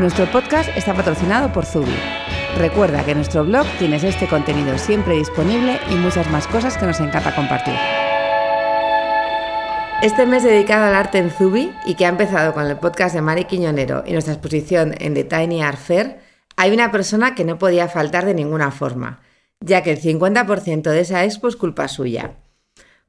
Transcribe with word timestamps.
Nuestro 0.00 0.24
podcast 0.32 0.70
está 0.78 0.94
patrocinado 0.94 1.52
por 1.52 1.66
Zubi. 1.66 1.94
Recuerda 2.56 3.04
que 3.04 3.10
en 3.10 3.18
nuestro 3.18 3.44
blog 3.44 3.66
tienes 3.78 4.02
este 4.02 4.26
contenido 4.26 4.78
siempre 4.78 5.14
disponible 5.14 5.78
y 5.90 5.94
muchas 5.96 6.26
más 6.30 6.46
cosas 6.46 6.78
que 6.78 6.86
nos 6.86 7.00
encanta 7.00 7.36
compartir. 7.36 7.74
Este 10.00 10.24
mes 10.24 10.42
dedicado 10.42 10.86
al 10.86 10.94
arte 10.94 11.18
en 11.18 11.30
Zubi 11.30 11.70
y 11.84 11.96
que 11.96 12.06
ha 12.06 12.08
empezado 12.08 12.54
con 12.54 12.64
el 12.64 12.78
podcast 12.78 13.14
de 13.14 13.20
Mari 13.20 13.44
Quiñonero 13.44 14.02
y 14.06 14.12
nuestra 14.12 14.32
exposición 14.32 14.94
en 14.98 15.12
The 15.12 15.24
Tiny 15.24 15.62
Art 15.62 15.78
Fair, 15.78 16.20
hay 16.56 16.72
una 16.72 16.90
persona 16.90 17.34
que 17.34 17.44
no 17.44 17.58
podía 17.58 17.86
faltar 17.86 18.24
de 18.24 18.32
ninguna 18.32 18.70
forma, 18.70 19.20
ya 19.60 19.82
que 19.82 19.92
el 19.92 20.00
50% 20.00 20.80
de 20.80 21.00
esa 21.00 21.24
expo 21.24 21.46
es 21.46 21.56
culpa 21.56 21.88
suya. 21.88 22.36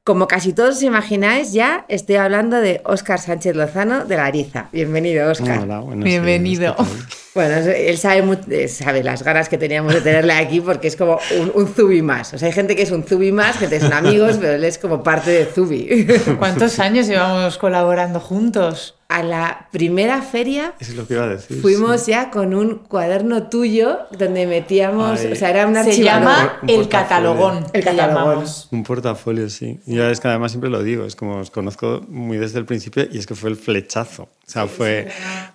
Como 0.04 0.26
casi 0.26 0.52
todos 0.52 0.78
os 0.78 0.82
imagináis, 0.82 1.52
ya 1.52 1.84
estoy 1.88 2.16
hablando 2.16 2.60
de 2.60 2.80
Óscar 2.84 3.20
Sánchez 3.20 3.54
Lozano 3.54 4.04
de 4.04 4.16
Lariza. 4.16 4.68
Bienvenido, 4.72 5.30
Óscar. 5.30 5.60
Hola, 5.60 5.78
buenos 5.78 6.04
Bienvenido. 6.04 6.74
días. 6.76 7.31
Bueno, 7.34 7.54
él 7.56 7.96
sabe, 7.96 8.38
eh, 8.50 8.68
sabe 8.68 9.02
las 9.02 9.22
ganas 9.22 9.48
que 9.48 9.56
teníamos 9.56 9.94
de 9.94 10.00
tenerle 10.02 10.34
aquí 10.34 10.60
porque 10.60 10.88
es 10.88 10.96
como 10.96 11.18
un, 11.40 11.50
un 11.54 11.66
Zubi 11.66 12.02
más. 12.02 12.34
O 12.34 12.38
sea, 12.38 12.48
hay 12.48 12.52
gente 12.54 12.76
que 12.76 12.82
es 12.82 12.90
un 12.90 13.04
Zubi 13.04 13.32
más, 13.32 13.56
gente 13.58 13.76
que 13.78 13.80
son 13.82 13.92
amigos, 13.94 14.36
pero 14.40 14.52
él 14.54 14.64
es 14.64 14.76
como 14.78 15.02
parte 15.02 15.30
de 15.30 15.46
Zubi. 15.46 16.06
¿Cuántos 16.38 16.78
años 16.78 17.06
llevamos 17.06 17.56
colaborando 17.58 18.20
juntos? 18.20 18.96
A 19.08 19.22
la 19.22 19.68
primera 19.70 20.22
feria 20.22 20.72
Es 20.80 20.94
lo 20.94 21.06
que 21.06 21.12
iba 21.12 21.24
a 21.24 21.28
decir. 21.28 21.60
fuimos 21.60 22.00
sí. 22.04 22.12
ya 22.12 22.30
con 22.30 22.54
un 22.54 22.76
cuaderno 22.78 23.42
tuyo 23.50 23.98
donde 24.16 24.46
metíamos, 24.46 25.20
Ay. 25.20 25.32
o 25.32 25.36
sea, 25.36 25.50
era 25.50 25.66
un 25.66 25.74
Se 25.84 26.02
llama 26.02 26.58
Un 26.62 26.70
El. 26.70 26.88
Catalogón. 26.88 27.66
El 27.74 27.84
Catalogón. 27.84 28.44
Un 28.70 28.82
portafolio, 28.84 29.50
sí. 29.50 29.80
Y 29.86 29.96
ya 29.96 30.10
es 30.10 30.18
que 30.18 30.28
además 30.28 30.52
siempre 30.52 30.70
lo 30.70 30.82
digo, 30.82 31.04
es 31.04 31.14
como 31.14 31.36
os 31.40 31.50
conozco 31.50 32.02
muy 32.08 32.38
desde 32.38 32.58
el 32.58 32.64
principio 32.64 33.06
y 33.12 33.18
es 33.18 33.26
que 33.26 33.34
fue 33.34 33.50
el 33.50 33.56
flechazo. 33.56 34.22
O 34.22 34.50
sea, 34.52 34.66
fue. 34.66 35.08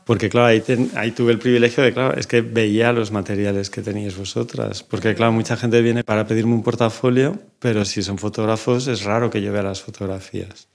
Porque, 0.05 0.29
claro, 0.29 0.47
ahí, 0.47 0.61
ten- 0.61 0.91
ahí 0.95 1.09
tuve 1.11 1.31
el 1.31 1.39
privilegio 1.39 1.66
de, 1.75 1.93
claro, 1.93 2.17
es 2.17 2.27
que 2.27 2.41
veía 2.41 2.91
los 2.91 3.11
materiales 3.11 3.69
que 3.69 3.81
teníais 3.81 4.17
vosotras. 4.17 4.83
Porque, 4.83 5.13
claro, 5.15 5.31
mucha 5.31 5.57
gente 5.57 5.81
viene 5.81 6.03
para 6.03 6.25
pedirme 6.25 6.53
un 6.53 6.63
portafolio, 6.63 7.39
pero 7.59 7.85
si 7.85 8.01
son 8.01 8.17
fotógrafos 8.17 8.87
es 8.87 9.03
raro 9.03 9.29
que 9.29 9.41
yo 9.41 9.51
vea 9.51 9.63
las 9.63 9.81
fotografías. 9.81 10.67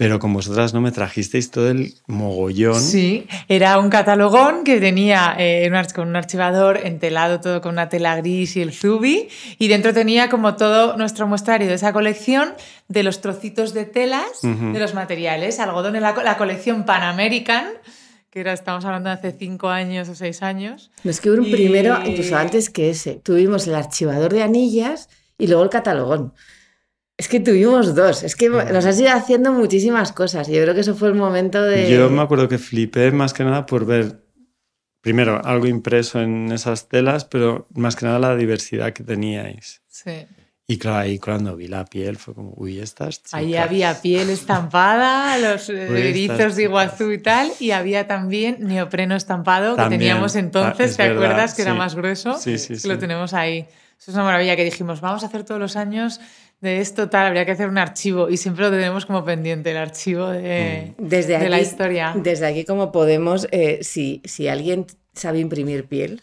Pero 0.00 0.18
con 0.18 0.32
vosotras 0.32 0.72
no 0.72 0.80
me 0.80 0.92
trajisteis 0.92 1.50
todo 1.50 1.68
el 1.68 1.92
mogollón. 2.06 2.80
Sí, 2.80 3.26
era 3.48 3.78
un 3.78 3.90
catalogón 3.90 4.64
que 4.64 4.80
tenía 4.80 5.36
eh, 5.38 5.70
con 5.94 6.08
un 6.08 6.16
archivador 6.16 6.80
entelado 6.84 7.40
todo 7.40 7.60
con 7.60 7.72
una 7.72 7.90
tela 7.90 8.16
gris 8.16 8.56
y 8.56 8.62
el 8.62 8.72
zubi 8.72 9.28
y 9.58 9.68
dentro 9.68 9.92
tenía 9.92 10.30
como 10.30 10.56
todo 10.56 10.96
nuestro 10.96 11.26
muestrario 11.26 11.68
de 11.68 11.74
esa 11.74 11.92
colección 11.92 12.54
de 12.88 13.02
los 13.02 13.20
trocitos 13.20 13.74
de 13.74 13.84
telas 13.84 14.42
Ujú. 14.42 14.72
de 14.72 14.78
los 14.78 14.94
materiales, 14.94 15.60
algodón 15.60 15.94
en 15.96 16.02
la, 16.02 16.14
la 16.24 16.38
colección 16.38 16.86
Pan 16.86 17.02
American, 17.02 17.66
que 18.30 18.40
era, 18.40 18.52
estamos 18.52 18.84
hablando 18.84 19.08
de 19.10 19.14
hace 19.14 19.32
cinco 19.32 19.68
años 19.68 20.08
o 20.08 20.14
seis 20.14 20.42
años. 20.42 20.90
No 21.04 21.10
es 21.10 21.20
que 21.20 21.30
hubo 21.30 21.38
un 21.40 21.46
Y- 21.48 21.52
primero, 21.52 21.98
incluso 22.06 22.36
antes 22.36 22.70
que 22.70 22.90
ese. 22.90 23.16
Tuvimos 23.16 23.66
el 23.66 23.74
archivador 23.74 24.32
de 24.32 24.42
anillas 24.42 25.08
y 25.36 25.48
luego 25.48 25.62
el 25.64 25.70
catalogón. 25.70 26.32
Es 27.16 27.28
que 27.28 27.40
tuvimos 27.40 27.94
dos. 27.94 28.22
Es 28.22 28.36
que 28.36 28.48
nos 28.48 28.86
has 28.86 28.98
ido 28.98 29.10
haciendo 29.10 29.52
muchísimas 29.52 30.12
cosas. 30.12 30.48
Y 30.48 30.54
yo 30.54 30.62
creo 30.62 30.74
que 30.74 30.80
eso 30.80 30.94
fue 30.94 31.08
el 31.08 31.14
momento 31.14 31.60
de. 31.62 31.90
Yo 31.90 32.08
me 32.08 32.22
acuerdo 32.22 32.48
que 32.48 32.56
flipé 32.58 33.10
más 33.12 33.34
que 33.34 33.44
nada 33.44 33.66
por 33.66 33.84
ver, 33.84 34.24
primero, 35.02 35.44
algo 35.44 35.66
impreso 35.66 36.20
en 36.20 36.50
esas 36.52 36.88
telas, 36.88 37.24
pero 37.24 37.66
más 37.74 37.96
que 37.96 38.06
nada 38.06 38.18
la 38.20 38.36
diversidad 38.36 38.92
que 38.92 39.02
teníais. 39.04 39.82
Sí. 39.88 40.24
Y 40.70 40.78
claro, 40.78 40.98
ahí 40.98 41.18
cuando 41.18 41.56
vi 41.56 41.66
la 41.66 41.84
piel 41.84 42.16
fue 42.16 42.32
como, 42.32 42.52
uy, 42.54 42.78
estas 42.78 43.16
chicas. 43.16 43.34
Ahí 43.34 43.56
había 43.56 43.92
piel 44.02 44.30
estampada, 44.30 45.36
los 45.36 45.68
eh, 45.68 46.08
erizos 46.10 46.54
de 46.54 46.62
Iguazú 46.62 47.10
y 47.10 47.18
tal, 47.18 47.50
y 47.58 47.72
había 47.72 48.06
también 48.06 48.58
neopreno 48.60 49.16
estampado 49.16 49.74
que 49.74 49.88
teníamos 49.88 50.36
entonces, 50.36 50.92
es 50.92 50.96
¿te 50.96 51.08
verdad, 51.08 51.24
acuerdas? 51.24 51.54
Que 51.54 51.62
era 51.62 51.74
más 51.74 51.96
grueso. 51.96 52.38
Sí, 52.38 52.56
sí, 52.56 52.76
sí. 52.76 52.86
Lo 52.86 52.98
tenemos 52.98 53.34
ahí. 53.34 53.66
Eso 53.98 54.12
es 54.12 54.14
una 54.14 54.22
maravilla 54.22 54.54
que 54.54 54.62
dijimos, 54.62 55.00
vamos 55.00 55.24
a 55.24 55.26
hacer 55.26 55.42
todos 55.42 55.60
los 55.60 55.74
años 55.74 56.20
de 56.60 56.80
esto 56.80 57.10
tal, 57.10 57.26
habría 57.26 57.44
que 57.44 57.50
hacer 57.50 57.68
un 57.68 57.78
archivo 57.78 58.28
y 58.28 58.36
siempre 58.36 58.64
lo 58.64 58.70
tenemos 58.70 59.06
como 59.06 59.24
pendiente, 59.24 59.72
el 59.72 59.76
archivo 59.76 60.28
de, 60.28 60.94
Desde 60.98 61.30
de 61.30 61.36
aquí, 61.36 61.48
la 61.48 61.60
historia. 61.60 62.14
Desde 62.14 62.46
aquí, 62.46 62.64
como 62.64 62.92
podemos, 62.92 63.48
eh, 63.50 63.80
si, 63.82 64.22
si 64.24 64.46
alguien 64.46 64.86
sabe 65.14 65.38
imprimir 65.40 65.84
piel, 65.86 66.22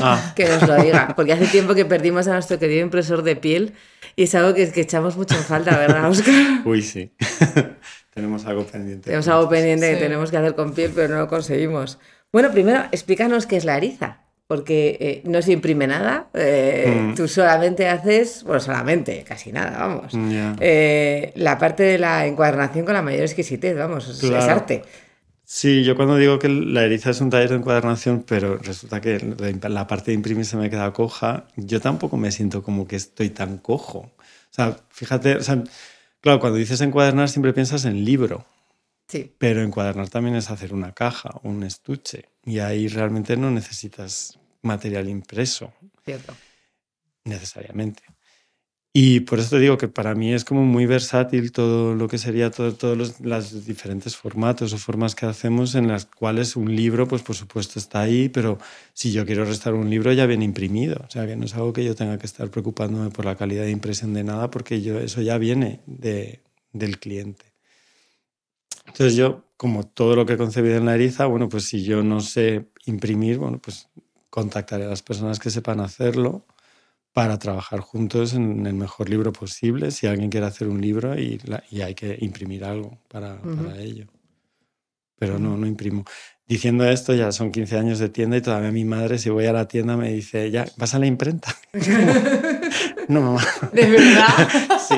Ah, 0.00 0.32
que 0.36 0.46
nos 0.48 0.66
lo 0.66 0.76
diga. 0.82 1.12
Porque 1.16 1.32
hace 1.32 1.46
tiempo 1.46 1.74
que 1.74 1.84
perdimos 1.84 2.26
a 2.28 2.32
nuestro 2.32 2.58
querido 2.58 2.82
impresor 2.82 3.22
de 3.22 3.36
piel 3.36 3.74
y 4.16 4.24
es 4.24 4.34
algo 4.34 4.54
que, 4.54 4.70
que 4.72 4.80
echamos 4.82 5.16
mucho 5.16 5.34
en 5.36 5.42
falta, 5.42 5.76
¿verdad, 5.78 6.08
Oscar? 6.08 6.34
uy, 6.64 6.82
sí. 6.82 7.12
Tenemos 8.14 8.46
algo 8.46 8.64
pendiente. 8.64 9.04
Tenemos 9.06 9.26
algo 9.28 9.48
pendiente 9.48 9.88
que 9.88 9.94
Sí. 9.96 10.00
tenemos 10.02 10.30
que 10.30 10.36
hacer 10.36 10.54
con 10.54 10.72
piel, 10.72 10.92
pero 10.94 11.08
no 11.14 11.20
lo 11.20 11.28
conseguimos. 11.28 11.98
Bueno, 12.32 12.50
primero, 12.52 12.84
explícanos 12.92 13.46
qué 13.46 13.56
es 13.56 13.64
la 13.64 13.76
eriza. 13.76 14.20
Porque 14.46 14.98
eh, 15.00 15.22
no 15.24 15.40
se 15.40 15.52
imprime 15.52 15.86
nada, 15.86 16.28
eh, 16.34 16.94
Mm. 16.94 17.14
tú 17.14 17.26
solamente 17.28 17.88
haces, 17.88 18.42
bueno, 18.44 18.60
solamente, 18.60 19.24
casi 19.26 19.52
nada, 19.52 19.78
vamos. 19.78 20.12
Ya. 20.30 20.54
Eh, 20.60 21.32
la 21.34 21.56
parte 21.58 21.82
de 21.82 21.98
la 21.98 22.26
encuadernación 22.26 22.84
con 22.84 22.92
la 22.92 23.00
mayor 23.00 23.22
exquisitez, 23.22 23.74
vamos, 23.74 24.06
es- 24.06 24.22
es 24.22 24.28
Claro. 24.28 24.52
arte. 24.52 24.82
Sí, 25.46 25.84
yo 25.84 25.94
cuando 25.94 26.16
digo 26.16 26.38
que 26.38 26.48
la 26.48 26.84
eriza 26.84 27.10
es 27.10 27.20
un 27.20 27.28
taller 27.30 27.50
de 27.50 27.56
encuadernación, 27.56 28.22
pero 28.26 28.56
resulta 28.56 29.00
que 29.00 29.18
la 29.68 29.86
parte 29.86 30.10
de 30.10 30.14
imprimir 30.14 30.46
se 30.46 30.56
me 30.56 30.70
queda 30.70 30.92
coja, 30.92 31.46
yo 31.56 31.80
tampoco 31.80 32.16
me 32.16 32.32
siento 32.32 32.62
como 32.62 32.88
que 32.88 32.96
estoy 32.96 33.28
tan 33.30 33.58
cojo. 33.58 33.98
O 33.98 34.12
sea, 34.50 34.76
fíjate, 34.88 35.36
o 35.36 35.42
sea, 35.42 35.62
claro, 36.20 36.40
cuando 36.40 36.58
dices 36.58 36.80
encuadernar 36.80 37.28
siempre 37.28 37.52
piensas 37.52 37.84
en 37.84 38.04
libro, 38.04 38.46
Sí. 39.06 39.34
pero 39.36 39.60
encuadernar 39.62 40.08
también 40.08 40.34
es 40.34 40.50
hacer 40.50 40.72
una 40.72 40.92
caja, 40.92 41.38
un 41.42 41.62
estuche, 41.62 42.30
y 42.42 42.60
ahí 42.60 42.88
realmente 42.88 43.36
no 43.36 43.50
necesitas 43.50 44.38
material 44.62 45.10
impreso 45.10 45.74
Cierto. 46.06 46.34
necesariamente. 47.24 48.02
Y 48.96 49.20
por 49.20 49.40
eso 49.40 49.50
te 49.50 49.58
digo 49.58 49.76
que 49.76 49.88
para 49.88 50.14
mí 50.14 50.32
es 50.32 50.44
como 50.44 50.62
muy 50.64 50.86
versátil 50.86 51.50
todo 51.50 51.96
lo 51.96 52.06
que 52.06 52.16
sería 52.16 52.50
todo- 52.52 52.74
todos 52.74 52.96
los 52.96 53.20
las 53.20 53.66
diferentes 53.66 54.16
formatos 54.16 54.72
o 54.72 54.78
formas 54.78 55.16
que 55.16 55.26
hacemos 55.26 55.74
en 55.74 55.88
las 55.88 56.04
cuales 56.06 56.54
un 56.54 56.74
libro, 56.76 57.08
pues 57.08 57.22
por 57.22 57.34
supuesto 57.34 57.80
está 57.80 58.02
ahí, 58.02 58.28
pero 58.28 58.56
si 58.92 59.10
yo 59.10 59.26
quiero 59.26 59.44
restar 59.44 59.74
un 59.74 59.90
libro 59.90 60.12
ya 60.12 60.26
viene 60.26 60.44
imprimido. 60.44 60.96
O 61.08 61.10
sea, 61.10 61.26
que 61.26 61.34
no 61.36 61.44
es 61.46 61.54
algo 61.54 61.72
que 61.72 61.84
yo 61.84 61.96
tenga 61.96 62.18
que 62.18 62.26
estar 62.26 62.48
preocupándome 62.50 63.10
por 63.10 63.24
la 63.24 63.34
calidad 63.36 63.64
de 63.64 63.72
impresión 63.72 64.14
de 64.14 64.22
nada, 64.22 64.48
porque 64.50 64.80
yo, 64.80 65.00
eso 65.00 65.20
ya 65.22 65.38
viene 65.38 65.80
de, 65.86 66.40
del 66.72 67.00
cliente. 67.00 67.46
Entonces 68.86 69.16
yo, 69.16 69.42
como 69.56 69.84
todo 69.86 70.14
lo 70.14 70.24
que 70.24 70.34
he 70.34 70.36
concebido 70.36 70.76
en 70.76 70.84
la 70.86 70.94
eriza, 70.94 71.26
bueno, 71.26 71.48
pues 71.48 71.64
si 71.64 71.82
yo 71.82 72.02
no 72.04 72.20
sé 72.20 72.68
imprimir, 72.86 73.38
bueno, 73.38 73.58
pues 73.58 73.88
contactaré 74.30 74.84
a 74.84 74.88
las 74.88 75.02
personas 75.02 75.38
que 75.40 75.50
sepan 75.50 75.80
hacerlo 75.80 76.44
para 77.14 77.38
trabajar 77.38 77.80
juntos 77.80 78.34
en 78.34 78.66
el 78.66 78.74
mejor 78.74 79.08
libro 79.08 79.32
posible, 79.32 79.90
si 79.92 80.06
alguien 80.06 80.28
quiere 80.30 80.46
hacer 80.46 80.68
un 80.68 80.80
libro 80.82 81.18
y, 81.18 81.38
la- 81.44 81.62
y 81.70 81.80
hay 81.80 81.94
que 81.94 82.18
imprimir 82.20 82.64
algo 82.64 82.98
para, 83.08 83.38
ello. 83.78 84.06
Pero 85.18 85.38
no, 85.38 85.56
no 85.56 85.66
imprimo. 85.66 86.04
Diciendo 86.46 86.84
esto, 86.84 87.14
ya 87.14 87.32
son 87.32 87.50
15 87.52 87.78
años 87.78 87.98
de 88.00 88.10
tienda 88.10 88.36
y 88.36 88.42
todavía 88.42 88.70
mi 88.70 88.84
madre, 88.84 89.16
si 89.18 89.30
voy 89.30 89.46
a 89.46 89.52
la 89.54 89.66
tienda, 89.66 89.96
me 89.96 90.10
dice, 90.12 90.50
ya, 90.50 90.66
¿vas 90.76 90.94
a 90.94 90.98
la 90.98 91.06
imprenta? 91.06 91.54
no, 93.08 93.20
mamá. 93.22 93.42
De 93.72 93.86
verdad, 93.86 94.26
Sí. 94.88 94.94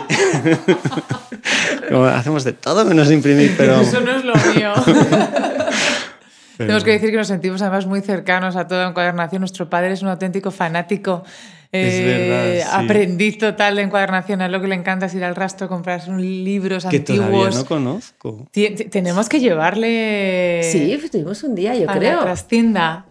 Como 1.89 2.05
hacemos 2.07 2.45
de 2.45 2.53
todo 2.55 2.85
menos 2.85 3.11
imprimir, 3.13 3.55
pero... 3.57 3.81
eso 3.81 4.01
no 4.01 4.17
es 4.17 4.25
lo 4.25 4.35
mío. 4.35 4.73
pero- 4.85 5.67
Tenemos 6.57 6.85
que 6.85 6.93
decir 6.93 7.11
que 7.11 7.17
nos 7.19 7.29
sentimos 7.29 7.61
además 7.63 7.87
muy 7.87 8.01
cercanos 8.01 8.57
a 8.57 8.67
toda 8.67 8.89
encuadernación. 8.89 9.41
Nuestro 9.41 9.69
padre 9.69 9.93
es 9.93 10.03
un 10.03 10.09
auténtico 10.09 10.51
fanático, 10.51 11.23
Es 11.73 11.95
eh, 11.95 12.05
verdad, 12.05 12.71
sí. 12.71 12.85
aprendiz 12.85 13.39
total 13.39 13.77
de 13.77 13.83
encuadernación. 13.83 14.41
A 14.41 14.47
él 14.47 14.53
lo 14.53 14.61
que 14.61 14.69
le 14.69 14.75
encanta 14.75 15.07
es 15.07 15.15
ir 15.15 15.25
al 15.25 15.35
rastro, 15.35 15.69
comprar 15.69 16.07
libros 16.09 16.87
que 16.87 17.01
todavía 17.01 17.27
antiguos. 17.27 17.55
no 17.57 17.65
conozco. 17.67 18.49
Tenemos 18.91 19.29
que 19.29 19.41
llevarle 19.41 20.61
Sí, 20.71 20.97
pues 20.99 21.11
tuvimos 21.11 21.43
un 21.43 21.55
día, 21.55 21.75
yo 21.75 21.91
a 21.91 21.95
creo. 21.95 22.17
la 22.19 22.23
trastienda. 22.23 23.07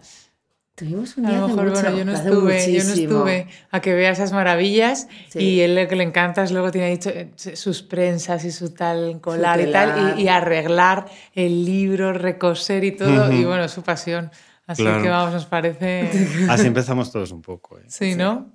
Tuvimos 0.74 1.16
un 1.16 1.24
A 1.24 1.30
día 1.30 1.38
lo 1.38 1.44
hace 1.46 1.54
mejor, 1.54 1.68
mucho, 1.70 1.80
bueno, 1.82 1.96
yo 1.98 2.04
no 2.04 2.12
estuve, 2.12 2.72
yo 2.74 2.84
no 2.84 2.92
estuve 2.92 3.46
a 3.70 3.80
que 3.80 3.94
vea 3.94 4.10
esas 4.10 4.32
maravillas 4.32 5.08
Sí. 5.30 5.38
y 5.38 5.60
él 5.62 5.74
lo 5.74 5.88
que 5.88 5.96
le 5.96 6.04
encanta 6.04 6.42
es 6.42 6.52
luego 6.52 6.70
tiene 6.70 6.90
dicho 6.90 7.10
sus 7.54 7.82
prensas 7.82 8.44
y 8.44 8.52
su 8.52 8.74
tal 8.74 9.18
colar 9.22 9.58
y 9.60 9.70
tal 9.72 10.18
y, 10.18 10.24
y 10.24 10.28
arreglar 10.28 11.06
el 11.34 11.64
libro, 11.64 12.12
recoser 12.12 12.84
y 12.84 12.92
todo 12.92 13.32
y 13.32 13.38
Ujú. 13.38 13.48
bueno, 13.48 13.68
su 13.68 13.80
pasión. 13.82 14.30
Así 14.66 14.82
Claro. 14.82 15.00
que 15.02 15.08
vamos, 15.08 15.32
nos 15.32 15.46
parece. 15.46 16.10
Así 16.48 16.66
empezamos 16.66 17.12
todos 17.12 17.30
un 17.30 17.40
poco. 17.40 17.78
¿eh? 17.78 17.82
Sí, 17.86 18.16
¿no? 18.16 18.48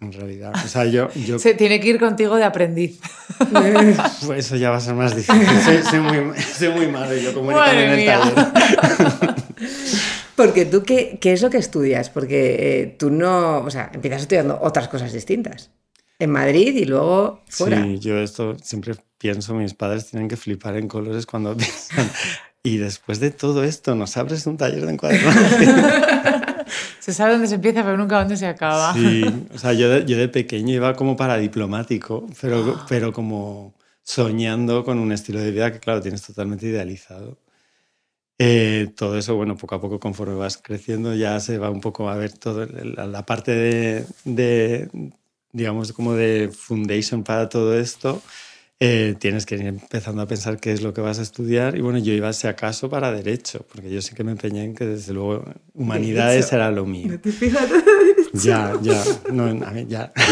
En 0.00 0.12
realidad. 0.12 0.52
O 0.64 0.68
sea, 0.68 0.86
yo, 0.86 1.10
yo 1.12 1.38
Se 1.38 1.52
tiene 1.54 1.80
que 1.80 1.88
ir 1.88 1.98
contigo 2.00 2.36
de 2.36 2.44
aprendiz. 2.44 2.98
pues 4.26 4.46
eso 4.46 4.56
ya 4.56 4.70
va 4.70 4.76
a 4.78 4.80
ser 4.80 4.94
más 4.94 5.14
difícil. 5.14 5.46
Soy, 5.64 5.82
soy 5.82 6.00
muy, 6.00 6.38
soy 6.40 6.68
muy 6.70 6.88
malo 6.88 7.14
y 7.14 7.22
yo 7.22 7.34
comunicando 7.34 7.66
Madre 7.72 7.84
en 7.84 7.90
el 7.90 7.96
mía. 7.98 8.20
taller. 8.20 9.34
Porque 10.36 10.64
tú, 10.64 10.82
¿qué, 10.82 11.18
qué 11.20 11.32
es 11.32 11.42
lo 11.42 11.50
que 11.50 11.58
estudias? 11.58 12.10
Porque 12.10 12.80
eh, 12.82 12.96
tú 12.98 13.10
no, 13.10 13.58
o 13.58 13.70
sea, 13.70 13.90
empiezas 13.94 14.22
estudiando 14.22 14.58
otras 14.60 14.88
cosas 14.88 15.12
distintas. 15.12 15.70
En 16.18 16.30
Madrid 16.30 16.74
y 16.74 16.84
luego 16.84 17.42
fuera. 17.48 17.82
Sí, 17.82 17.98
yo 17.98 18.18
esto 18.18 18.56
siempre 18.62 18.94
pienso, 19.18 19.54
mis 19.54 19.74
padres 19.74 20.10
tienen 20.10 20.28
que 20.28 20.36
flipar 20.36 20.76
en 20.76 20.88
colores 20.88 21.26
cuando 21.26 21.56
piensan. 21.56 22.10
Y 22.62 22.78
después 22.78 23.20
de 23.20 23.30
todo 23.30 23.64
esto, 23.64 23.94
nos 23.94 24.16
abres 24.16 24.46
un 24.46 24.56
taller 24.56 24.86
de 24.86 24.92
encuadernación. 24.92 25.76
Se 26.98 27.12
sabe 27.12 27.32
dónde 27.32 27.46
se 27.46 27.56
empieza, 27.56 27.82
pero 27.82 27.98
nunca 27.98 28.18
dónde 28.18 28.38
se 28.38 28.46
acaba. 28.46 28.94
Sí, 28.94 29.22
o 29.54 29.58
sea, 29.58 29.74
yo 29.74 29.90
de, 29.90 30.06
yo 30.06 30.16
de 30.16 30.28
pequeño 30.28 30.74
iba 30.74 30.94
como 30.94 31.14
para 31.16 31.36
diplomático, 31.36 32.26
pero, 32.40 32.80
pero 32.88 33.12
como 33.12 33.74
soñando 34.02 34.84
con 34.84 34.98
un 34.98 35.12
estilo 35.12 35.40
de 35.40 35.50
vida 35.50 35.70
que, 35.70 35.80
claro, 35.80 36.00
tienes 36.00 36.22
totalmente 36.22 36.66
idealizado. 36.66 37.38
Eh, 38.38 38.90
todo 38.96 39.18
eso, 39.18 39.36
bueno, 39.36 39.56
poco 39.56 39.74
a 39.74 39.80
poco, 39.82 40.00
conforme 40.00 40.34
vas 40.34 40.56
creciendo, 40.56 41.14
ya 41.14 41.38
se 41.40 41.58
va 41.58 41.68
un 41.70 41.82
poco 41.82 42.08
a 42.08 42.16
ver 42.16 42.32
todo, 42.32 42.66
la, 42.66 43.06
la 43.06 43.26
parte 43.26 43.52
de, 43.52 44.06
de, 44.24 44.88
digamos, 45.54 45.92
como 45.94 46.12
de 46.12 46.50
foundation 46.52 47.24
para 47.24 47.48
todo 47.48 47.78
esto. 47.78 48.20
eh, 48.80 49.14
tienes 49.18 49.46
que 49.46 49.54
ir 49.54 49.62
empezando 49.62 50.20
a 50.20 50.26
pensar 50.26 50.58
qué 50.58 50.72
es 50.72 50.82
lo 50.82 50.92
que 50.92 51.00
vas 51.00 51.18
a 51.18 51.22
estudiar. 51.22 51.76
Y 51.76 51.80
bueno, 51.80 51.98
yo 52.00 52.12
iba, 52.12 52.30
si 52.34 52.46
acaso, 52.48 52.90
para 52.90 53.12
Derecho, 53.12 53.64
porque 53.72 53.88
yo 53.88 54.02
sí 54.02 54.14
que 54.14 54.24
me 54.24 54.32
empeñé 54.32 54.64
en 54.64 54.74
que, 54.74 54.84
desde 54.84 55.14
luego, 55.14 55.44
Humanidades 55.72 56.52
era 56.52 56.70
lo 56.70 56.84
mío. 56.84 57.18
Fíjate. 57.22 57.74
Ya, 58.42 58.72
ya, 58.82 59.02
no, 59.32 59.44
a 59.44 59.70
mí 59.70 59.86
ya. 59.88 60.12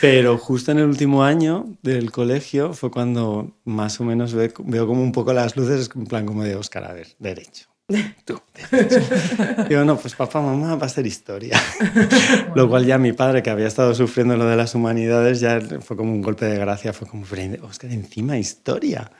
Pero 0.00 0.38
justo 0.38 0.70
en 0.72 0.78
el 0.78 0.84
último 0.86 1.24
año 1.24 1.76
del 1.82 2.10
colegio 2.12 2.72
fue 2.72 2.90
cuando 2.90 3.56
más 3.64 4.00
o 4.00 4.04
menos 4.04 4.32
ve- 4.32 4.52
veo 4.64 4.86
como 4.86 5.02
un 5.02 5.12
poco 5.12 5.32
las 5.32 5.56
luces, 5.56 5.90
en 5.94 6.06
plan 6.06 6.24
como 6.26 6.42
de 6.44 6.54
Oscar, 6.56 6.84
a 6.84 6.92
ver, 6.92 7.08
derecho. 7.18 7.66
Tú. 8.26 8.38
Digo, 9.68 9.82
no, 9.82 9.96
pues 9.96 10.14
papá, 10.14 10.42
mamá, 10.42 10.76
va 10.76 10.84
a 10.86 10.88
ser 10.90 11.06
historia. 11.06 11.58
Lo 12.54 12.68
cual 12.68 12.84
ya 12.84 12.98
mi 12.98 13.12
padre, 13.14 13.42
que 13.42 13.48
había 13.48 13.66
estado 13.66 13.94
sufriendo 13.94 14.36
lo 14.36 14.44
de 14.44 14.56
las 14.56 14.74
humanidades, 14.74 15.40
ya 15.40 15.58
fue 15.80 15.96
como 15.96 16.12
un 16.12 16.20
golpe 16.20 16.44
de 16.44 16.58
gracia, 16.58 16.92
fue 16.92 17.08
como, 17.08 17.24
"Pero, 17.24 17.66
Oscar, 17.66 17.90
encima 17.90 18.36
historia. 18.36 19.10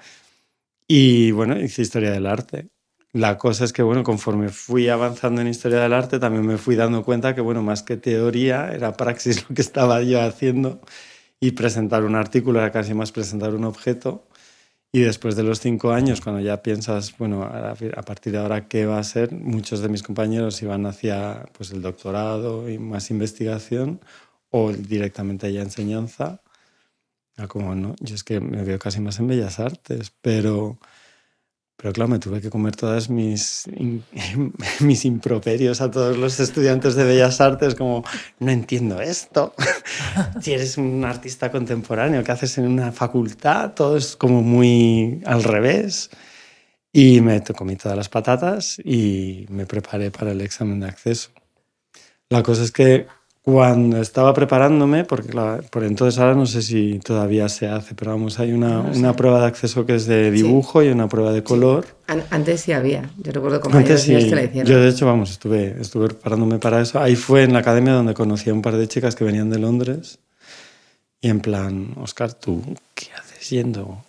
Y 0.89 1.33
bueno, 1.33 1.59
hice 1.61 1.83
historia 1.83 2.11
del 2.13 2.27
arte. 2.27 2.69
La 3.13 3.39
cosa 3.39 3.65
es 3.65 3.73
que, 3.73 3.83
bueno, 3.83 4.05
conforme 4.05 4.51
fui 4.51 4.89
avanzando 4.89 5.41
en 5.43 5.49
historia 5.49 5.81
del 5.81 5.93
arte, 5.95 6.19
también 6.19 6.47
me 6.47 6.59
fui 6.59 6.77
dando 6.77 7.05
cuenta 7.05 7.35
que, 7.35 7.41
bueno, 7.43 7.63
más 7.63 7.83
que 7.83 7.97
teoría, 7.99 8.71
era 8.73 8.95
praxis 8.95 9.45
lo 9.49 9.55
que 9.55 9.63
estaba 9.63 10.03
yo 10.03 10.21
haciendo 10.23 10.81
y 11.41 11.53
presentar 11.53 12.05
un 12.05 12.17
artículo 12.17 12.61
era 12.61 12.73
casi 12.73 12.95
más 12.95 13.13
presentar 13.13 13.55
un 13.55 13.65
objeto. 13.65 14.27
Y 14.91 15.01
después 15.01 15.37
de 15.37 15.43
los 15.43 15.61
cinco 15.61 15.93
años, 15.93 16.23
cuando 16.23 16.41
ya 16.41 16.63
piensas, 16.63 17.17
bueno, 17.19 17.43
a 17.43 18.03
partir 18.03 18.33
de 18.33 18.39
ahora 18.39 18.69
qué 18.69 18.87
va 18.87 18.99
a 18.99 19.05
ser, 19.05 19.33
muchos 19.33 19.81
de 19.81 19.91
mis 19.91 20.03
compañeros 20.03 20.63
iban 20.63 20.87
hacia 20.87 21.47
pues, 21.53 21.73
el 21.73 21.83
doctorado 21.83 22.71
y 22.71 22.79
más 22.79 23.11
investigación 23.11 24.01
o 24.51 24.73
directamente 24.73 25.53
ya 25.53 25.61
enseñanza. 25.61 26.41
Como, 27.49 27.75
no, 27.75 27.95
yo 28.01 28.15
es 28.15 28.25
que 28.25 28.41
me 28.41 28.65
veo 28.65 28.79
casi 28.79 29.01
más 29.01 29.19
en 29.21 29.29
bellas 29.29 29.61
artes, 29.61 30.13
pero, 30.23 30.79
pero 31.81 31.93
claro, 31.93 32.09
me 32.09 32.19
tuve 32.19 32.41
que 32.41 32.51
comer 32.51 32.75
todas 32.75 33.09
mis, 33.09 33.69
in- 33.69 34.03
mis 34.81 35.05
improperios 35.05 35.81
a 35.81 35.89
todos 35.91 36.17
los 36.19 36.41
estudiantes 36.41 36.97
de 36.97 37.05
bellas 37.05 37.41
artes, 37.41 37.77
como, 37.77 38.03
no 38.41 38.51
entiendo 38.51 39.01
esto. 39.01 39.55
si 40.43 40.53
eres 40.53 40.77
un 40.77 41.05
artista 41.05 41.53
contemporáneo, 41.53 42.25
¿qué 42.25 42.33
haces 42.33 42.59
en 42.59 42.67
una 42.67 42.91
facultad? 42.91 43.75
Todo 43.75 43.97
es 43.97 44.17
como 44.17 44.43
muy 44.43 45.23
al 45.25 45.45
revés. 45.45 46.11
Y 46.93 47.21
me 47.21 47.41
comí 47.45 47.77
todas 47.77 47.97
las 47.97 48.09
patatas 48.09 48.81
y 48.81 49.47
me 49.49 49.65
preparé 49.67 50.11
para 50.11 50.33
el 50.33 50.41
examen 50.41 50.81
de 50.81 50.89
acceso. 50.89 51.31
La 52.29 52.43
cosa 52.43 52.65
es 52.65 52.73
que 52.73 53.07
cuando 53.43 53.99
estaba 54.01 54.35
preparándome, 54.35 55.05
porque 55.05 55.29
claro, 55.29 55.63
por 55.71 55.83
entonces 55.85 56.21
ahora 56.21 56.35
no 56.35 56.45
sé 56.45 56.61
si 56.61 56.99
todavía 56.99 57.49
se 57.49 57.67
hace, 57.67 57.95
pero 57.95 58.11
vamos, 58.11 58.39
hay 58.39 58.53
una, 58.53 58.83
No 58.83 58.93
sé. 58.93 58.99
una 58.99 59.17
prueba 59.17 59.41
de 59.41 59.47
acceso 59.47 59.87
que 59.87 59.95
es 59.95 60.07
de 60.07 60.31
dibujo 60.31 60.83
y 60.83 60.89
una 60.89 61.09
prueba 61.09 61.33
de 61.33 61.43
color. 61.43 61.87
An- 62.09 62.25
Antes 62.31 62.61
sí 62.61 62.73
había. 62.73 63.09
Yo 63.19 63.33
recuerdo 63.33 63.61
compañeros 63.61 64.03
Antes 64.07 64.23
sí, 64.23 64.29
que 64.29 64.35
la 64.37 64.43
hicieron. 64.43 64.71
yo 64.71 64.81
de 64.81 64.89
hecho, 64.91 65.07
vamos, 65.07 65.31
estuve, 65.31 65.77
estuve 65.81 66.09
preparándome 66.09 66.59
para 66.59 66.83
eso. 66.83 67.01
Ahí 67.01 67.17
fue 67.17 67.43
en 67.45 67.55
la 67.55 67.61
academia 67.61 67.95
donde 67.95 68.13
conocí 68.13 68.51
a 68.51 68.55
un 68.55 68.61
par 68.61 68.77
de 68.77 68.87
chicas 68.87 69.15
que 69.15 69.25
venían 69.25 69.49
de 69.49 69.59
Londres. 69.59 70.19
Y 71.21 71.29
en 71.31 71.41
plan, 71.41 71.95
Oscar, 71.97 72.35
¿tú 72.35 72.63
qué 72.95 73.07
haces 73.19 73.49
yendo 73.49 74.05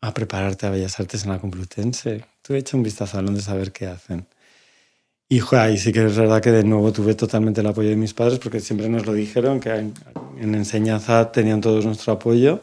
a 0.00 0.14
prepararte 0.14 0.66
a 0.66 0.70
Bellas 0.70 0.98
Artes 1.00 1.24
en 1.24 1.30
la 1.32 1.38
Complutense? 1.40 2.24
Tú 2.42 2.54
echa 2.54 2.76
un 2.76 2.82
vistazo 2.84 3.18
a 3.18 3.22
Londres 3.22 3.48
a 3.48 3.54
ver 3.54 3.72
qué 3.72 3.86
hacen. 3.88 4.26
Y 5.32 5.38
jo, 5.38 5.56
ahí 5.56 5.78
sí 5.78 5.92
que 5.92 6.04
es 6.04 6.16
verdad 6.16 6.42
que 6.42 6.50
de 6.50 6.64
nuevo 6.64 6.92
tuve 6.92 7.14
totalmente 7.14 7.60
el 7.60 7.68
apoyo 7.68 7.88
de 7.88 7.94
mis 7.94 8.12
padres 8.12 8.40
porque 8.40 8.58
siempre 8.58 8.88
nos 8.88 9.06
lo 9.06 9.12
dijeron, 9.12 9.60
que 9.60 9.70
en, 9.70 9.94
en 10.40 10.56
enseñanza 10.56 11.30
tenían 11.30 11.60
todos 11.60 11.86
nuestro 11.86 12.14
apoyo. 12.14 12.62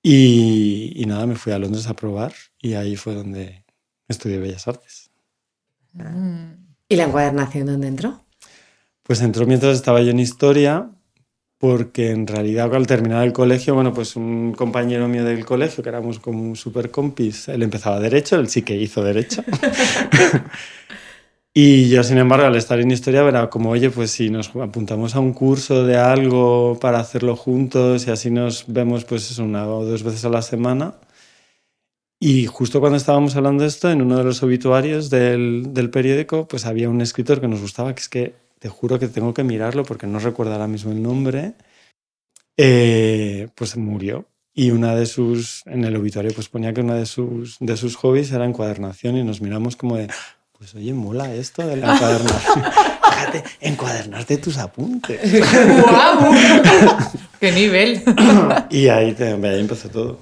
Y, 0.00 0.92
y 0.94 1.04
nada, 1.06 1.26
me 1.26 1.34
fui 1.34 1.52
a 1.52 1.58
Londres 1.58 1.88
a 1.88 1.96
probar 1.96 2.32
y 2.60 2.74
ahí 2.74 2.94
fue 2.94 3.14
donde 3.14 3.64
estudié 4.06 4.38
Bellas 4.38 4.68
Artes. 4.68 5.10
Mm. 5.94 6.52
¿Y 6.88 6.94
la 6.94 7.04
encuadernación 7.04 7.66
dónde 7.66 7.88
entró? 7.88 8.24
Pues 9.02 9.20
entró 9.20 9.44
mientras 9.44 9.74
estaba 9.74 10.00
yo 10.00 10.12
en 10.12 10.20
historia, 10.20 10.90
porque 11.58 12.12
en 12.12 12.28
realidad 12.28 12.72
al 12.72 12.86
terminar 12.86 13.24
el 13.24 13.32
colegio, 13.32 13.74
bueno, 13.74 13.92
pues 13.92 14.14
un 14.14 14.52
compañero 14.52 15.08
mío 15.08 15.24
del 15.24 15.44
colegio, 15.44 15.82
que 15.82 15.88
éramos 15.88 16.20
como 16.20 16.54
super 16.54 16.92
compis, 16.92 17.48
él 17.48 17.64
empezaba 17.64 17.98
derecho, 17.98 18.36
él 18.36 18.48
sí 18.48 18.62
que 18.62 18.76
hizo 18.76 19.02
derecho. 19.02 19.42
y 21.56 21.88
yo, 21.88 22.02
sin 22.02 22.18
embargo, 22.18 22.46
al 22.46 22.56
estar 22.56 22.80
en 22.80 22.90
historia, 22.90 23.22
era 23.28 23.48
como, 23.48 23.70
oye, 23.70 23.88
pues 23.90 24.10
si 24.10 24.28
nos 24.28 24.54
apuntamos 24.56 25.14
a 25.14 25.20
un 25.20 25.32
curso 25.32 25.86
de 25.86 25.96
algo 25.96 26.78
para 26.80 26.98
hacerlo 26.98 27.36
juntos 27.36 28.06
y 28.06 28.10
así 28.10 28.30
nos 28.30 28.64
vemos 28.66 29.04
pues 29.04 29.30
eso, 29.30 29.44
una 29.44 29.68
o 29.68 29.84
dos 29.84 30.02
veces 30.02 30.24
a 30.24 30.30
la 30.30 30.42
semana. 30.42 30.94
Y 32.18 32.46
justo 32.46 32.80
cuando 32.80 32.96
estábamos 32.96 33.36
hablando 33.36 33.62
de 33.62 33.68
esto, 33.68 33.90
en 33.90 34.02
uno 34.02 34.18
de 34.18 34.24
los 34.24 34.42
obituarios 34.42 35.10
del, 35.10 35.72
del 35.74 35.90
periódico, 35.90 36.48
pues 36.48 36.66
había 36.66 36.88
un 36.90 37.00
escritor 37.00 37.40
que 37.40 37.48
nos 37.48 37.60
gustaba, 37.60 37.94
que 37.94 38.00
es 38.00 38.08
que 38.08 38.34
te 38.58 38.68
juro 38.68 38.98
que 38.98 39.08
tengo 39.08 39.34
que 39.34 39.44
mirarlo 39.44 39.84
porque 39.84 40.06
no 40.06 40.18
recuerdo 40.18 40.54
ahora 40.54 40.66
mismo 40.66 40.90
el 40.90 41.02
nombre, 41.02 41.54
eh, 42.56 43.48
pues 43.54 43.76
murió. 43.76 44.26
Y 44.54 44.70
una 44.70 44.94
de 44.94 45.06
sus, 45.06 45.66
en 45.66 45.84
el 45.84 45.94
obituario 45.96 46.32
pues 46.34 46.48
ponía 46.48 46.72
que 46.72 46.80
una 46.80 46.94
de 46.94 47.06
sus, 47.06 47.58
de 47.60 47.76
sus 47.76 47.96
hobbies 47.96 48.32
era 48.32 48.44
encuadernación 48.44 49.16
y 49.16 49.22
nos 49.22 49.40
miramos 49.40 49.76
como 49.76 49.96
de, 49.96 50.08
pues 50.64 50.74
oye, 50.76 50.94
mola 50.94 51.30
esto 51.34 51.66
de 51.66 51.76
la 51.76 51.92
encuadernación. 51.94 52.64
Fíjate, 53.10 53.44
encuadernarte 53.60 54.38
tus 54.38 54.56
apuntes. 54.56 55.20
¡Guau! 55.82 56.32
¡Qué 57.40 57.52
nivel! 57.52 58.02
y 58.70 58.88
ahí, 58.88 59.12
te- 59.12 59.34
ahí 59.34 59.60
empezó 59.60 59.90
todo. 59.90 60.18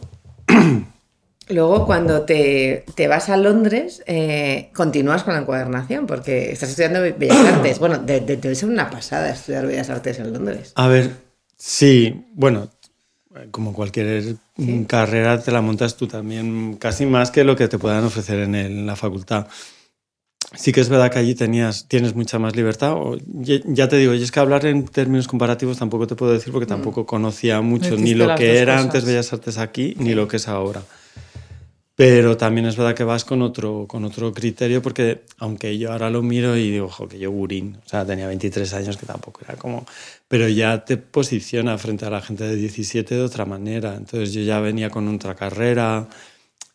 Luego, 1.48 1.86
cuando 1.86 2.22
te, 2.22 2.84
te 2.96 3.06
vas 3.06 3.28
a 3.28 3.36
Londres, 3.36 4.02
eh, 4.06 4.70
continúas 4.74 5.22
con 5.22 5.34
la 5.34 5.40
encuadernación, 5.42 6.06
porque 6.08 6.50
estás 6.50 6.70
estudiando 6.70 7.00
Bellas 7.02 7.36
Artes. 7.46 7.78
Bueno, 7.78 7.98
de- 7.98 8.20
de- 8.20 8.36
debe 8.36 8.54
ser 8.56 8.68
una 8.68 8.90
pasada 8.90 9.30
estudiar 9.30 9.66
Bellas 9.66 9.90
Artes 9.90 10.18
en 10.18 10.32
Londres. 10.32 10.72
A 10.74 10.88
ver, 10.88 11.10
sí, 11.56 12.24
bueno, 12.34 12.68
como 13.52 13.72
cualquier 13.74 14.34
mm, 14.56 14.82
carrera 14.84 15.40
te 15.40 15.52
la 15.52 15.60
montas 15.60 15.96
tú 15.96 16.08
también, 16.08 16.76
casi 16.78 17.06
más 17.06 17.30
que 17.30 17.44
lo 17.44 17.54
que 17.54 17.68
te 17.68 17.78
puedan 17.78 18.04
ofrecer 18.04 18.40
en, 18.40 18.56
el- 18.56 18.72
en 18.80 18.86
la 18.86 18.96
facultad. 18.96 19.46
Sí 20.54 20.72
que 20.72 20.80
es 20.80 20.88
verdad 20.88 21.10
que 21.10 21.18
allí 21.18 21.34
tenías, 21.34 21.86
tienes 21.88 22.14
mucha 22.14 22.38
más 22.38 22.54
libertad. 22.56 22.92
o- 22.94 23.16
ya 23.40 23.88
te 23.88 23.96
digo, 23.96 24.14
y 24.14 24.22
es 24.22 24.30
que 24.30 24.40
hablar 24.40 24.66
en 24.66 24.84
términos 24.86 25.26
comparativos 25.28 25.78
tampoco 25.78 26.06
te 26.06 26.14
puedo 26.14 26.32
decir 26.32 26.52
porque 26.52 26.66
tampoco 26.66 27.06
conocía 27.06 27.60
mucho 27.62 27.96
ni 27.96 28.14
lo 28.14 28.34
que 28.36 28.58
era 28.58 28.74
cosas. 28.74 28.84
antes 28.86 29.04
Bellas 29.04 29.32
Artes 29.32 29.58
aquí 29.58 29.94
ni 29.98 30.14
lo 30.14 30.28
que 30.28 30.36
es 30.36 30.48
ahora. 30.48 30.82
Pero 31.94 32.38
también 32.38 32.66
es 32.66 32.76
verdad 32.76 32.94
que 32.94 33.04
vas 33.04 33.24
con 33.24 33.42
otro, 33.42 33.86
con 33.86 34.04
otro 34.04 34.32
criterio, 34.32 34.80
porque 34.80 35.22
aunque 35.38 35.76
yo 35.78 35.92
ahora 35.92 36.08
lo 36.08 36.22
miro 36.22 36.56
y 36.56 36.70
digo, 36.70 36.86
ojo, 36.86 37.06
que 37.06 37.18
yo 37.18 37.30
burín, 37.30 37.76
o 37.84 37.88
sea, 37.88 38.04
tenía 38.06 38.26
23 38.26 38.72
años, 38.72 38.96
que 38.96 39.04
tampoco 39.06 39.42
era 39.46 39.56
como... 39.56 39.84
Pero 40.26 40.48
ya 40.48 40.84
te 40.86 40.96
posiciona 40.96 41.76
frente 41.76 42.06
a 42.06 42.10
la 42.10 42.22
gente 42.22 42.44
de 42.44 42.56
17 42.56 43.14
de 43.14 43.20
otra 43.20 43.44
manera. 43.44 43.94
Entonces 43.94 44.32
yo 44.32 44.40
ya 44.40 44.58
venía 44.60 44.88
con 44.88 45.06
otra 45.14 45.34
carrera, 45.34 46.08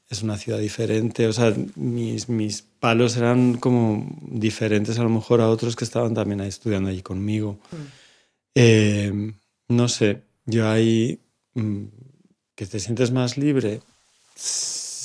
es 0.09 0.23
una 0.23 0.37
ciudad 0.37 0.59
diferente, 0.59 1.27
o 1.27 1.33
sea, 1.33 1.53
mis, 1.75 2.29
mis 2.29 2.61
palos 2.61 3.17
eran 3.17 3.57
como 3.57 4.07
diferentes 4.21 4.97
a 4.99 5.03
lo 5.03 5.09
mejor 5.09 5.41
a 5.41 5.49
otros 5.49 5.75
que 5.75 5.83
estaban 5.83 6.13
también 6.13 6.41
ahí 6.41 6.47
estudiando 6.47 6.89
allí 6.89 7.01
conmigo. 7.01 7.59
Eh, 8.55 9.33
no 9.67 9.87
sé, 9.87 10.21
yo 10.45 10.69
ahí... 10.69 11.19
mm, 11.55 11.83
que 12.55 12.65
te 12.65 12.79
sientes 12.79 13.11
más 13.11 13.37
libre, 13.37 13.81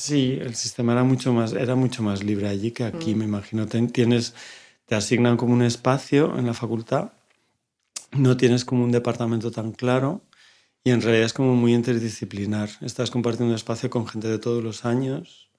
Sí, 0.02 0.38
el 0.40 0.56
sistema 0.56 0.92
era 0.92 1.04
mucho 1.04 1.32
más, 1.32 1.52
era 1.52 1.76
mucho 1.76 2.02
más 2.02 2.24
libre 2.24 2.48
allí 2.48 2.72
que 2.72 2.84
aquí, 2.84 3.14
mm. 3.14 3.18
me 3.18 3.24
imagino. 3.24 3.66
tienes, 3.66 4.34
te 4.84 4.94
asignan 4.96 5.36
como 5.36 5.54
un 5.54 5.62
espacio 5.62 6.36
en 6.36 6.46
la 6.46 6.54
facultad, 6.54 7.12
no 8.10 8.36
tienes 8.36 8.64
como 8.64 8.82
un 8.82 8.90
departamento 8.90 9.50
tan 9.52 9.70
claro 9.70 10.20
y 10.84 10.90
en 10.90 11.00
realidad 11.00 11.26
es 11.26 11.32
como 11.32 11.54
muy 11.54 11.74
interdisciplinar. 11.74 12.70
Estás 12.80 13.10
compartiendo 13.10 13.54
espacio 13.54 13.90
con 13.90 14.06
gente 14.06 14.28
de 14.28 14.38
todos 14.38 14.62
los 14.62 14.84
años 14.84 15.50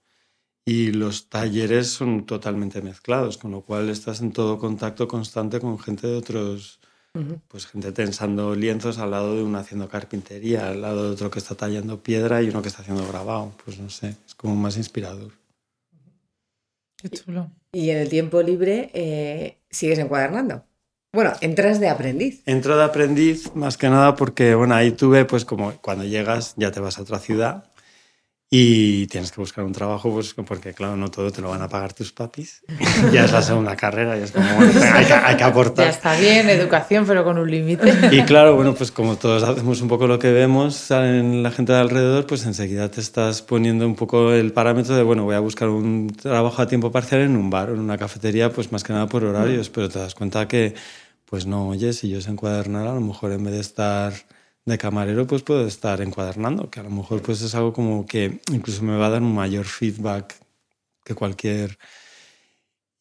y 0.65 0.91
los 0.91 1.29
talleres 1.29 1.87
son 1.89 2.25
totalmente 2.25 2.81
mezclados, 2.81 3.37
con 3.37 3.51
lo 3.51 3.61
cual 3.61 3.89
estás 3.89 4.21
en 4.21 4.31
todo 4.31 4.59
contacto 4.59 5.07
constante 5.07 5.59
con 5.59 5.79
gente 5.79 6.07
de 6.07 6.15
otros, 6.15 6.79
pues 7.47 7.67
gente 7.67 7.91
tensando 7.91 8.55
lienzos 8.55 8.97
al 8.97 9.11
lado 9.11 9.35
de 9.35 9.43
uno 9.43 9.57
haciendo 9.57 9.87
carpintería, 9.87 10.69
al 10.69 10.81
lado 10.81 11.03
de 11.03 11.11
otro 11.11 11.31
que 11.31 11.39
está 11.39 11.55
tallando 11.55 12.01
piedra 12.01 12.41
y 12.41 12.49
uno 12.49 12.61
que 12.61 12.69
está 12.69 12.81
haciendo 12.81 13.07
grabado. 13.07 13.53
Pues 13.63 13.79
no 13.79 13.89
sé, 13.89 14.15
es 14.25 14.35
como 14.35 14.55
más 14.55 14.77
inspirador. 14.77 15.31
Qué 16.97 17.09
chulo. 17.09 17.51
Y 17.71 17.89
en 17.89 17.97
el 17.97 18.09
tiempo 18.09 18.41
libre 18.41 18.89
eh, 18.93 19.57
sigues 19.69 19.99
encuadernando. 19.99 20.65
Bueno, 21.13 21.31
entras 21.41 21.79
de 21.79 21.89
aprendiz. 21.89 22.41
Entro 22.47 22.75
de 22.75 22.83
aprendiz 22.83 23.53
más 23.53 23.77
que 23.77 23.87
nada 23.87 24.15
porque, 24.15 24.55
bueno, 24.55 24.73
ahí 24.73 24.91
tuve, 24.91 25.25
pues 25.25 25.45
como 25.45 25.71
cuando 25.73 26.05
llegas 26.05 26.55
ya 26.57 26.71
te 26.71 26.79
vas 26.79 26.97
a 26.97 27.03
otra 27.03 27.19
ciudad 27.19 27.65
y 28.55 29.07
tienes 29.07 29.31
que 29.31 29.41
buscar 29.41 29.63
un 29.63 29.73
trabajo, 29.73 30.11
pues 30.11 30.33
porque 30.33 30.73
claro, 30.73 30.95
no 30.95 31.09
todo 31.09 31.31
te 31.31 31.41
lo 31.41 31.49
van 31.49 31.61
a 31.61 31.69
pagar 31.69 31.93
tus 31.93 32.11
papis. 32.11 32.63
ya 33.11 33.25
es 33.25 33.31
la 33.31 33.41
segunda 33.41 33.75
carrera, 33.75 34.17
y 34.17 34.21
es 34.21 34.31
como, 34.31 34.45
hay, 34.45 35.05
que, 35.05 35.13
hay, 35.13 35.37
que, 35.37 35.43
aportar. 35.43 35.85
Ya 35.85 35.91
está 35.91 36.15
bien, 36.19 36.47
educación, 36.49 37.05
pero 37.07 37.23
con 37.23 37.37
un 37.37 37.49
límite. 37.49 37.91
y 38.11 38.21
claro, 38.23 38.55
bueno, 38.55 38.75
pues 38.75 38.91
como 38.91 39.15
todos 39.15 39.41
hacemos 39.43 39.81
un 39.81 39.87
poco 39.87 40.05
lo 40.05 40.19
que 40.19 40.31
vemos 40.31 40.89
en 40.91 41.41
la 41.41 41.49
gente 41.49 41.73
de 41.73 41.79
alrededor, 41.79 42.27
pues 42.27 42.45
enseguida 42.45 42.89
te 42.89 43.01
estás 43.01 43.41
poniendo 43.41 43.87
un 43.87 43.95
poco 43.95 44.31
el 44.31 44.51
parámetro 44.51 44.95
de, 44.95 45.01
bueno, 45.01 45.23
voy 45.23 45.35
a 45.35 45.39
buscar 45.39 45.69
un 45.69 46.07
trabajo 46.07 46.61
a 46.61 46.67
tiempo 46.67 46.91
parcial 46.91 47.21
en 47.21 47.35
un 47.35 47.49
bar 47.49 47.71
o 47.71 47.73
en 47.73 47.79
una 47.79 47.97
cafetería, 47.97 48.51
pues 48.51 48.71
más 48.71 48.83
que 48.83 48.93
nada 48.93 49.07
por 49.07 49.23
horarios, 49.23 49.69
pero 49.69 49.89
te 49.89 49.97
das 49.97 50.13
cuenta 50.13 50.47
que, 50.47 50.75
pues 51.33 51.47
no, 51.47 51.69
oye, 51.69 51.93
si 51.93 52.09
yo 52.09 52.21
sé 52.21 52.29
encuadernar, 52.29 52.85
a 52.85 52.93
lo 52.93 53.01
mejor 53.01 53.31
en 53.31 53.43
vez 53.43 53.55
de 53.55 53.59
estar 53.59 54.13
de 54.65 54.77
camarero 54.77 55.25
pues 55.25 55.41
puedo 55.41 55.65
estar 55.65 55.99
encuadernando, 55.99 56.69
que 56.69 56.79
a 56.79 56.83
lo 56.83 56.91
mejor 56.91 57.23
pues 57.23 57.41
es 57.41 57.55
algo 57.55 57.73
como 57.73 58.05
que 58.05 58.39
incluso 58.51 58.83
me 58.83 58.95
va 58.95 59.07
a 59.07 59.09
dar 59.09 59.23
un 59.23 59.33
mayor 59.33 59.65
feedback 59.65 60.35
que 61.03 61.15
cualquier... 61.15 61.79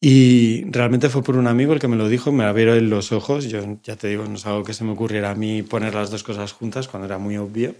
Y 0.01 0.65
realmente 0.71 1.09
fue 1.09 1.21
por 1.21 1.35
un 1.35 1.45
amigo 1.45 1.73
el 1.73 1.79
que 1.79 1.87
me 1.87 1.95
lo 1.95 2.09
dijo, 2.09 2.31
me 2.31 2.43
abrieron 2.43 2.79
en 2.79 2.89
los 2.89 3.11
ojos, 3.11 3.45
yo 3.49 3.77
ya 3.83 3.97
te 3.97 4.07
digo, 4.07 4.25
no 4.25 4.33
es 4.33 4.47
algo 4.47 4.63
que 4.63 4.73
se 4.73 4.83
me 4.83 4.93
ocurriera 4.93 5.29
a 5.29 5.35
mí 5.35 5.61
poner 5.61 5.93
las 5.93 6.09
dos 6.09 6.23
cosas 6.23 6.53
juntas 6.53 6.87
cuando 6.87 7.05
era 7.05 7.19
muy 7.19 7.37
obvio, 7.37 7.75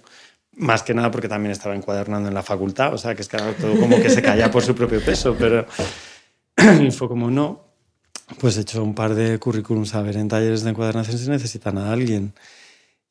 más 0.56 0.84
que 0.84 0.94
nada 0.94 1.10
porque 1.10 1.28
también 1.28 1.52
estaba 1.52 1.76
encuadernando 1.76 2.28
en 2.28 2.36
la 2.36 2.44
facultad, 2.44 2.94
o 2.94 3.00
sea 3.00 3.16
que 3.16 3.24
es 3.24 3.28
que 3.28 3.38
todo 3.38 3.76
como 3.80 4.00
que 4.00 4.12
se 4.12 4.22
caía 4.22 4.52
por 4.52 4.62
su 4.62 4.76
propio 4.76 5.04
peso, 5.04 5.36
pero 5.36 5.66
fue 6.92 7.08
como 7.08 7.32
no, 7.32 7.73
pues 8.40 8.58
he 8.58 8.62
hecho 8.62 8.84
un 8.84 8.96
par 8.96 9.16
de 9.16 9.40
currículums 9.40 9.96
a 9.96 10.02
ver 10.02 10.18
en 10.18 10.28
talleres 10.28 10.64
de 10.64 10.72
encuadernación 10.72 11.18
si 11.18 11.30
necesitan 11.30 11.78
a 11.78 11.92
alguien. 11.92 12.34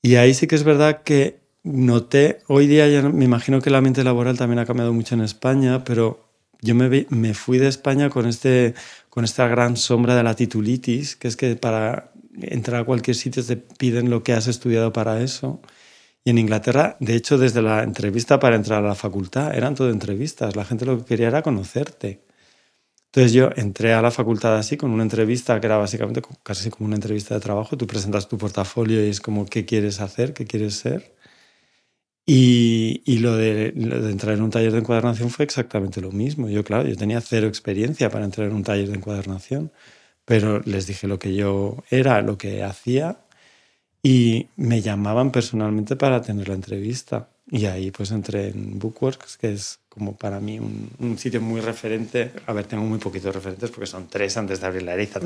Y 0.02 0.16
ahí 0.16 0.34
sí 0.34 0.46
que 0.46 0.56
es 0.56 0.64
verdad 0.64 1.02
que 1.02 1.40
noté, 1.62 2.40
hoy 2.48 2.66
día 2.66 2.88
ya 2.88 3.02
me 3.02 3.24
imagino 3.24 3.60
que 3.60 3.68
el 3.68 3.76
ambiente 3.76 4.04
laboral 4.04 4.36
también 4.36 4.58
ha 4.58 4.66
cambiado 4.66 4.92
mucho 4.92 5.14
en 5.14 5.20
España, 5.20 5.84
pero 5.84 6.28
yo 6.60 6.74
me, 6.74 7.06
me 7.10 7.34
fui 7.34 7.58
de 7.58 7.68
España 7.68 8.10
con, 8.10 8.26
este, 8.26 8.74
con 9.10 9.24
esta 9.24 9.46
gran 9.48 9.76
sombra 9.76 10.16
de 10.16 10.22
la 10.22 10.34
titulitis, 10.34 11.16
que 11.16 11.28
es 11.28 11.36
que 11.36 11.56
para 11.56 12.12
entrar 12.40 12.82
a 12.82 12.84
cualquier 12.84 13.16
sitio 13.16 13.44
te 13.44 13.56
piden 13.56 14.10
lo 14.10 14.22
que 14.22 14.32
has 14.32 14.46
estudiado 14.46 14.92
para 14.92 15.22
eso. 15.22 15.60
Y 16.24 16.30
en 16.30 16.38
Inglaterra, 16.38 16.96
de 17.00 17.16
hecho, 17.16 17.36
desde 17.36 17.62
la 17.62 17.82
entrevista 17.82 18.38
para 18.38 18.56
entrar 18.56 18.84
a 18.84 18.88
la 18.88 18.94
facultad, 18.94 19.54
eran 19.56 19.74
todo 19.74 19.90
entrevistas. 19.90 20.54
La 20.54 20.64
gente 20.64 20.86
lo 20.86 20.98
que 20.98 21.04
quería 21.04 21.28
era 21.28 21.42
conocerte. 21.42 22.20
Entonces 23.12 23.34
yo 23.34 23.50
entré 23.56 23.92
a 23.92 24.00
la 24.00 24.10
facultad 24.10 24.56
así, 24.56 24.78
con 24.78 24.90
una 24.90 25.02
entrevista 25.02 25.60
que 25.60 25.66
era 25.66 25.76
básicamente 25.76 26.22
casi 26.42 26.70
como 26.70 26.86
una 26.86 26.96
entrevista 26.96 27.34
de 27.34 27.40
trabajo. 27.40 27.76
Tú 27.76 27.86
presentas 27.86 28.26
tu 28.26 28.38
portafolio 28.38 29.04
y 29.04 29.10
es 29.10 29.20
como 29.20 29.44
qué 29.44 29.66
quieres 29.66 30.00
hacer, 30.00 30.32
qué 30.32 30.46
quieres 30.46 30.76
ser. 30.76 31.14
Y, 32.24 33.18
lo, 33.18 33.36
de, 33.36 33.72
lo, 33.76 34.00
de, 34.00 34.10
entrar 34.12 34.34
en 34.34 34.42
un 34.42 34.50
taller 34.50 34.72
de 34.72 34.78
encuadernación 34.78 35.28
fue 35.28 35.44
exactamente 35.44 36.00
lo 36.00 36.10
mismo. 36.10 36.48
Yo, 36.48 36.64
claro, 36.64 36.88
yo 36.88 36.96
tenía 36.96 37.20
cero 37.20 37.48
experiencia 37.48 38.10
para 38.10 38.24
entrar 38.24 38.48
en 38.48 38.54
un 38.54 38.62
taller 38.62 38.88
de 38.88 38.94
encuadernación, 38.96 39.72
pero 40.24 40.60
les 40.60 40.86
dije 40.86 41.06
lo 41.08 41.18
que 41.18 41.34
yo 41.34 41.84
era, 41.90 42.22
lo 42.22 42.38
que 42.38 42.62
hacía, 42.62 43.18
y 44.02 44.48
me 44.56 44.82
llamaban 44.82 45.32
personalmente 45.32 45.96
para 45.96 46.22
tener 46.22 46.48
la 46.48 46.54
entrevista. 46.54 47.28
Y 47.50 47.66
ahí 47.66 47.90
pues 47.90 48.10
entré 48.12 48.48
en 48.48 48.78
Bookworks, 48.78 49.36
que 49.36 49.52
es 49.52 49.81
como 49.92 50.16
para 50.16 50.40
mí 50.40 50.58
un, 50.58 50.88
un, 51.00 51.18
sitio 51.18 51.40
muy 51.42 51.60
referente. 51.60 52.32
A 52.46 52.54
ver, 52.54 52.64
tengo 52.64 52.82
muy 52.82 52.98
poquitos 52.98 53.34
referentes 53.34 53.70
porque 53.70 53.86
son 53.86 54.08
tres 54.08 54.36
antes 54.38 54.60
de 54.60 54.66
abrir 54.66 54.84
la 54.84 54.94
eriza. 54.94 55.20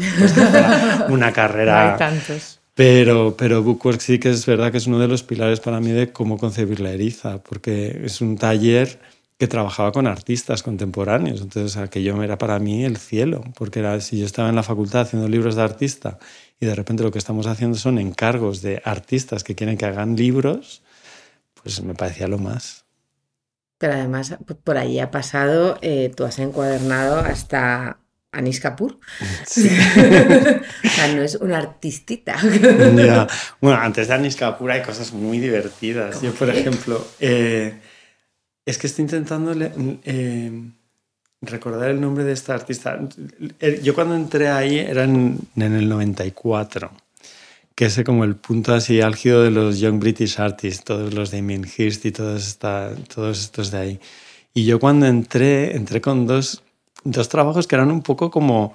una 1.08 1.32
carrera. 1.32 1.84
No 1.84 1.92
hay 1.92 1.98
tantos. 1.98 2.58
Pero, 2.74 3.36
pero 3.38 3.62
Bookworks 3.62 4.02
sí 4.04 4.18
que 4.18 4.30
es 4.30 4.44
verdad 4.44 4.72
que 4.72 4.78
es 4.78 4.86
uno 4.86 4.98
de 4.98 5.06
los 5.06 5.22
pilares 5.22 5.60
para 5.60 5.80
mí 5.80 5.92
de 5.92 6.10
cómo 6.10 6.36
concebir 6.36 6.80
la 6.80 6.90
eriza, 6.90 7.38
porque 7.38 8.02
es 8.04 8.20
un 8.20 8.36
taller 8.36 8.98
que 9.38 9.46
trabajaba 9.46 9.92
con 9.92 10.08
artistas 10.08 10.62
contemporáneos. 10.64 11.42
Entonces 11.42 11.76
aquello 11.76 12.20
era 12.22 12.36
para 12.36 12.58
mí 12.58 12.84
el 12.84 12.96
cielo, 12.96 13.44
porque 13.56 13.78
era, 13.78 14.00
si 14.00 14.18
yo 14.18 14.26
estaba 14.26 14.48
en 14.48 14.56
la 14.56 14.62
facultad 14.64 15.02
haciendo 15.02 15.28
libros 15.28 15.54
de 15.54 15.62
artista 15.62 16.18
y 16.58 16.66
de 16.66 16.74
repente 16.74 17.04
lo 17.04 17.12
que 17.12 17.18
estamos 17.18 17.46
haciendo 17.46 17.78
son 17.78 17.98
encargos 17.98 18.62
de 18.62 18.82
artistas 18.84 19.44
que 19.44 19.54
quieren 19.54 19.78
que 19.78 19.86
hagan 19.86 20.16
libros, 20.16 20.82
pues 21.62 21.82
me 21.82 21.94
parecía 21.94 22.26
lo 22.26 22.38
más. 22.38 22.85
Pero 23.78 23.92
además, 23.92 24.36
por 24.64 24.78
ahí 24.78 25.00
ha 25.00 25.10
pasado, 25.10 25.78
eh, 25.82 26.10
tú 26.14 26.24
has 26.24 26.38
encuadernado 26.38 27.18
hasta 27.18 27.98
Anis 28.32 28.60
Kapoor. 28.60 28.98
Sí. 29.46 29.68
o 30.84 30.88
sea, 30.88 31.14
no 31.14 31.22
es 31.22 31.34
una 31.36 31.58
artistita. 31.58 32.36
Bueno, 33.60 33.78
antes 33.78 34.08
de 34.08 34.14
Anis 34.14 34.36
Kapoor 34.36 34.70
hay 34.70 34.82
cosas 34.82 35.12
muy 35.12 35.38
divertidas. 35.38 36.22
Yo, 36.22 36.32
por 36.32 36.50
ejemplo, 36.50 37.06
eh, 37.20 37.80
es 38.64 38.78
que 38.78 38.86
estoy 38.86 39.02
intentando 39.02 39.52
eh, 40.04 40.70
recordar 41.40 41.90
el 41.90 42.00
nombre 42.00 42.24
de 42.24 42.32
esta 42.32 42.54
artista. 42.54 42.98
Yo 43.82 43.94
cuando 43.94 44.16
entré 44.16 44.48
ahí 44.48 44.78
era 44.78 45.04
en, 45.04 45.38
en 45.56 45.74
el 45.74 45.88
94 45.88 46.90
que 47.76 47.84
es 47.84 48.02
como 48.04 48.24
el 48.24 48.36
punto 48.36 48.74
así 48.74 49.02
álgido 49.02 49.42
de 49.42 49.50
los 49.50 49.80
Young 49.80 50.00
British 50.00 50.40
Artists, 50.40 50.82
todos 50.82 51.12
los 51.12 51.30
de 51.30 51.36
Damien 51.36 51.66
Hirst 51.76 52.06
y 52.06 52.10
todos, 52.10 52.48
esta, 52.48 52.92
todos 53.14 53.38
estos 53.38 53.70
de 53.70 53.78
ahí. 53.78 54.00
Y 54.54 54.64
yo 54.64 54.80
cuando 54.80 55.04
entré, 55.04 55.76
entré 55.76 56.00
con 56.00 56.26
dos, 56.26 56.62
dos 57.04 57.28
trabajos 57.28 57.66
que 57.66 57.74
eran 57.74 57.90
un 57.90 58.02
poco 58.02 58.30
como, 58.30 58.74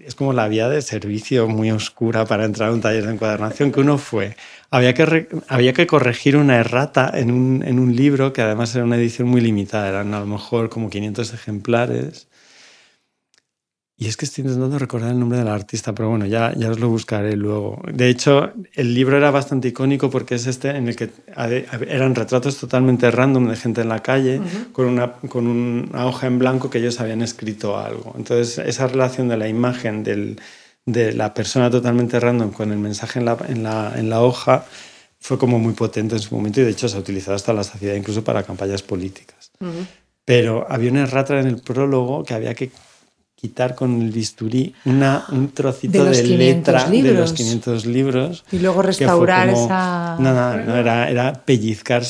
es 0.00 0.14
como 0.14 0.32
la 0.32 0.46
vía 0.46 0.68
de 0.68 0.82
servicio 0.82 1.48
muy 1.48 1.72
oscura 1.72 2.24
para 2.26 2.44
entrar 2.44 2.68
a 2.68 2.72
un 2.72 2.80
taller 2.80 3.06
de 3.06 3.14
encuadernación, 3.14 3.72
que 3.72 3.80
uno 3.80 3.98
fue, 3.98 4.36
había 4.70 4.94
que, 4.94 5.28
había 5.48 5.72
que 5.72 5.88
corregir 5.88 6.36
una 6.36 6.58
errata 6.58 7.10
en 7.12 7.32
un, 7.32 7.64
en 7.66 7.80
un 7.80 7.96
libro 7.96 8.32
que 8.32 8.40
además 8.40 8.72
era 8.76 8.84
una 8.84 8.96
edición 8.96 9.26
muy 9.26 9.40
limitada, 9.40 9.88
eran 9.88 10.14
a 10.14 10.20
lo 10.20 10.26
mejor 10.26 10.68
como 10.68 10.90
500 10.90 11.34
ejemplares 11.34 12.28
y 13.98 14.08
es 14.08 14.18
que 14.18 14.26
estoy 14.26 14.42
intentando 14.42 14.78
recordar 14.78 15.10
el 15.10 15.18
nombre 15.18 15.38
del 15.38 15.48
artista, 15.48 15.94
pero 15.94 16.10
bueno, 16.10 16.26
ya, 16.26 16.52
ya 16.54 16.70
os 16.70 16.78
lo 16.78 16.90
buscaré 16.90 17.34
luego. 17.34 17.80
De 17.90 18.10
hecho, 18.10 18.52
el 18.74 18.92
libro 18.92 19.16
era 19.16 19.30
bastante 19.30 19.68
icónico 19.68 20.10
porque 20.10 20.34
es 20.34 20.46
este 20.46 20.68
en 20.68 20.88
el 20.88 20.96
que 20.96 21.10
eran 21.88 22.14
retratos 22.14 22.58
totalmente 22.58 23.10
random 23.10 23.48
de 23.48 23.56
gente 23.56 23.80
en 23.80 23.88
la 23.88 24.00
calle 24.02 24.42
con, 24.72 24.86
una, 24.86 25.12
con 25.12 25.46
una 25.46 26.06
hoja 26.06 26.26
en 26.26 26.38
blanco 26.38 26.68
que 26.68 26.76
ellos 26.78 27.00
habían 27.00 27.22
escrito 27.22 27.78
algo. 27.78 28.14
Entonces, 28.18 28.58
esa 28.58 28.86
relación 28.86 29.28
de 29.28 29.38
la 29.38 29.48
imagen 29.48 30.04
del, 30.04 30.38
de 30.84 31.14
la 31.14 31.32
persona 31.32 31.70
totalmente 31.70 32.20
random 32.20 32.50
con 32.50 32.72
el 32.72 32.78
mensaje 32.78 33.18
en 33.18 33.24
la, 33.24 33.38
en 33.48 33.62
la, 33.62 33.94
en 33.96 34.10
la 34.10 34.20
hoja 34.20 34.66
fue 35.20 35.38
como 35.38 35.58
muy 35.58 35.72
potente 35.72 36.16
en 36.16 36.20
su 36.20 36.34
momento 36.36 36.60
y 36.60 36.64
de 36.64 36.70
hecho 36.70 36.86
se 36.86 36.98
ha 36.98 37.00
utilizado 37.00 37.34
hasta 37.34 37.54
la 37.54 37.64
saciedad 37.64 37.94
incluso 37.94 38.22
para 38.22 38.42
campañas 38.42 38.82
políticas. 38.82 39.52
Pero 40.26 40.66
había 40.68 40.90
una 40.90 41.04
errata 41.04 41.40
en 41.40 41.46
el 41.46 41.62
prólogo 41.62 42.24
que 42.24 42.34
había 42.34 42.54
que 42.54 42.70
quitar 43.36 43.74
con 43.74 44.00
el 44.00 44.10
bisturí 44.10 44.74
una, 44.86 45.26
un 45.30 45.50
trocito 45.50 46.06
de, 46.06 46.22
letra 46.22 46.88
de 46.88 47.12
los 47.12 47.34
500 47.34 47.84
libros. 47.84 48.44
Y 48.50 48.60
luego 48.60 48.80
restaurar 48.80 49.50
esa... 49.50 50.16
No, 50.18 50.32
no, 50.32 50.56
no 50.56 50.74
era, 50.74 51.10
era 51.10 51.34
pellizcar 51.34 52.02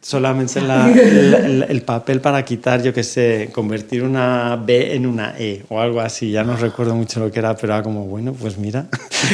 solamente 0.00 0.60
la, 0.62 0.90
el, 0.90 1.82
papel 1.82 2.22
para 2.22 2.42
quitar, 2.46 2.82
yo 2.82 2.94
qué 2.94 3.04
sé, 3.04 3.50
convertir 3.52 4.02
una 4.02 4.56
B 4.56 4.94
en 4.94 5.06
una 5.06 5.34
E 5.38 5.64
o 5.68 5.80
algo 5.80 6.00
así. 6.00 6.30
Ya 6.30 6.44
no 6.44 6.56
recuerdo 6.56 6.94
mucho 6.94 7.20
lo 7.20 7.30
que 7.30 7.40
era, 7.40 7.54
pero 7.56 7.74
era 7.74 7.82
como, 7.82 8.06
bueno, 8.06 8.32
pues 8.32 8.56
mira, 8.56 8.86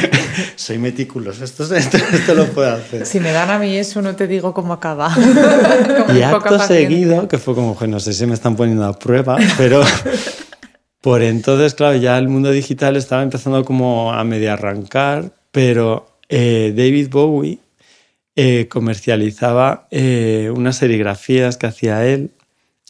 soy 0.57 0.77
meticuloso, 0.79 1.45
esto, 1.45 1.63
esto, 1.73 1.97
esto, 1.97 2.33
lo 2.35 2.47
puedo 2.47 2.73
hacer. 2.73 3.05
Si 3.05 3.21
me 3.21 3.31
dan 3.31 3.49
a 3.49 3.57
mí 3.57 3.73
eso, 3.77 4.01
no 4.01 4.17
te 4.17 4.27
digo 4.27 4.53
cómo 4.53 4.73
acaba. 4.73 5.15
y 6.13 6.21
acto 6.21 6.59
seguido, 6.59 7.29
que 7.29 7.37
fue 7.37 7.55
como, 7.55 7.77
no 7.87 8.01
sé 8.01 8.11
si 8.11 8.25
me 8.25 8.33
están 8.33 8.57
poniendo 8.57 8.85
a 8.85 8.99
prueba, 8.99 9.37
pero... 9.57 9.81
Por 11.01 11.21
entonces, 11.21 11.73
claro, 11.75 11.97
ya 11.97 12.17
el 12.17 12.27
mundo 12.27 12.51
digital 12.51 12.95
estaba 12.95 13.23
empezando 13.23 13.63
como 13.63 14.13
a 14.13 14.23
medio 14.23 14.51
arrancar, 14.51 15.31
pero 15.51 16.07
eh, 16.29 16.73
David 16.75 17.09
Bowie 17.09 17.59
eh, 18.35 18.67
comercializaba 18.67 19.87
eh, 19.91 20.51
unas 20.55 20.77
serigrafías 20.77 21.57
que 21.57 21.67
hacía 21.67 22.05
él, 22.05 22.31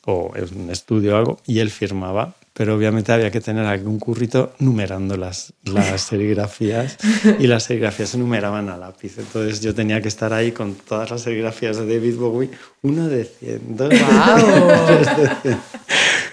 o 0.05 0.31
en 0.35 0.61
un 0.61 0.69
estudio 0.71 1.15
o 1.15 1.17
algo, 1.17 1.39
y 1.45 1.59
él 1.59 1.69
firmaba 1.69 2.35
pero 2.57 2.75
obviamente 2.75 3.11
había 3.11 3.29
que 3.29 3.39
tener 3.39 3.67
algún 3.67 3.99
currito 3.99 4.51
numerando 4.57 5.15
las, 5.15 5.53
las 5.63 6.01
serigrafías 6.07 6.97
y 7.37 7.45
las 7.45 7.65
serigrafías 7.65 8.09
se 8.09 8.17
numeraban 8.17 8.67
a 8.69 8.77
lápiz. 8.77 9.19
Entonces 9.19 9.61
yo 9.61 9.75
tenía 9.75 10.01
que 10.01 10.07
estar 10.07 10.33
ahí 10.33 10.51
con 10.51 10.73
todas 10.73 11.11
las 11.11 11.21
serigrafías 11.21 11.77
de 11.77 11.85
David 11.85 12.15
Bowie, 12.15 12.49
uno 12.83 13.07
de 13.07 13.25
100, 13.25 13.61
dos 13.75 13.89
wow. 13.89 15.57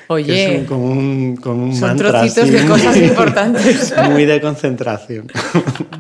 Oye, 0.09 0.61
es 0.61 0.69
como 0.69 0.91
un, 0.91 1.37
como 1.37 1.65
un 1.65 1.75
son 1.75 1.97
trocitos 1.97 2.51
de 2.51 2.67
cosas 2.67 2.97
importantes. 2.99 3.95
Muy 4.11 4.27
de 4.27 4.41
concentración. 4.41 5.31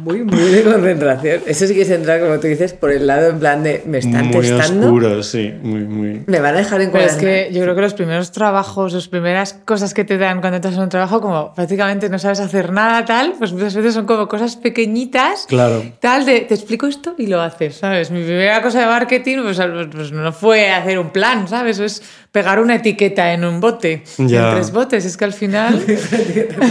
Muy, 0.01 0.23
muy 0.23 0.43
de 0.43 0.63
concentración. 0.63 1.41
Eso 1.47 1.67
sí 1.67 1.75
que 1.75 1.85
se 1.85 1.95
entra, 1.95 2.21
como 2.21 2.39
tú 2.39 2.47
dices, 2.47 2.75
por 2.75 2.91
el 2.91 3.07
lado 3.07 3.31
en 3.31 3.39
plan 3.39 3.63
de 3.63 3.83
me 3.87 3.99
están 3.99 4.27
muy 4.27 4.43
testando. 4.43 4.87
oscuro, 4.87 5.23
sí, 5.23 5.55
muy, 5.63 5.85
muy. 5.85 6.23
Me 6.27 6.41
van 6.41 6.55
a 6.55 6.59
dejar 6.59 6.83
en 6.83 6.91
Pero 6.91 7.05
es 7.05 7.15
que 7.15 7.51
yo 7.53 7.63
creo 7.63 7.75
que 7.75 7.81
los 7.81 7.95
primeros 7.95 8.31
trabajos, 8.31 8.93
las 8.93 9.09
primeras 9.09 9.55
cosas 9.65 9.95
que 9.95 10.05
te 10.05 10.19
dan 10.19 10.41
cuando 10.41 10.57
entras 10.57 10.75
en 10.75 10.81
un 10.81 10.89
trabajo, 10.91 11.21
como 11.21 11.55
prácticamente 11.55 12.11
no 12.11 12.19
sabes 12.19 12.41
hacer 12.41 12.73
nada 12.73 13.05
tal, 13.07 13.35
pues 13.39 13.53
muchas 13.53 13.75
veces 13.75 13.95
son 13.95 14.05
como 14.05 14.29
cosas 14.29 14.57
pequeñitas. 14.57 15.47
Claro. 15.49 15.83
Tal, 16.01 16.27
de 16.27 16.41
te 16.41 16.55
explico 16.55 16.87
esto 16.87 17.15
y 17.17 17.27
lo 17.27 17.41
haces, 17.41 17.77
¿sabes? 17.77 18.11
Mi 18.11 18.23
primera 18.23 18.61
cosa 18.61 18.81
de 18.81 18.87
marketing, 18.87 19.39
pues, 19.43 19.59
pues 19.91 20.13
no 20.13 20.33
fue 20.35 20.71
hacer 20.71 20.99
un 20.99 21.11
plan, 21.11 21.49
¿sabes? 21.49 21.79
Es 21.79 22.03
pegar 22.33 22.61
una 22.61 22.75
etiqueta 22.77 23.33
en 23.33 23.45
un 23.45 23.61
bote, 23.61 24.03
Ya. 24.19 24.49
en 24.51 24.55
tres 24.57 24.73
botes. 24.73 25.05
Es 25.05 25.17
que 25.17 25.25
al 25.25 25.33
final. 25.33 25.83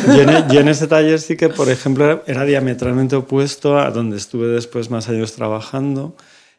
Yo 0.08 0.22
en, 0.22 0.50
yo 0.50 0.60
en 0.60 0.68
ese 0.68 0.88
taller 0.88 1.20
sí 1.20 1.36
que, 1.38 1.50
por 1.50 1.70
ejemplo, 1.70 2.24
era 2.28 2.46
diametralmente 2.46 3.16
opuesto 3.16 3.80
a 3.80 3.90
donde 3.92 4.18
estuve 4.18 4.48
después 4.48 4.90
más 4.90 5.10
años 5.10 5.34
trabajando, 5.34 6.16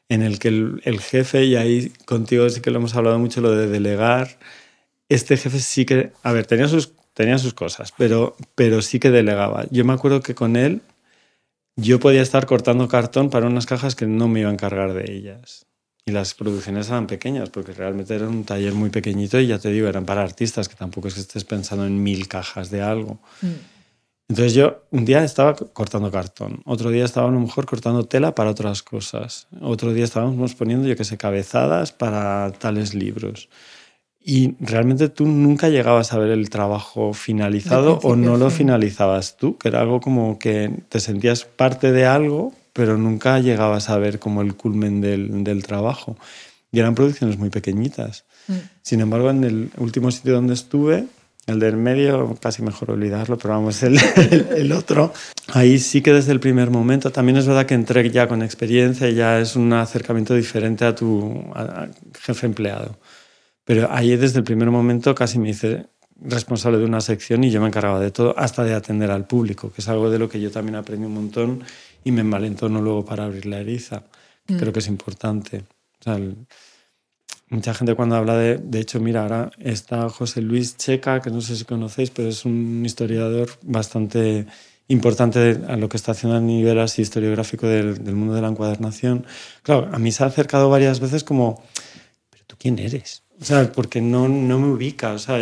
en 0.09 0.23
el 0.23 0.39
que 0.39 0.49
el, 0.49 0.81
el 0.85 1.01
jefe, 1.01 1.45
y 1.45 1.57
ahí 1.57 1.91
contigo 2.07 2.49
sí 2.51 2.61
que 2.61 2.71
lo 2.71 2.79
hemos 2.79 2.95
hablado 2.97 3.19
mucho, 3.19 3.41
lo 3.41 3.51
de 3.53 3.69
delegar, 3.69 4.39
este 5.09 5.37
jefe 5.37 5.61
sí 5.61 5.85
que, 5.85 6.13
a 6.23 6.33
ver, 6.33 6.47
tenía 6.47 6.67
sus, 6.69 6.93
tenía 7.15 7.39
sus 7.39 7.55
cosas, 7.55 7.93
pero, 7.97 8.37
pero 8.55 8.83
sí 8.83 8.99
que 8.99 9.11
delegaba. 9.11 9.65
Yo 9.71 9.85
me 9.85 9.93
acuerdo 9.93 10.21
que 10.23 10.35
con 10.35 10.57
él 10.57 10.81
yo 11.77 11.99
podía 12.01 12.23
estar 12.23 12.47
cortando 12.47 12.87
cartón 12.89 13.31
para 13.31 13.47
unas 13.47 13.67
cajas 13.67 13.95
que 13.97 14.07
no 14.07 14.29
me 14.29 14.41
iba 14.41 14.49
a 14.51 14.53
encargar 14.53 14.95
de 14.95 15.11
ellas. 15.13 15.67
Y 16.07 16.13
las 16.13 16.35
producciones 16.35 16.89
eran 16.89 17.07
pequeñas, 17.07 17.49
porque 17.49 17.73
realmente 17.73 18.15
era 18.15 18.29
un 18.29 18.45
taller 18.45 18.75
muy 18.75 18.91
pequeñito 18.91 19.41
y 19.41 19.47
ya 19.47 19.59
te 19.59 19.71
digo, 19.71 19.89
eran 19.89 20.05
para 20.05 20.23
artistas, 20.23 20.69
que 20.69 20.75
tampoco 20.75 21.09
es 21.09 21.15
que 21.15 21.21
estés 21.21 21.45
pensando 21.45 21.87
en 21.87 22.03
mil 22.03 22.29
cajas 22.29 22.71
de 22.71 22.83
algo. 22.83 23.21
Entonces 24.29 24.55
yo 24.55 24.83
un 24.91 25.05
día 25.05 25.23
estaba 25.25 25.55
cortando 25.55 26.11
cartón, 26.11 26.61
otro 26.67 26.91
día 26.91 27.05
estaba 27.05 27.29
a 27.29 27.31
lo 27.31 27.41
mejor 27.41 27.67
cortando 27.67 28.05
tela 28.05 28.35
para 28.35 28.51
otras 28.51 28.83
cosas, 28.83 29.49
otro 29.61 29.93
día 29.93 30.05
estábamos 30.05 30.55
poniendo, 30.55 30.89
yo 30.89 30.97
qué 30.97 31.05
sé, 31.05 31.17
cabezadas 31.17 31.93
para 31.93 32.53
tales 32.53 32.95
libros. 32.95 33.49
Y 34.27 34.55
realmente 34.61 35.11
tú 35.11 35.27
nunca 35.27 35.69
llegabas 35.69 36.15
a 36.15 36.19
ver 36.19 36.31
el 36.31 36.49
trabajo 36.49 37.13
finalizado 37.13 37.99
o 38.03 38.17
no 38.17 38.39
lo 38.39 38.49
fin. 38.49 38.59
finalizabas 38.59 39.37
tú, 39.37 39.59
que 39.59 39.69
era 39.69 39.83
algo 39.83 40.01
como 40.01 40.39
que 40.39 40.71
te 40.89 41.01
sentías 41.01 41.45
parte 41.45 41.93
de 41.93 42.07
algo, 42.07 42.55
pero 42.75 42.99
nunca 42.99 43.39
llegabas 43.41 43.89
a 43.89 43.97
ver 43.97 44.19
como 44.19 44.43
el 44.43 44.55
culmen 44.55 45.01
del, 45.01 45.43
del 45.45 45.63
trabajo. 45.63 46.19
Y 46.71 46.81
eran 46.81 46.95
producciones 46.95 47.39
muy 47.39 47.49
pequeñitas. 47.49 48.25
Sin 48.83 49.01
embargo, 49.01 49.31
en 49.31 49.45
el 49.45 49.71
último 49.79 50.11
sitio 50.11 50.35
donde 50.35 50.53
estuve, 50.53 51.07
el 51.47 51.59
del 51.61 51.77
medio, 51.77 52.37
casi 52.41 52.63
mejor 52.63 52.91
olvidarlo, 52.91 53.39
pero 53.39 53.55
vamos, 53.55 53.83
el, 53.83 53.97
el, 54.31 54.47
el 54.57 54.73
otro, 54.73 55.13
ahí 55.53 55.79
sí 55.79 56.03
que 56.03 56.13
desde 56.13 56.33
el 56.33 56.41
primer 56.41 56.71
momento, 56.71 57.11
también 57.13 57.37
es 57.39 57.47
verdad 57.47 57.65
que 57.65 57.75
entré 57.75 58.11
ya 58.11 58.27
con 58.29 58.43
experiencia 58.43 59.09
y 59.09 59.15
ya 59.15 59.39
es 59.41 59.55
un 59.57 59.73
acercamiento 59.73 60.35
diferente 60.35 60.85
a 60.85 60.95
tu 60.95 61.45
a- 61.55 61.63
a 61.85 61.89
jefe 62.21 62.47
empleado. 62.47 62.99
Pero 63.65 63.89
ahí 63.91 64.17
desde 64.17 64.39
el 64.39 64.45
primer 64.45 64.71
momento 64.71 65.15
casi 65.15 65.39
me 65.39 65.51
hice 65.51 65.87
responsable 66.21 66.79
de 66.79 66.85
una 66.85 67.01
sección 67.01 67.45
y 67.45 67.51
yo 67.51 67.61
me 67.61 67.69
encargaba 67.69 67.99
de 68.01 68.11
todo, 68.11 68.35
hasta 68.39 68.63
de 68.65 68.75
atender 68.75 69.11
al 69.11 69.27
público, 69.27 69.71
que 69.73 69.81
es 69.81 69.89
algo 69.89 70.11
de 70.11 70.19
lo 70.19 70.29
que 70.29 70.41
yo 70.41 70.51
también 70.51 70.77
aprendí 70.77 71.07
un 71.07 71.15
montón 71.15 71.63
y 72.05 72.13
me 72.13 72.21
envalentono 72.21 72.81
luego 72.81 73.05
para 73.05 73.25
abrir 73.25 73.47
la 73.47 73.59
eriza, 73.61 74.05
que 74.47 74.57
creo 74.59 74.73
que 74.73 74.79
es 74.81 74.89
importante. 74.89 75.65
O 76.01 76.05
sea, 76.05 76.17
el- 76.17 76.47
mucha 77.49 77.75
gente 77.75 77.95
cuando 77.95 78.17
habla 78.17 78.37
de, 78.37 78.59
de 78.59 78.81
hecho, 78.81 79.01
mira, 79.01 79.23
ahora 79.23 79.51
está 79.59 80.09
José 80.09 80.41
Luis 80.43 80.77
Checa, 80.77 81.21
que 81.21 81.31
no 81.31 81.41
sé 81.41 81.57
si 81.57 81.65
conocéis, 81.65 82.11
pero 82.11 82.29
es 82.29 82.45
un 82.45 82.83
historiador 82.85 83.49
bastante 83.63 84.47
importante 84.89 85.61
a 85.69 85.77
lo 85.77 85.89
que 85.89 85.97
está 85.97 86.13
haciendo 86.13 86.37
a 86.37 86.41
nivel 86.41 86.79
así 86.79 87.03
historiográfico 87.03 87.67
del, 87.67 88.03
del 88.05 88.15
mundo 88.17 88.35
de 88.35 88.43
la 88.43 88.49
encuadernación. 88.49 89.25
Claro, 89.63 89.89
a 89.93 89.99
mí 89.99 90.13
se 90.13 90.25
ha 90.25 90.27
acercado 90.27 90.69
varias 90.69 91.01
veces 91.01 91.25
como, 91.25 91.63
pero 92.31 92.45
tú 92.47 92.57
quién 92.59 92.79
eres? 92.79 93.23
O 93.41 93.45
sea, 93.45 93.71
porque 93.73 94.01
no, 94.01 94.29
no 94.29 94.59
me 94.59 94.69
ubica, 94.69 95.13
o 95.13 95.19
sea, 95.19 95.39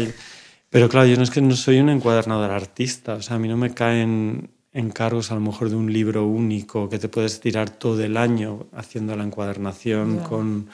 pero 0.70 0.88
claro, 0.88 1.06
yo 1.06 1.16
no 1.16 1.22
es 1.24 1.30
que 1.30 1.40
no 1.42 1.54
soy 1.56 1.80
un 1.80 1.88
encuadernador 1.88 2.50
artista, 2.50 3.14
o 3.14 3.22
sea, 3.22 3.36
a 3.36 3.38
mí 3.38 3.48
no 3.48 3.56
me 3.56 3.74
caen 3.74 4.50
encargos 4.72 5.30
a 5.30 5.34
lo 5.34 5.40
mejor 5.40 5.70
de 5.70 5.76
un 5.76 5.92
libro 5.92 6.26
único 6.26 6.88
que 6.88 6.98
te 6.98 7.08
puedes 7.08 7.40
tirar 7.40 7.70
todo 7.70 8.02
el 8.02 8.16
año 8.16 8.66
haciendo 8.72 9.14
la 9.16 9.24
encuadernación 9.24 10.18
con 10.18 10.68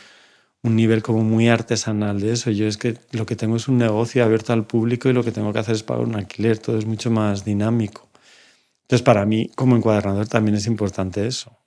un 0.63 0.77
nivel 0.77 1.03
como 1.03 1.23
muy 1.23 1.49
artesanal 1.49 2.21
de 2.21 2.33
eso. 2.33 2.51
Yo 2.51 2.67
es 2.67 2.77
que 2.77 2.97
lo 3.13 3.27
que 3.27 3.37
tengo 3.37 3.57
es 3.57 3.69
un 3.69 3.79
negocio 3.79 4.25
abierto 4.25 4.53
al 4.53 4.67
público 4.67 5.09
y 5.09 5.13
lo 5.13 5.25
que 5.25 5.33
tengo 5.33 5.53
que 5.53 5.59
hacer 5.59 5.75
es 5.75 5.83
pagar 5.83 6.05
un 6.07 6.17
alquiler, 6.17 6.59
todo 6.59 6.79
es 6.79 6.87
mucho 6.87 7.11
más 7.11 7.45
dinámico. 7.45 8.09
Entonces, 8.83 9.05
para 9.05 9.27
mí, 9.27 9.51
como 9.55 9.77
encuadernador, 9.77 10.27
también 10.29 10.57
es 10.57 10.67
importante 10.67 11.27
eso, 11.27 11.59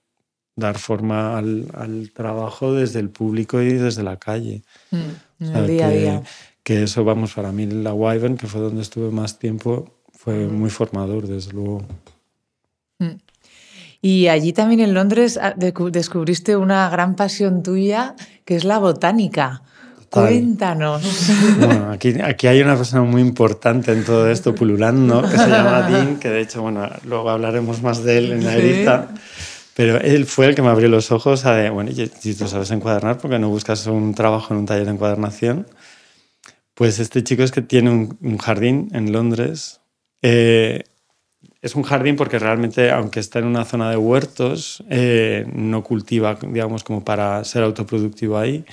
dar 0.55 0.79
forma 0.79 1.37
al, 1.37 1.67
al 1.73 2.11
trabajo 2.11 2.73
desde 2.73 2.99
el 2.99 3.09
público 3.09 3.61
y 3.61 3.73
desde 3.73 4.03
la 4.03 4.17
calle. 4.17 4.63
Mm, 4.89 5.55
el 5.55 5.67
día 5.67 5.87
a 5.87 5.89
día. 5.91 6.23
que 6.63 6.83
eso, 6.83 7.03
vamos, 7.03 7.33
para 7.33 7.51
mí 7.51 7.67
la 7.67 7.93
Wyvern, 7.93 8.37
que 8.37 8.47
fue 8.47 8.61
donde 8.61 8.81
estuve 8.81 9.11
más 9.11 9.37
tiempo, 9.37 10.01
fue 10.13 10.47
muy 10.47 10.69
formador, 10.69 11.27
desde 11.27 11.51
luego. 11.51 11.83
Y 14.01 14.27
allí 14.29 14.51
también 14.53 14.79
en 14.79 14.93
Londres 14.93 15.37
ah, 15.41 15.53
descubriste 15.55 16.55
una 16.57 16.89
gran 16.89 17.15
pasión 17.15 17.61
tuya, 17.61 18.15
que 18.45 18.55
es 18.55 18.63
la 18.63 18.79
botánica. 18.79 19.61
Cuéntanos. 20.09 21.01
Bueno, 21.59 21.91
aquí, 21.91 22.13
aquí 22.21 22.47
hay 22.47 22.61
una 22.61 22.75
persona 22.75 23.03
muy 23.03 23.21
importante 23.21 23.91
en 23.93 24.03
todo 24.03 24.29
esto 24.29 24.53
pululando, 24.55 25.21
que 25.21 25.37
se 25.37 25.47
llama 25.47 25.83
Dean, 25.89 26.19
que 26.19 26.29
de 26.29 26.41
hecho, 26.41 26.61
bueno, 26.63 26.89
luego 27.05 27.29
hablaremos 27.29 27.81
más 27.81 28.03
de 28.03 28.17
él 28.17 28.31
en 28.33 28.43
la 28.43 28.53
Sí. 28.53 28.57
eriza. 28.59 29.07
Pero 29.73 30.01
él 30.01 30.25
fue 30.25 30.47
el 30.47 30.55
que 30.55 30.61
me 30.61 30.67
abrió 30.67 30.89
los 30.89 31.11
ojos 31.11 31.45
a 31.45 31.55
de, 31.55 31.69
bueno, 31.69 31.91
si 31.93 32.35
tú 32.35 32.47
sabes 32.47 32.71
encuadernar, 32.71 33.19
¿por 33.19 33.31
qué 33.31 33.39
no 33.39 33.47
buscas 33.49 33.87
un 33.87 34.13
trabajo 34.13 34.53
en 34.53 34.59
un 34.59 34.65
taller 34.65 34.85
de 34.85 34.91
encuadernación? 34.91 35.65
Pues 36.73 36.99
este 36.99 37.23
chico 37.23 37.43
es 37.43 37.51
que 37.51 37.61
tiene 37.61 37.89
un, 37.89 38.17
un 38.21 38.37
jardín 38.37 38.89
en 38.93 39.13
Londres. 39.13 39.79
Eh, 40.21 40.83
es 41.61 41.75
un 41.75 41.83
jardín 41.83 42.15
porque 42.15 42.39
realmente, 42.39 42.89
aunque 42.91 43.19
está 43.19 43.39
en 43.39 43.45
una 43.45 43.65
zona 43.65 43.89
de 43.89 43.97
huertos, 43.97 44.83
eh, 44.89 45.45
no 45.53 45.83
cultiva, 45.83 46.37
digamos, 46.41 46.83
como 46.83 47.03
para 47.03 47.43
ser 47.43 47.63
autoproductivo 47.63 48.37
ahí. 48.37 48.65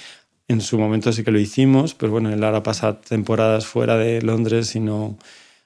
En 0.48 0.62
su 0.62 0.78
momento 0.78 1.12
sí 1.12 1.22
que 1.22 1.30
lo 1.30 1.38
hicimos, 1.38 1.94
pero 1.94 2.12
bueno, 2.12 2.32
él 2.32 2.42
ahora 2.42 2.62
pasa 2.62 2.98
temporadas 3.00 3.66
fuera 3.66 3.98
de 3.98 4.22
Londres 4.22 4.74
y 4.74 4.80
no, 4.80 5.18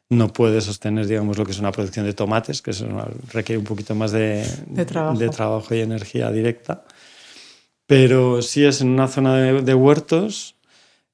no 0.09 0.33
puede 0.33 0.61
sostener, 0.61 1.07
digamos, 1.07 1.39
lo 1.39 1.45
que 1.45 1.53
es 1.53 1.61
una 1.61 1.71
producción 1.71 2.05
de 2.07 2.13
tomates, 2.13 2.61
que 2.61 2.73
eso 2.73 2.87
requiere 3.33 3.59
un 3.59 3.65
poquito 3.65 3.95
más 3.95 4.11
de, 4.11 4.45
De 4.67 4.85
trabajo. 4.85 5.19
de 5.19 5.29
trabajo 5.29 5.75
y 5.77 5.81
energía 5.81 6.33
directa. 6.33 6.85
Pero 7.87 8.43
sí 8.43 8.65
es 8.65 8.81
en 8.81 8.89
una 8.89 9.07
zona 9.07 9.37
de, 9.37 9.63
de 9.63 9.75
huertos, 9.75 10.57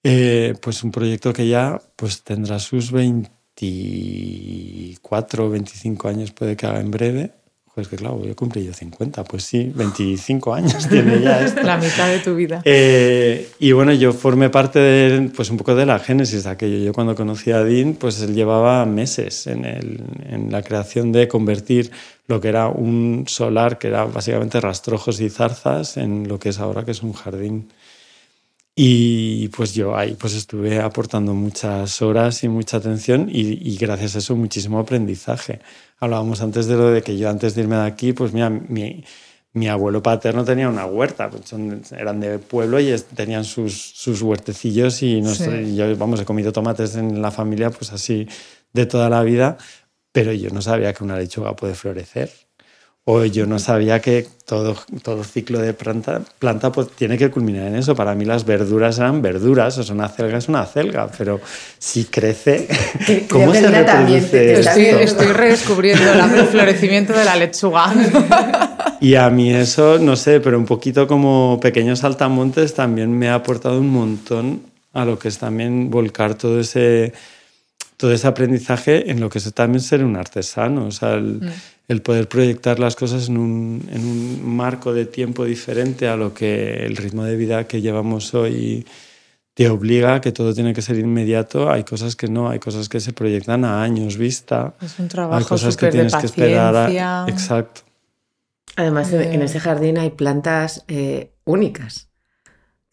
eh, 0.04 0.54
pues 0.62 0.82
un 0.82 0.90
proyecto 0.90 1.34
que 1.34 1.48
ya 1.48 1.82
pues 1.96 2.22
tendrá 2.22 2.58
sus 2.58 2.90
24 3.60 5.46
o 5.46 5.50
25 5.50 6.08
años, 6.08 6.30
puede 6.32 6.56
que 6.56 6.66
haga 6.66 6.80
en 6.80 6.90
breve. 6.90 7.30
Pues 7.74 7.86
que 7.86 7.94
claro, 7.96 8.16
voy 8.16 8.30
a 8.30 8.34
cumplir 8.34 8.64
yo 8.64 8.72
50, 8.74 9.22
pues 9.22 9.44
sí, 9.44 9.70
25 9.72 10.52
años 10.52 10.88
tiene 10.90 11.20
ya 11.20 11.44
esto. 11.44 11.62
La 11.62 11.76
mitad 11.76 12.08
de 12.08 12.18
tu 12.18 12.34
vida. 12.34 12.60
Eh, 12.64 13.50
y 13.60 13.70
bueno, 13.70 13.92
yo 13.92 14.12
formé 14.12 14.50
parte 14.50 14.80
de, 14.80 15.28
pues 15.28 15.48
un 15.50 15.58
poco 15.58 15.76
de 15.76 15.86
la 15.86 16.00
génesis 16.00 16.42
de 16.42 16.50
aquello. 16.50 16.78
Yo 16.84 16.92
cuando 16.92 17.14
conocí 17.14 17.52
a 17.52 17.62
Dean, 17.62 17.92
pues 17.94 18.20
él 18.20 18.34
llevaba 18.34 18.84
meses 18.84 19.46
en, 19.46 19.64
el- 19.64 20.02
en 20.28 20.50
la 20.50 20.62
creación 20.62 21.12
de 21.12 21.28
convertir 21.28 21.92
lo 22.26 22.40
que 22.40 22.48
era 22.48 22.66
un 22.66 23.24
solar, 23.28 23.78
que 23.78 23.86
era 23.88 24.04
básicamente 24.06 24.60
rastrojos 24.60 25.20
y 25.20 25.30
zarzas, 25.30 25.98
en 25.98 26.26
lo 26.26 26.40
que 26.40 26.48
es 26.48 26.58
ahora, 26.58 26.84
que 26.84 26.90
es 26.90 27.02
un 27.04 27.12
jardín. 27.12 27.68
Y 28.80 29.48
pues 29.48 29.74
yo 29.74 29.96
ahí 29.96 30.14
pues 30.16 30.34
estuve 30.34 30.78
aportando 30.80 31.34
muchas 31.34 32.00
horas 32.00 32.44
y 32.44 32.48
mucha 32.48 32.76
atención 32.76 33.28
y, 33.28 33.68
y 33.68 33.76
gracias 33.76 34.14
a 34.14 34.18
eso 34.18 34.36
muchísimo 34.36 34.78
aprendizaje. 34.78 35.58
Hablábamos 35.98 36.40
antes 36.42 36.66
de 36.68 36.76
lo 36.76 36.88
de 36.92 37.02
que 37.02 37.18
yo 37.18 37.28
antes 37.28 37.56
de 37.56 37.62
irme 37.62 37.74
de 37.74 37.82
aquí, 37.86 38.12
pues 38.12 38.32
mira, 38.32 38.50
mi, 38.50 39.02
mi 39.52 39.66
abuelo 39.66 40.00
paterno 40.00 40.44
tenía 40.44 40.68
una 40.68 40.86
huerta, 40.86 41.28
pues 41.28 41.46
son- 41.48 41.82
eran 41.90 42.20
de 42.20 42.38
pueblo 42.38 42.78
y 42.78 42.90
es- 42.90 43.06
tenían 43.06 43.42
sus, 43.44 43.74
sus 43.96 44.22
huertecillos 44.22 45.02
y, 45.02 45.22
nosotros- 45.22 45.56
Sí. 45.66 45.74
yo, 45.74 45.96
vamos, 45.96 46.20
he 46.20 46.24
comido 46.24 46.52
tomates 46.52 46.94
en 46.94 47.20
la 47.20 47.32
familia 47.32 47.70
pues 47.70 47.92
así 47.92 48.28
de 48.72 48.86
toda 48.86 49.10
la 49.10 49.24
vida, 49.24 49.56
pero 50.12 50.32
yo 50.32 50.50
no 50.50 50.62
sabía 50.62 50.92
que 50.92 51.02
una 51.02 51.18
lechuga 51.18 51.56
puede 51.56 51.74
florecer 51.74 52.30
O 53.10 53.24
yo 53.24 53.46
no 53.46 53.58
sabía 53.58 54.00
que 54.00 54.26
todo, 54.44 54.76
todo 55.02 55.24
ciclo 55.24 55.60
de 55.60 55.72
planta, 55.72 56.20
planta 56.38 56.70
pues, 56.70 56.90
tiene 56.90 57.16
que 57.16 57.30
culminar 57.30 57.68
en 57.68 57.76
eso. 57.76 57.96
Para 57.96 58.14
mí 58.14 58.26
las 58.26 58.44
verduras 58.44 58.98
eran 58.98 59.22
verduras, 59.22 59.78
o 59.78 59.82
sea, 59.82 59.94
una 59.94 60.10
celga 60.10 60.36
es 60.36 60.46
una 60.50 60.66
celga, 60.66 61.08
pero 61.16 61.40
si 61.78 62.04
crece, 62.04 62.68
¿cómo 63.30 63.54
se 63.54 63.66
reproduce? 63.66 64.60
Estoy, 64.60 64.84
estoy 64.84 65.28
redescubriendo 65.28 66.04
el 66.12 66.48
florecimiento 66.48 67.14
de 67.14 67.24
la 67.24 67.36
lechuga. 67.36 67.94
Y 69.00 69.14
a 69.14 69.30
mí 69.30 69.54
eso, 69.54 69.98
no 70.00 70.16
sé, 70.16 70.40
pero 70.40 70.58
un 70.58 70.66
poquito 70.66 71.06
como 71.06 71.60
pequeños 71.62 72.00
saltamontes 72.00 72.74
también 72.74 73.16
me 73.16 73.28
ha 73.28 73.36
aportado 73.36 73.78
un 73.78 73.90
montón 73.90 74.62
a 74.92 75.04
lo 75.04 75.18
que 75.18 75.28
es 75.28 75.38
también 75.38 75.88
volcar 75.88 76.34
todo 76.34 76.58
ese, 76.58 77.12
todo 77.98 78.12
ese 78.12 78.26
aprendizaje 78.26 79.10
en 79.10 79.20
lo 79.20 79.28
que 79.28 79.38
es 79.38 79.52
también 79.52 79.82
ser 79.82 80.02
un 80.02 80.16
artesano. 80.16 80.86
O 80.86 80.90
sea, 80.90 81.14
el, 81.14 81.40
mm 81.42 81.50
el 81.88 82.02
poder 82.02 82.28
proyectar 82.28 82.78
las 82.78 82.94
cosas 82.96 83.28
en 83.28 83.38
un, 83.38 83.88
en 83.90 84.06
un, 84.06 84.56
marco 84.56 84.92
de 84.92 85.06
tiempo 85.06 85.46
diferente 85.46 86.06
a 86.06 86.16
lo 86.16 86.34
que 86.34 86.84
el 86.84 86.96
ritmo 86.96 87.24
de 87.24 87.34
vida 87.34 87.66
que 87.66 87.80
llevamos 87.80 88.34
hoy 88.34 88.86
te 89.54 89.70
obliga 89.70 90.16
a 90.16 90.20
que 90.20 90.30
todo 90.30 90.52
tiene 90.52 90.74
que 90.74 90.82
ser 90.82 90.98
inmediato. 90.98 91.70
Hay 91.70 91.84
cosas 91.84 92.14
que 92.14 92.28
no, 92.28 92.50
hay 92.50 92.58
cosas 92.58 92.90
que 92.90 93.00
se 93.00 93.14
proyectan 93.14 93.64
a 93.64 93.82
años 93.82 94.18
vista. 94.18 94.74
Es 94.82 94.98
un 94.98 95.08
trabajo 95.08 95.38
hay 95.38 95.44
cosas 95.44 95.76
que 95.78 95.88
tienes 95.88 96.14
que 96.14 96.26
esperar. 96.26 96.76
A... 96.76 97.26
Exacto. 97.26 97.80
Además, 98.76 99.10
en 99.12 99.42
ese 99.42 99.58
jardín 99.58 99.98
hay 99.98 100.10
plantas 100.10 100.84
eh, 100.88 101.32
únicas 101.44 102.07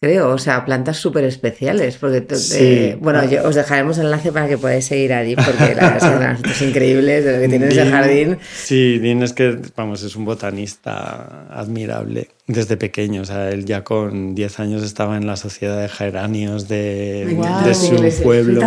creo, 0.00 0.30
o 0.30 0.38
sea, 0.38 0.64
plantas 0.64 0.98
súper 0.98 1.24
especiales, 1.24 1.96
porque, 1.96 2.26
eh, 2.54 2.98
bueno, 3.00 3.22
os 3.44 3.54
dejaremos 3.54 3.98
el 3.98 4.06
enlace 4.06 4.32
para 4.32 4.48
que 4.48 4.58
podáis 4.58 4.84
seguir 4.84 5.12
allí, 5.12 5.34
porque 5.36 5.74
las 5.74 6.04
plantas 6.04 6.62
increíbles 6.62 7.24
de 7.24 7.32
lo 7.32 7.40
que 7.40 7.48
tiene 7.48 7.68
ese 7.68 7.90
jardín. 7.90 8.38
Sí, 8.54 8.98
Dean 8.98 9.22
es 9.22 9.32
que, 9.32 9.58
vamos, 9.74 10.02
es 10.02 10.14
un 10.16 10.24
botanista 10.24 11.46
admirable 11.50 12.28
desde 12.46 12.76
pequeño, 12.76 13.22
o 13.22 13.24
sea, 13.24 13.50
él 13.50 13.64
ya 13.64 13.82
con 13.82 14.36
10 14.36 14.60
años 14.60 14.82
estaba 14.84 15.16
en 15.16 15.26
la 15.26 15.36
sociedad 15.36 15.80
de 15.80 15.88
geranios 15.88 16.68
de, 16.68 17.36
de 17.64 17.74
su 17.74 18.22
pueblo. 18.22 18.60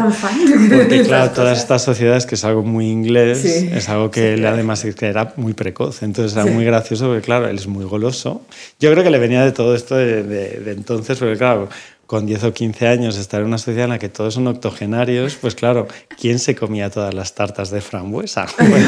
Porque 0.69 1.03
claro, 1.03 1.31
todas 1.31 1.59
estas 1.59 1.81
sociedades, 1.81 2.25
que 2.25 2.35
es 2.35 2.43
algo 2.43 2.61
muy 2.63 2.89
inglés, 2.89 3.45
es 3.45 3.87
algo 3.87 4.11
que 4.11 4.33
él 4.33 4.45
además 4.45 4.83
era 4.83 5.33
muy 5.37 5.53
precoz, 5.53 6.03
entonces 6.03 6.35
era 6.35 6.45
muy 6.45 6.65
gracioso 6.65 7.07
porque 7.07 7.21
claro, 7.21 7.47
él 7.47 7.57
es 7.57 7.67
muy 7.67 7.85
goloso. 7.85 8.41
Yo 8.81 8.91
creo 8.91 9.01
que 9.03 9.11
le 9.11 9.19
venía 9.19 9.45
de 9.45 9.53
todo 9.53 9.73
esto 9.73 9.95
de, 9.95 10.23
de, 10.23 10.71
entonces, 10.71 11.17
porque 11.17 11.37
claro, 11.37 11.69
con 12.05 12.25
10 12.25 12.43
o 12.45 12.53
15 12.53 12.87
años 12.87 13.17
estar 13.17 13.39
en 13.39 13.47
una 13.47 13.59
sociedad 13.59 13.83
en 13.85 13.91
la 13.91 13.99
que 13.99 14.09
todos 14.09 14.33
son 14.33 14.47
octogenarios, 14.47 15.35
pues 15.39 15.55
claro, 15.55 15.87
¿quién 16.19 16.39
se 16.39 16.55
comía 16.55 16.89
todas 16.89 17.13
las 17.13 17.33
tartas 17.33 17.69
de 17.71 17.79
frambuesa? 17.81 18.45
Pues, 18.57 18.83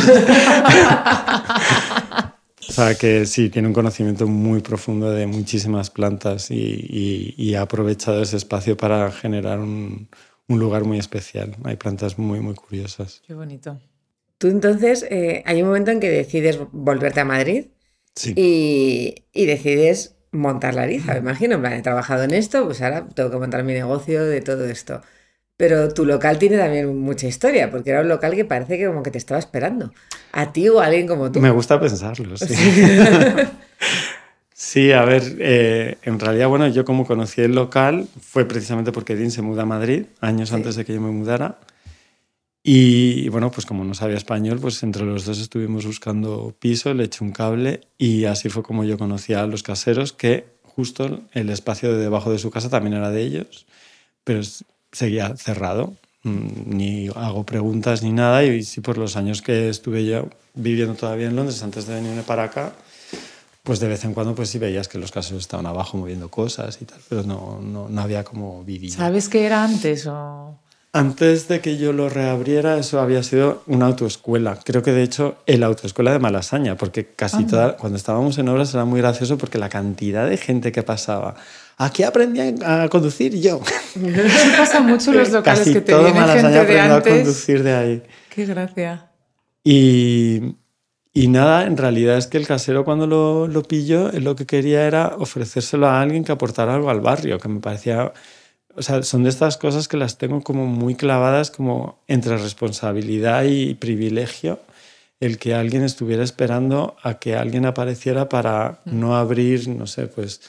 o 2.72 2.74
sea 2.74 2.96
que 2.96 3.26
sí, 3.26 3.50
tiene 3.50 3.68
un 3.68 3.74
conocimiento 3.74 4.28
muy 4.28 4.62
profundo 4.62 5.12
de 5.12 5.28
muchísimas 5.28 5.90
plantas 5.90 6.50
y, 6.50 7.54
ha 7.54 7.64
aprovechado 7.64 8.22
ese 8.22 8.38
espacio 8.38 8.78
para 8.78 9.12
generar 9.12 9.60
un, 9.60 10.08
lugar 10.48 10.86
muy 10.86 10.98
especial. 10.98 11.56
Hay 11.66 11.76
plantas 11.76 12.18
muy, 12.18 12.40
muy 12.40 12.56
curiosas. 12.56 13.22
Qué 13.28 13.34
bonito. 13.34 13.78
Tú 14.38 14.48
entonces, 14.48 15.06
eh, 15.10 15.44
hay 15.46 15.62
un 15.62 15.68
momento 15.68 15.92
en 15.92 16.00
que 16.00 16.10
decides 16.10 16.60
volverte 16.72 17.20
a 17.20 17.26
Madrid 17.26 17.68
y, 18.36 19.16
y, 19.34 19.46
decides 19.46 20.16
montar 20.32 20.74
la 20.74 20.84
Ariza, 20.84 21.14
me 21.14 21.20
imagino. 21.20 21.56
En 21.56 21.62
plan, 21.62 21.74
he 21.74 21.82
trabajado 21.82 22.24
en 22.24 22.34
esto, 22.34 22.66
pues 22.66 22.82
ahora 22.82 23.06
tengo 23.14 23.32
que 23.32 23.38
montar 23.38 23.64
mi 23.66 23.74
negocio 23.74 24.24
de 24.24 24.40
todo 24.40 24.66
esto. 24.66 25.02
Pero 25.62 25.94
tu 25.94 26.06
local 26.06 26.40
tiene 26.40 26.58
también 26.58 26.98
mucha 26.98 27.28
historia, 27.28 27.70
porque 27.70 27.92
era 27.92 28.02
un 28.02 28.08
local 28.08 28.34
que 28.34 28.46
parece 28.46 28.80
que 28.80 28.88
como 28.88 29.04
que 29.04 29.12
te 29.12 29.20
estaba 29.20 29.40
esperando. 29.40 29.94
A 30.32 30.52
ti 30.52 30.68
o 30.68 30.80
a 30.80 30.86
alguien 30.86 31.06
como 31.06 31.32
tú. 31.32 31.40
Me 31.40 31.52
gusta 31.52 31.80
pensarlo, 31.80 32.36
sí. 32.36 32.56
Sí, 34.56 34.92
a 34.92 35.06
ver, 35.06 35.22
eh, 35.38 36.00
en 36.02 36.20
realidad, 36.20 36.48
bueno, 36.48 36.68
yo 36.68 36.84
como 36.84 37.06
conocí 37.06 37.42
el 37.42 37.54
local 37.54 38.08
fue 38.20 38.46
precisamente 38.46 38.92
porque 38.92 39.16
Dean 39.16 39.30
se 39.30 39.44
muda 39.44 39.62
a 39.62 39.66
Madrid, 39.68 40.06
años 40.20 40.52
antes 40.52 40.76
de 40.76 40.84
que 40.84 40.96
yo 40.96 41.00
me 41.00 41.12
mudara. 41.12 41.60
Y 42.64 43.30
bueno, 43.30 43.52
pues 43.52 43.68
como 43.68 43.84
no 43.84 43.94
sabía 43.94 44.18
español, 44.18 44.58
pues 44.60 44.82
entre 44.82 45.04
los 45.04 45.26
dos 45.26 45.40
estuvimos 45.40 45.86
buscando 45.86 46.56
piso, 46.58 46.92
le 46.96 47.04
eché 47.04 47.24
un 47.24 47.34
cable 47.34 47.82
y 48.00 48.26
así 48.26 48.50
fue 48.50 48.64
como 48.64 48.84
yo 48.84 48.98
conocí 48.98 49.36
a 49.36 49.46
los 49.46 49.62
caseros, 49.62 50.12
que 50.12 50.48
justo 50.64 51.22
el 51.34 51.52
espacio 51.52 51.94
de 51.94 52.00
debajo 52.00 52.32
de 52.32 52.40
su 52.40 52.50
casa 52.50 52.72
también 52.72 52.96
era 52.96 53.12
de 53.12 53.22
ellos, 53.22 53.68
pero 54.24 54.42
seguía 54.92 55.36
cerrado, 55.36 55.94
mm, 56.24 56.48
ni 56.66 57.08
hago 57.10 57.44
preguntas 57.46 58.04
ni 58.04 58.12
nada. 58.12 58.44
Y 58.44 58.64
sí, 58.64 58.82
por 58.82 58.98
los 58.98 59.16
años 59.16 59.42
que 59.42 59.70
estuve 59.70 60.06
yo 60.06 60.30
viviendo 60.54 60.96
todavía 60.96 61.28
en 61.28 61.36
Londres, 61.36 61.62
antes 61.64 61.88
de 61.88 61.96
venirme 61.96 62.24
para 62.24 62.44
acá, 62.44 62.74
pues 63.64 63.80
de 63.80 63.88
vez 63.88 64.04
en 64.06 64.14
cuando 64.14 64.34
pues 64.34 64.50
sí 64.50 64.58
veías 64.58 64.88
que 64.88 64.98
los 64.98 65.12
casos 65.12 65.40
estaban 65.40 65.66
abajo 65.66 65.98
moviendo 65.98 66.30
cosas 66.30 66.80
y 66.82 66.86
tal, 66.86 67.00
pero 67.08 67.24
no, 67.24 67.60
no, 67.62 67.90
no 67.90 68.02
había 68.02 68.24
como 68.24 68.64
vivir. 68.64 68.92
¿Sabes 68.92 69.30
qué 69.30 69.46
era 69.46 69.64
antes 69.64 70.08
o...? 70.08 70.58
Antes 70.94 71.48
de 71.48 71.62
que 71.62 71.78
yo 71.78 71.94
lo 71.94 72.10
reabriera, 72.10 72.78
eso 72.78 73.00
había 73.00 73.24
sido 73.24 73.64
una 73.66 73.86
autoescuela. 73.86 74.60
Creo 74.62 74.84
que 74.84 74.92
de 74.92 75.04
hecho 75.04 75.38
el 75.46 75.64
autoescuela 75.64 76.12
de 76.12 76.20
Malasaña, 76.20 76.76
porque 76.76 77.06
casi 77.06 77.46
toda, 77.46 77.78
cuando 77.78 77.96
estábamos 77.96 78.38
en 78.38 78.50
obras 78.50 78.74
era 78.74 78.84
muy 78.84 79.00
gracioso 79.00 79.38
porque 79.38 79.58
la 79.58 79.70
cantidad 79.70 80.28
de 80.28 80.36
gente 80.36 80.74
que 80.74 80.84
pasaba 80.84 81.36
aquí 81.86 82.04
aprendí 82.04 82.40
a 82.64 82.88
conducir 82.90 83.40
yo. 83.40 83.62
Eso 83.96 84.58
pasa 84.58 84.82
mucho 84.82 85.12
en 85.12 85.18
los 85.18 85.30
locales 85.38 85.70
que 85.70 85.82
te 85.82 85.98
viene 85.98 86.20
gente 86.28 86.66
de 86.66 86.80
antes. 86.80 87.14
a 87.14 87.16
conducir 87.18 87.64
de 87.64 87.74
ahí. 87.74 88.04
Qué 88.30 88.46
gracia. 88.46 89.10
Y, 89.64 90.56
y, 91.14 91.28
nada, 91.28 91.66
en 91.66 91.78
realidad 91.78 92.18
es 92.18 92.28
que 92.28 92.38
el 92.38 92.48
casero 92.48 92.86
cuando 92.86 93.08
lo, 93.08 93.48
lo 93.48 93.64
pilló, 93.64 94.12
lo 94.12 94.36
que 94.36 94.46
quería 94.46 94.86
era 94.86 95.16
ofrecérselo 95.18 95.88
a 95.88 96.02
alguien 96.02 96.24
que 96.24 96.32
aportara 96.32 96.76
algo 96.76 96.90
al 96.90 97.02
barrio, 97.02 97.40
que 97.40 97.50
me 97.50 97.60
parecía... 97.60 98.14
O 98.74 98.82
sea, 98.82 99.04
son 99.04 99.24
de 99.24 99.30
estas 99.30 99.58
cosas 99.58 99.90
que 99.90 99.98
las 99.98 100.18
tengo 100.18 100.42
como 100.44 100.66
muy 100.66 100.96
clavadas 100.96 101.52
como 101.52 102.02
entre 102.08 102.38
responsabilidad 102.38 103.44
y 103.44 103.74
privilegio 103.74 104.60
el 105.20 105.38
que 105.38 105.54
alguien 105.54 105.84
estuviera 105.84 106.24
esperando 106.24 106.96
a 107.04 107.20
que 107.20 107.36
alguien 107.36 107.66
apareciera 107.66 108.30
para 108.30 108.80
mm. 108.86 109.00
no 109.00 109.18
abrir, 109.18 109.68
no 109.68 109.88
sé, 109.88 110.08
pues 110.08 110.42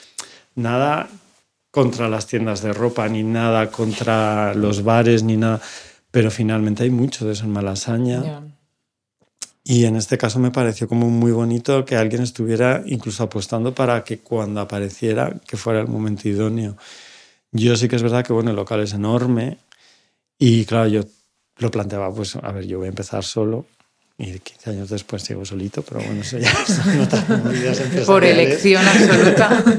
nada 0.54 1.08
contra 1.72 2.08
las 2.08 2.26
tiendas 2.26 2.62
de 2.62 2.72
ropa, 2.72 3.08
ni 3.08 3.24
nada 3.24 3.70
contra 3.70 4.54
los 4.54 4.84
bares, 4.84 5.24
ni 5.24 5.36
nada. 5.36 5.60
Pero 6.10 6.30
finalmente 6.30 6.84
hay 6.84 6.90
mucho 6.90 7.26
de 7.26 7.32
eso 7.32 7.44
en 7.44 7.50
Malasaña. 7.50 8.42
Y 9.64 9.86
en 9.86 9.96
este 9.96 10.18
caso 10.18 10.38
me 10.38 10.50
pareció 10.50 10.86
como 10.86 11.08
muy 11.08 11.32
bonito 11.32 11.84
que 11.84 11.96
alguien 11.96 12.22
estuviera 12.22 12.82
incluso 12.84 13.22
apostando 13.22 13.74
para 13.74 14.04
que 14.04 14.18
cuando 14.18 14.60
apareciera, 14.60 15.32
que 15.46 15.56
fuera 15.56 15.80
el 15.80 15.88
momento 15.88 16.28
idóneo. 16.28 16.76
Yo 17.52 17.74
sí 17.76 17.88
que 17.88 17.96
es 17.96 18.02
verdad 18.02 18.24
que 18.24 18.34
bueno, 18.34 18.50
el 18.50 18.56
local 18.56 18.80
es 18.80 18.92
enorme 18.92 19.58
y 20.38 20.66
claro, 20.66 20.88
yo 20.88 21.02
lo 21.56 21.70
planteaba, 21.70 22.12
pues 22.12 22.36
a 22.36 22.52
ver, 22.52 22.66
yo 22.66 22.78
voy 22.78 22.86
a 22.86 22.90
empezar 22.90 23.24
solo 23.24 23.66
y 24.18 24.38
15 24.38 24.70
años 24.70 24.90
después 24.90 25.22
sigo 25.22 25.44
solito, 25.44 25.82
pero 25.82 26.04
bueno, 26.04 26.20
eso 26.20 26.38
ya 26.38 26.52
son 26.66 27.00
otras 27.00 27.24
Por 28.04 28.24
elección 28.24 28.86
absoluta. 28.86 29.64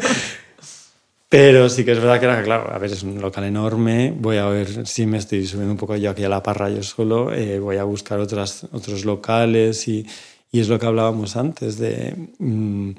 Pero 1.34 1.68
sí 1.68 1.84
que 1.84 1.94
es 1.94 2.00
verdad 2.00 2.20
que 2.20 2.28
era, 2.28 2.44
claro, 2.44 2.72
a 2.72 2.78
ver, 2.78 2.92
es 2.92 3.02
un 3.02 3.20
local 3.20 3.44
enorme, 3.46 4.14
voy 4.16 4.38
a 4.38 4.46
ver 4.46 4.86
si 4.86 5.08
me 5.08 5.18
estoy 5.18 5.48
subiendo 5.48 5.72
un 5.72 5.80
poco 5.80 5.96
yo 5.96 6.12
aquí 6.12 6.24
a 6.24 6.30
la 6.30 6.44
parra 6.44 6.70
yo 6.70 6.84
solo, 6.84 7.34
eh, 7.34 7.58
voy 7.58 7.78
a 7.78 7.84
buscar 7.86 8.20
otras, 8.20 8.68
otros 8.72 9.04
locales 9.04 9.88
y, 9.88 10.06
y, 10.52 10.60
es 10.60 10.68
lo 10.68 10.78
que 10.78 10.86
hablábamos 10.86 11.36
antes 11.36 11.80
de 11.80 12.14
mm, 12.38 12.92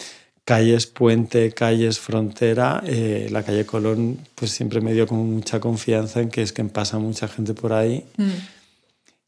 calles 0.44 0.88
puente, 0.88 1.52
calles 1.52 2.00
frontera, 2.00 2.82
eh, 2.84 3.28
la 3.30 3.44
calle 3.44 3.64
Colón 3.64 4.18
pues 4.34 4.50
siempre 4.50 4.80
me 4.80 4.94
dio 4.94 5.06
como 5.06 5.22
mucha 5.22 5.60
confianza 5.60 6.20
en 6.20 6.28
que 6.28 6.42
es 6.42 6.52
que 6.52 6.64
pasa 6.64 6.98
mucha 6.98 7.28
gente 7.28 7.54
por 7.54 7.72
ahí. 7.72 8.02
Mm. 8.16 8.30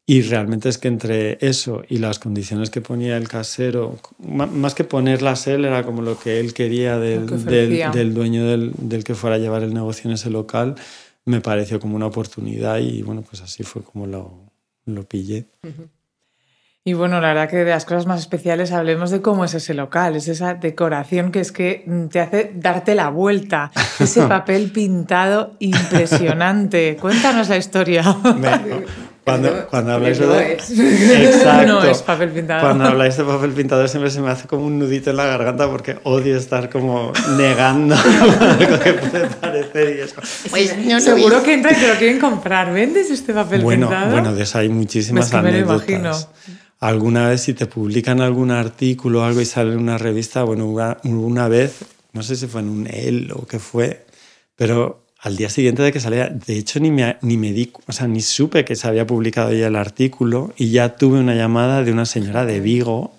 Y 0.09 0.23
realmente 0.23 0.69
es 0.69 0.79
que 0.79 0.87
entre 0.87 1.37
eso 1.41 1.83
y 1.89 1.99
las 1.99 2.21
condiciones 2.21 2.71
que 2.71 2.81
ponía 2.81 3.17
el 3.17 3.27
casero, 3.27 3.99
más 4.21 4.75
que 4.77 4.85
ponerlas 4.85 5.49
él, 5.49 5.65
era 5.65 5.83
como 5.83 6.01
lo 6.01 6.17
que 6.17 6.39
él 6.39 6.55
quería 6.55 6.97
del, 6.97 7.27
del, 7.45 8.15
dueño 8.15 8.47
del, 8.47 8.73
del, 8.79 9.03
que 9.03 9.17
fuera 9.17 9.35
a 9.35 9.39
llevar 9.41 9.65
el 9.65 9.75
negocio 9.75 10.09
en 10.09 10.15
ese 10.15 10.31
local, 10.31 10.77
me 11.25 11.41
pareció 11.41 11.81
como 11.81 11.97
una 11.97 12.07
oportunidad 12.07 12.79
y 12.79 13.03
bueno, 13.03 13.23
pues 13.23 13.43
así 13.43 13.65
fue 13.65 13.83
como 13.83 14.07
lo, 14.07 14.47
lo 14.85 15.03
pillé. 15.03 15.47
Y 16.85 16.93
bueno, 16.93 17.21
la 17.21 17.35
verdad 17.35 17.51
que 17.51 17.57
de 17.57 17.71
las 17.73 17.85
cosas 17.85 18.07
más 18.07 18.21
especiales 18.21 18.71
hablemos 18.71 19.11
de 19.11 19.21
cómo 19.21 19.45
es 19.45 19.55
ese 19.55 19.75
local, 19.75 20.15
es 20.15 20.29
esa 20.29 20.55
decoración 20.55 21.33
que 21.33 21.41
es 21.41 21.51
que 21.51 21.85
te 22.13 22.21
hace 22.21 22.53
darte 22.55 22.95
la 22.95 23.09
vuelta, 23.09 23.73
ese 23.99 24.23
papel 24.23 24.71
pintado 24.71 25.57
impresionante. 25.59 26.97
Cuéntanos 27.01 27.49
la 27.49 27.57
historia. 27.57 28.05
Cuando, 29.27 29.67
cuando 29.67 29.93
habláis 29.93 30.21
de... 30.21 30.53
Exacto. 31.25 31.67
No 31.67 31.83
es 31.83 32.01
papel 32.01 32.31
pintado. 32.31 32.61
Cuando 32.61 32.85
habláis 32.85 33.17
de 33.17 33.25
papel 33.25 33.51
pintado 33.51 33.89
siempre 33.89 34.09
se 34.09 34.21
me 34.21 34.31
hace 34.31 34.47
como 34.47 34.65
un 34.65 34.79
nudito 34.79 35.11
en 35.11 35.17
la 35.17 35.27
garganta 35.27 35.69
porque 35.69 35.99
odio 36.05 36.37
estar 36.37 36.71
como 36.71 37.13
negando 37.37 37.97
algo 38.41 38.79
que 38.79 38.93
puede 38.93 39.27
parecer 39.27 39.97
y 39.97 40.01
eso. 40.03 40.15
Pues, 40.49 40.79
no, 40.79 41.01
seguro 41.01 41.43
que 41.43 41.55
entra 41.55 41.73
y 41.73 41.75
te 41.75 41.89
lo 41.89 41.95
quieren 41.97 42.21
comprar. 42.21 42.73
¿Vendes 42.73 43.11
este 43.11 43.35
papel 43.35 43.63
bueno, 43.63 43.89
pintado? 43.89 44.13
Bueno, 44.13 44.33
de 44.33 44.45
eso 44.45 44.59
hay 44.59 44.69
muchísimas 44.69 45.29
pues 45.29 45.35
anécdotas. 45.35 45.89
Me 45.89 45.93
lo 45.95 45.99
imagino. 45.99 46.29
alguna 46.79 47.29
vez 47.29 47.41
si 47.41 47.53
te 47.53 47.67
publican 47.67 48.21
algún 48.21 48.53
artículo 48.53 49.23
o 49.23 49.25
algo 49.25 49.41
y 49.41 49.45
sale 49.45 49.73
en 49.73 49.81
una 49.81 49.99
revista, 49.99 50.45
bueno, 50.45 50.67
una, 51.03 51.49
vez, 51.49 51.81
no 52.13 52.23
sé 52.23 52.37
si 52.37 52.47
fue 52.47 52.61
en 52.61 52.69
un 52.69 52.87
él 52.87 53.33
o 53.35 53.45
qué 53.45 53.59
fue, 53.59 54.07
pero 54.55 55.06
al 55.27 55.37
día 55.37 55.51
siguiente 55.51 55.83
de 55.83 55.93
que 55.93 55.99
salía, 55.99 56.29
de 56.29 56.57
hecho 56.57 56.79
ni 56.79 56.93
me, 56.93 57.17
ni 57.21 57.37
me 57.37 57.53
di, 57.53 57.73
o 57.89 57.93
sea, 57.93 58.07
ni 58.07 58.21
supe 58.21 58.65
que 58.65 58.77
se 58.77 58.87
había 58.87 59.09
publicado 59.09 59.53
ya 59.53 59.67
el 59.67 59.75
artículo 59.75 60.55
y 60.57 60.71
ya 60.71 60.97
tuve 60.97 61.19
una 61.19 61.35
llamada 61.35 61.83
de 61.83 61.91
una 61.91 62.07
señora 62.07 62.47
de 62.47 62.61
Vigo 62.61 63.13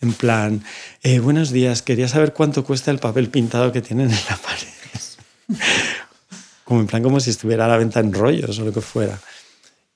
en 0.00 0.12
plan, 0.12 0.64
eh, 1.04 1.20
buenos 1.20 1.52
días, 1.52 1.82
quería 1.82 2.08
saber 2.08 2.32
cuánto 2.32 2.64
cuesta 2.64 2.90
el 2.90 2.98
papel 2.98 3.28
pintado 3.28 3.70
que 3.70 3.80
tienen 3.80 4.10
en 4.10 4.18
la 4.28 4.36
pared. 4.42 5.60
como 6.64 6.80
en 6.80 6.88
plan 6.88 7.04
como 7.04 7.20
si 7.20 7.30
estuviera 7.30 7.66
a 7.66 7.68
la 7.68 7.76
venta 7.76 8.00
en 8.00 8.12
rollos 8.12 8.58
o 8.58 8.64
lo 8.64 8.72
que 8.72 8.80
fuera. 8.80 9.16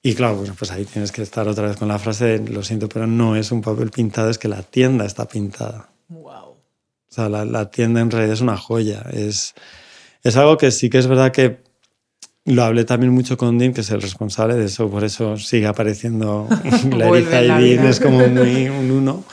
Y 0.04 0.14
claro, 0.14 0.36
bueno, 0.36 0.54
pues 0.56 0.70
ahí 0.70 0.84
tienes 0.84 1.10
que 1.10 1.22
estar 1.22 1.48
otra 1.48 1.66
vez 1.66 1.76
con 1.76 1.88
la 1.88 1.98
frase 1.98 2.26
de, 2.26 2.48
lo 2.48 2.62
siento, 2.62 2.88
pero 2.88 3.08
no 3.08 3.34
es 3.34 3.50
un 3.50 3.60
papel 3.60 3.90
pintado, 3.90 4.30
es 4.30 4.38
que 4.38 4.46
la 4.46 4.62
tienda 4.62 5.04
está 5.04 5.26
pintada. 5.26 5.90
Wow. 6.06 6.50
O 6.50 6.56
sea, 7.08 7.28
la, 7.28 7.44
la 7.44 7.72
tienda 7.72 8.00
en 8.00 8.12
realidad 8.12 8.34
es 8.34 8.40
una 8.40 8.56
joya. 8.56 9.04
Es, 9.12 9.54
es 10.22 10.36
algo 10.36 10.56
que 10.56 10.70
sí 10.70 10.90
que 10.90 10.98
es 10.98 11.06
verdad 11.06 11.32
que 11.32 11.58
lo 12.44 12.64
hablé 12.64 12.84
también 12.84 13.12
mucho 13.12 13.36
con 13.36 13.58
Dean, 13.58 13.72
que 13.72 13.82
es 13.82 13.90
el 13.90 14.02
responsable 14.02 14.54
de 14.54 14.66
eso, 14.66 14.90
por 14.90 15.04
eso 15.04 15.36
sigue 15.36 15.66
apareciendo 15.66 16.48
la 16.96 17.08
Eriza 17.08 17.42
y 17.42 17.48
Dean, 17.48 17.86
es 17.86 18.00
como 18.00 18.26
muy 18.28 18.68
un 18.68 18.90
uno. 18.90 19.24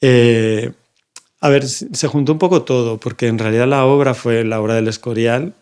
Eh, 0.00 0.70
a 1.40 1.48
ver, 1.48 1.66
se 1.66 2.06
juntó 2.06 2.32
un 2.32 2.38
poco 2.38 2.62
todo, 2.62 2.98
porque 2.98 3.26
en 3.26 3.38
realidad 3.38 3.66
la 3.66 3.84
obra 3.84 4.14
fue 4.14 4.44
la 4.44 4.60
obra 4.60 4.74
del 4.74 4.88
Escorial, 4.88 5.54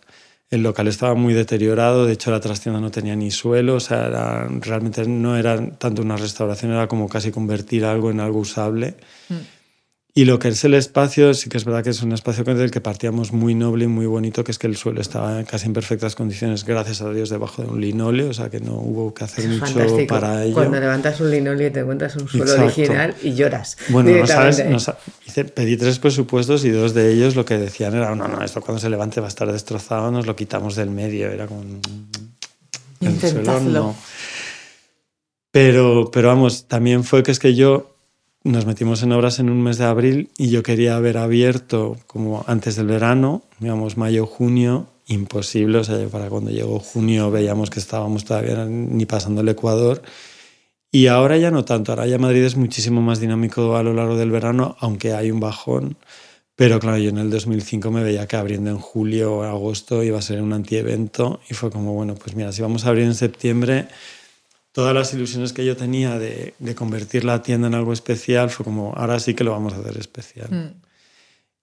el 0.50 0.62
local 0.62 0.88
estaba 0.88 1.14
muy 1.14 1.34
deteriorado, 1.34 2.06
de 2.06 2.14
hecho 2.14 2.30
la 2.30 2.40
trastienda 2.40 2.80
no 2.80 2.90
tenía 2.90 3.14
ni 3.16 3.30
suelo, 3.30 3.74
o 3.74 3.80
sea, 3.80 4.46
realmente 4.60 5.06
no 5.06 5.36
era 5.36 5.70
tanto 5.78 6.02
una 6.02 6.16
restauración, 6.16 6.72
era 6.72 6.88
como 6.88 7.08
casi 7.08 7.30
convertir 7.30 7.84
algo 7.84 8.10
en 8.10 8.20
algo 8.20 8.40
usable. 8.40 8.94
Mm. 9.28 9.34
Y 10.18 10.24
lo 10.24 10.40
que 10.40 10.48
es 10.48 10.64
el 10.64 10.74
espacio, 10.74 11.32
sí 11.32 11.48
que 11.48 11.58
es 11.58 11.64
verdad 11.64 11.84
que 11.84 11.90
es 11.90 12.02
un 12.02 12.10
espacio 12.10 12.42
del 12.42 12.72
que 12.72 12.80
partíamos 12.80 13.32
muy 13.32 13.54
noble 13.54 13.84
y 13.84 13.86
muy 13.86 14.06
bonito, 14.06 14.42
que 14.42 14.50
es 14.50 14.58
que 14.58 14.66
el 14.66 14.76
suelo 14.76 15.00
estaba 15.00 15.44
casi 15.44 15.66
en 15.66 15.74
perfectas 15.74 16.16
condiciones, 16.16 16.64
gracias 16.64 17.02
a 17.02 17.12
Dios, 17.12 17.30
debajo 17.30 17.62
de 17.62 17.68
un 17.68 17.80
linóleo, 17.80 18.30
o 18.30 18.34
sea 18.34 18.50
que 18.50 18.58
no 18.58 18.72
hubo 18.72 19.14
que 19.14 19.22
hacer 19.22 19.48
mucho 19.48 19.78
para 20.08 20.42
ello. 20.42 20.54
Cuando 20.54 20.80
levantas 20.80 21.20
un 21.20 21.30
linóleo 21.30 21.68
y 21.68 21.70
te 21.70 21.78
encuentras 21.78 22.16
un 22.16 22.28
suelo 22.28 22.64
original 22.64 23.14
y 23.22 23.34
lloras. 23.34 23.76
Bueno, 23.90 24.10
no 24.10 24.26
sabes, 24.26 24.60
pedí 25.54 25.76
tres 25.76 26.00
presupuestos 26.00 26.64
y 26.64 26.70
dos 26.70 26.94
de 26.94 27.12
ellos 27.12 27.36
lo 27.36 27.44
que 27.44 27.56
decían 27.56 27.94
era, 27.94 28.12
no, 28.16 28.26
no, 28.26 28.42
esto 28.42 28.60
cuando 28.60 28.80
se 28.80 28.90
levante 28.90 29.20
va 29.20 29.26
a 29.26 29.28
estar 29.28 29.52
destrozado, 29.52 30.10
nos 30.10 30.26
lo 30.26 30.34
quitamos 30.34 30.74
del 30.74 30.90
medio, 30.90 31.30
era 31.30 31.46
como... 31.46 31.62
El 33.02 33.20
suelo 33.20 33.60
no. 33.60 33.96
Pero, 35.52 36.10
pero 36.12 36.26
vamos, 36.26 36.66
también 36.66 37.04
fue 37.04 37.22
que 37.22 37.30
es 37.30 37.38
que 37.38 37.54
yo 37.54 37.94
nos 38.44 38.66
metimos 38.66 39.02
en 39.02 39.12
obras 39.12 39.38
en 39.38 39.50
un 39.50 39.62
mes 39.62 39.78
de 39.78 39.84
abril 39.84 40.30
y 40.38 40.50
yo 40.50 40.62
quería 40.62 40.96
haber 40.96 41.18
abierto 41.18 41.96
como 42.06 42.44
antes 42.46 42.76
del 42.76 42.86
verano, 42.86 43.42
digamos 43.58 43.96
mayo, 43.96 44.26
junio, 44.26 44.86
imposible, 45.06 45.78
o 45.78 45.84
sea, 45.84 46.06
para 46.08 46.28
cuando 46.28 46.50
llegó 46.50 46.78
junio 46.78 47.30
veíamos 47.30 47.70
que 47.70 47.80
estábamos 47.80 48.24
todavía 48.24 48.64
ni 48.64 49.06
pasando 49.06 49.40
el 49.40 49.48
Ecuador. 49.48 50.02
Y 50.90 51.08
ahora 51.08 51.36
ya 51.36 51.50
no 51.50 51.64
tanto, 51.64 51.92
ahora 51.92 52.06
ya 52.06 52.18
Madrid 52.18 52.44
es 52.44 52.56
muchísimo 52.56 53.02
más 53.02 53.20
dinámico 53.20 53.76
a 53.76 53.82
lo 53.82 53.92
largo 53.92 54.16
del 54.16 54.30
verano, 54.30 54.76
aunque 54.80 55.12
hay 55.12 55.30
un 55.30 55.40
bajón. 55.40 55.96
Pero 56.56 56.80
claro, 56.80 56.98
yo 56.98 57.10
en 57.10 57.18
el 57.18 57.30
2005 57.30 57.90
me 57.90 58.02
veía 58.02 58.26
que 58.26 58.36
abriendo 58.36 58.70
en 58.70 58.78
julio 58.78 59.36
o 59.36 59.42
agosto 59.42 60.02
iba 60.02 60.18
a 60.18 60.22
ser 60.22 60.42
un 60.42 60.52
antievento 60.52 61.40
y 61.48 61.54
fue 61.54 61.70
como, 61.70 61.92
bueno, 61.92 62.14
pues 62.14 62.34
mira, 62.34 62.52
si 62.52 62.62
vamos 62.62 62.84
a 62.84 62.88
abrir 62.88 63.04
en 63.04 63.14
septiembre, 63.14 63.86
todas 64.78 64.94
las 64.94 65.12
ilusiones 65.12 65.52
que 65.52 65.64
yo 65.64 65.76
tenía 65.76 66.20
de, 66.20 66.54
convertir 66.76 67.24
la 67.24 67.42
tienda 67.42 67.66
en 67.66 67.74
algo 67.74 67.92
especial 67.92 68.48
fue 68.48 68.62
como, 68.62 68.92
ahora 68.94 69.18
sí 69.18 69.34
que 69.34 69.42
lo 69.42 69.50
vamos 69.50 69.72
a 69.72 69.78
hacer 69.78 69.98
especial. 69.98 70.46
Mm. 70.52 70.80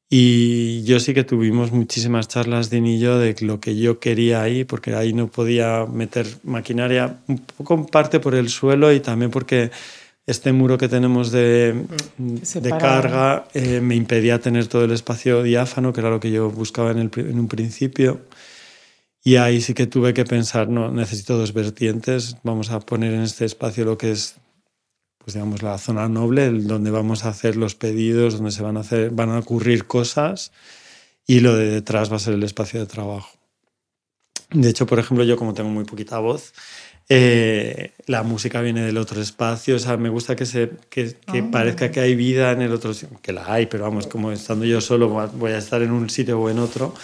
Y 0.10 0.84
yo 0.84 0.99
sí 0.99 1.13
que 1.13 1.23
tuvimos 1.23 1.71
muchísimas 1.71 2.28
charlas, 2.28 2.69
de 2.69 2.80
y 2.80 2.99
yo, 2.99 3.17
de 3.17 3.34
lo 3.39 3.62
que 3.62 3.78
yo 3.78 3.99
quería 4.01 4.41
ahí, 4.41 4.65
porque 4.65 4.95
ahí 4.95 5.13
no 5.13 5.28
podía 5.28 5.86
meter 5.86 6.28
maquinaria, 6.43 7.19
un 7.28 7.38
poco 7.38 7.75
en 7.75 7.86
parte 7.86 8.19
por 8.19 8.36
el 8.36 8.49
suelo 8.49 8.91
y 8.91 8.99
también 8.99 9.32
porque 9.32 9.71
este 10.28 10.51
muro 10.51 10.78
que 10.78 10.89
tenemos 10.89 11.32
de, 11.32 11.86
mm. 12.17 12.60
de 12.60 12.69
carga 12.71 13.45
eh, 13.54 13.80
me 13.80 13.95
impedía 13.95 14.39
tener 14.39 14.67
todo 14.67 14.84
el 14.84 14.91
espacio 14.91 15.41
diáfano, 15.41 15.93
que 15.93 16.01
era 16.01 16.10
lo 16.10 16.19
que 16.19 16.32
yo 16.32 16.51
buscaba 16.51 16.91
en, 16.91 16.97
el, 16.97 17.12
en 17.15 17.39
un 17.39 17.47
principio. 17.47 18.19
Y 19.27 19.38
ahí 19.38 19.59
sí 19.59 19.73
que 19.73 19.88
tuve 19.88 20.13
que 20.13 20.23
pensar, 20.23 20.69
no, 20.69 20.91
necesito 20.91 21.35
dos 21.35 21.51
vertientes. 21.51 22.38
Vamos 22.43 22.69
a 22.69 22.79
poner 22.79 23.11
en 23.11 23.21
este 23.21 23.43
espacio 23.43 23.83
lo 23.83 23.97
que 23.97 24.11
es, 24.11 24.35
pues 25.17 25.33
digamos, 25.33 25.63
la 25.63 25.79
zona 25.79 26.07
noble, 26.07 26.51
donde 26.51 26.91
vamos 26.91 27.25
a 27.25 27.29
hacer 27.29 27.55
los 27.55 27.73
pedidos, 27.73 28.35
donde 28.35 28.51
se 28.51 28.61
van 28.61 28.77
a 28.77 28.81
hacer, 28.81 29.09
van 29.09 29.31
a 29.31 29.39
ocurrir 29.39 29.88
cosas, 29.88 30.51
y 31.25 31.39
lo 31.39 31.55
de 31.55 31.71
detrás 31.71 32.11
va 32.11 32.17
a 32.17 32.19
ser 32.19 32.35
el 32.35 32.43
espacio 32.43 32.79
de 32.79 32.85
trabajo. 32.85 33.39
De 34.51 34.69
hecho, 34.69 34.85
por 34.85 34.99
ejemplo, 34.99 35.25
yo 35.25 35.38
como 35.38 35.55
tengo 35.55 35.71
muy 35.71 35.85
poquita 35.85 36.19
voz, 36.19 36.53
eh, 37.07 37.91
la 38.07 38.23
música 38.23 38.61
viene 38.61 38.81
del 38.81 38.97
otro 38.97 39.21
espacio, 39.21 39.75
o 39.75 39.79
sea, 39.79 39.95
me 39.95 40.09
gusta 40.09 40.35
que, 40.35 40.45
se, 40.45 40.71
que, 40.89 41.15
ah. 41.27 41.33
parezca 41.51 41.91
que 41.91 41.99
hay 41.99 42.15
vida 42.15 42.51
en 42.51 42.63
el 42.63 42.71
otro, 42.71 42.93
que 43.21 43.31
la 43.31 43.51
hay, 43.51 43.67
pero 43.67 43.83
vamos, 43.83 44.07
como 44.07 44.31
estando 44.31 44.65
yo 44.65 44.81
solo 44.81 45.09
voy 45.09 45.51
a 45.51 45.57
estar 45.59 45.83
en 45.83 45.91
un 45.91 46.09
sitio 46.09 46.39
o 46.39 46.49
en 46.49 46.57
otro, 46.57 46.95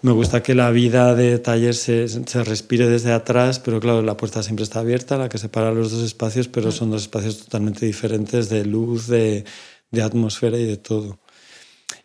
me 0.00 0.12
gusta 0.12 0.42
que 0.42 0.54
la 0.54 0.70
vida 0.70 1.14
de 1.14 1.38
taller 1.38 1.74
se, 1.74 2.08
se 2.08 2.44
respire 2.44 2.88
desde 2.88 3.12
atrás, 3.12 3.58
pero 3.58 3.78
claro, 3.78 4.00
la 4.00 4.16
puerta 4.16 4.42
siempre 4.42 4.62
está 4.62 4.80
abierta, 4.80 5.18
la 5.18 5.28
que 5.28 5.36
separa 5.36 5.70
los 5.72 5.90
dos 5.90 6.02
espacios, 6.02 6.48
pero 6.48 6.72
son 6.72 6.90
dos 6.90 7.02
espacios 7.02 7.44
totalmente 7.44 7.84
diferentes 7.84 8.48
de 8.48 8.64
luz, 8.64 9.06
de, 9.06 9.44
de 9.90 10.02
atmósfera 10.02 10.56
y 10.56 10.64
de 10.64 10.78
todo. 10.78 11.18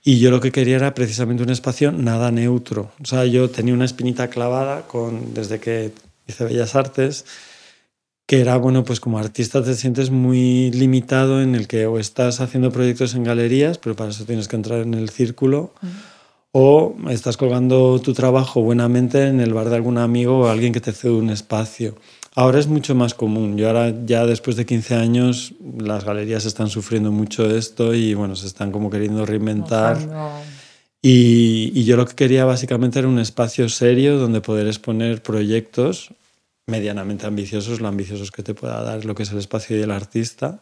Y 0.03 0.19
yo 0.19 0.31
lo 0.31 0.39
que 0.39 0.51
quería 0.51 0.77
era 0.77 0.93
precisamente 0.93 1.43
un 1.43 1.49
espacio 1.49 1.91
nada 1.91 2.31
neutro. 2.31 2.91
O 3.01 3.05
sea, 3.05 3.25
yo 3.25 3.49
tenía 3.49 3.73
una 3.73 3.86
espinita 3.86 4.29
clavada 4.29 4.88
con, 4.88 5.33
desde 5.33 5.60
que 5.60 5.91
hice 6.28 6.44
Bellas 6.44 6.76
Artes, 6.76 7.26
que 8.26 8.42
era, 8.42 8.58
bueno, 8.58 8.84
pues 8.84 9.00
como 9.00 9.20
artista 9.20 9.63
te 9.63 9.74
sientes 9.74 10.10
muy 10.12 10.70
limitado 10.72 11.42
en 11.42 11.56
el 11.56 11.68
que 11.68 11.86
o 11.86 11.98
estás 11.98 12.42
haciendo 12.42 12.72
proyectos 12.72 13.16
en 13.16 13.24
galerías, 13.24 13.78
pero 13.78 13.96
para 13.96 14.10
eso 14.10 14.26
tienes 14.26 14.48
que 14.48 14.58
entrar 14.58 14.82
en 14.82 14.94
el 14.94 15.10
círculo, 15.10 15.74
o 16.52 16.96
estás 17.10 17.38
colgando 17.38 18.00
tu 18.02 18.13
trabajo 18.13 18.62
buenamente 18.62 19.28
en 19.28 19.40
el 19.40 19.54
bar 19.54 19.70
de 19.70 19.76
algún 19.76 19.98
amigo 19.98 20.40
o 20.40 20.48
alguien 20.50 20.74
que 20.74 20.82
te 20.82 20.92
cede 20.92 21.12
un 21.12 21.30
espacio. 21.30 21.96
Ahora 22.36 22.60
es 22.60 22.68
mucho 22.68 22.94
más 22.94 23.13
común. 23.13 23.58
Yo 23.58 23.68
ahora 23.68 23.94
ya 24.06 24.26
después 24.26 24.58
de 24.58 24.66
15 24.66 24.96
años 24.96 25.54
las 25.80 26.04
galerías 26.04 26.46
están 26.46 26.70
sufriendo 26.70 27.12
mucho 27.12 27.50
esto 27.50 27.96
y 27.96 28.13
bueno, 28.13 28.36
se 28.36 28.46
están 28.46 28.72
como 28.72 28.90
queriendo 28.90 29.26
reinventar. 29.26 29.98
Y, 31.10 31.86
yo 31.86 31.96
lo 31.96 32.06
que 32.06 32.15
quería 32.15 32.43
básicamente 32.43 33.00
era 33.00 33.08
un 33.08 33.17
espacio 33.17 33.70
serio 33.70 34.17
donde 34.17 34.41
poder 34.41 34.67
exponer 34.67 35.24
proyectos 35.24 36.13
medianamente 36.65 37.26
ambiciosos, 37.26 37.80
lo 37.80 37.88
ambiciosos 37.88 38.30
que 38.30 38.43
te 38.43 38.54
pueda 38.54 38.84
dar 38.84 39.06
lo 39.06 39.15
que 39.15 39.24
es 39.24 39.32
el 39.32 39.38
espacio 39.38 39.78
y 39.78 39.82
el 39.82 39.91
artista, 39.91 40.60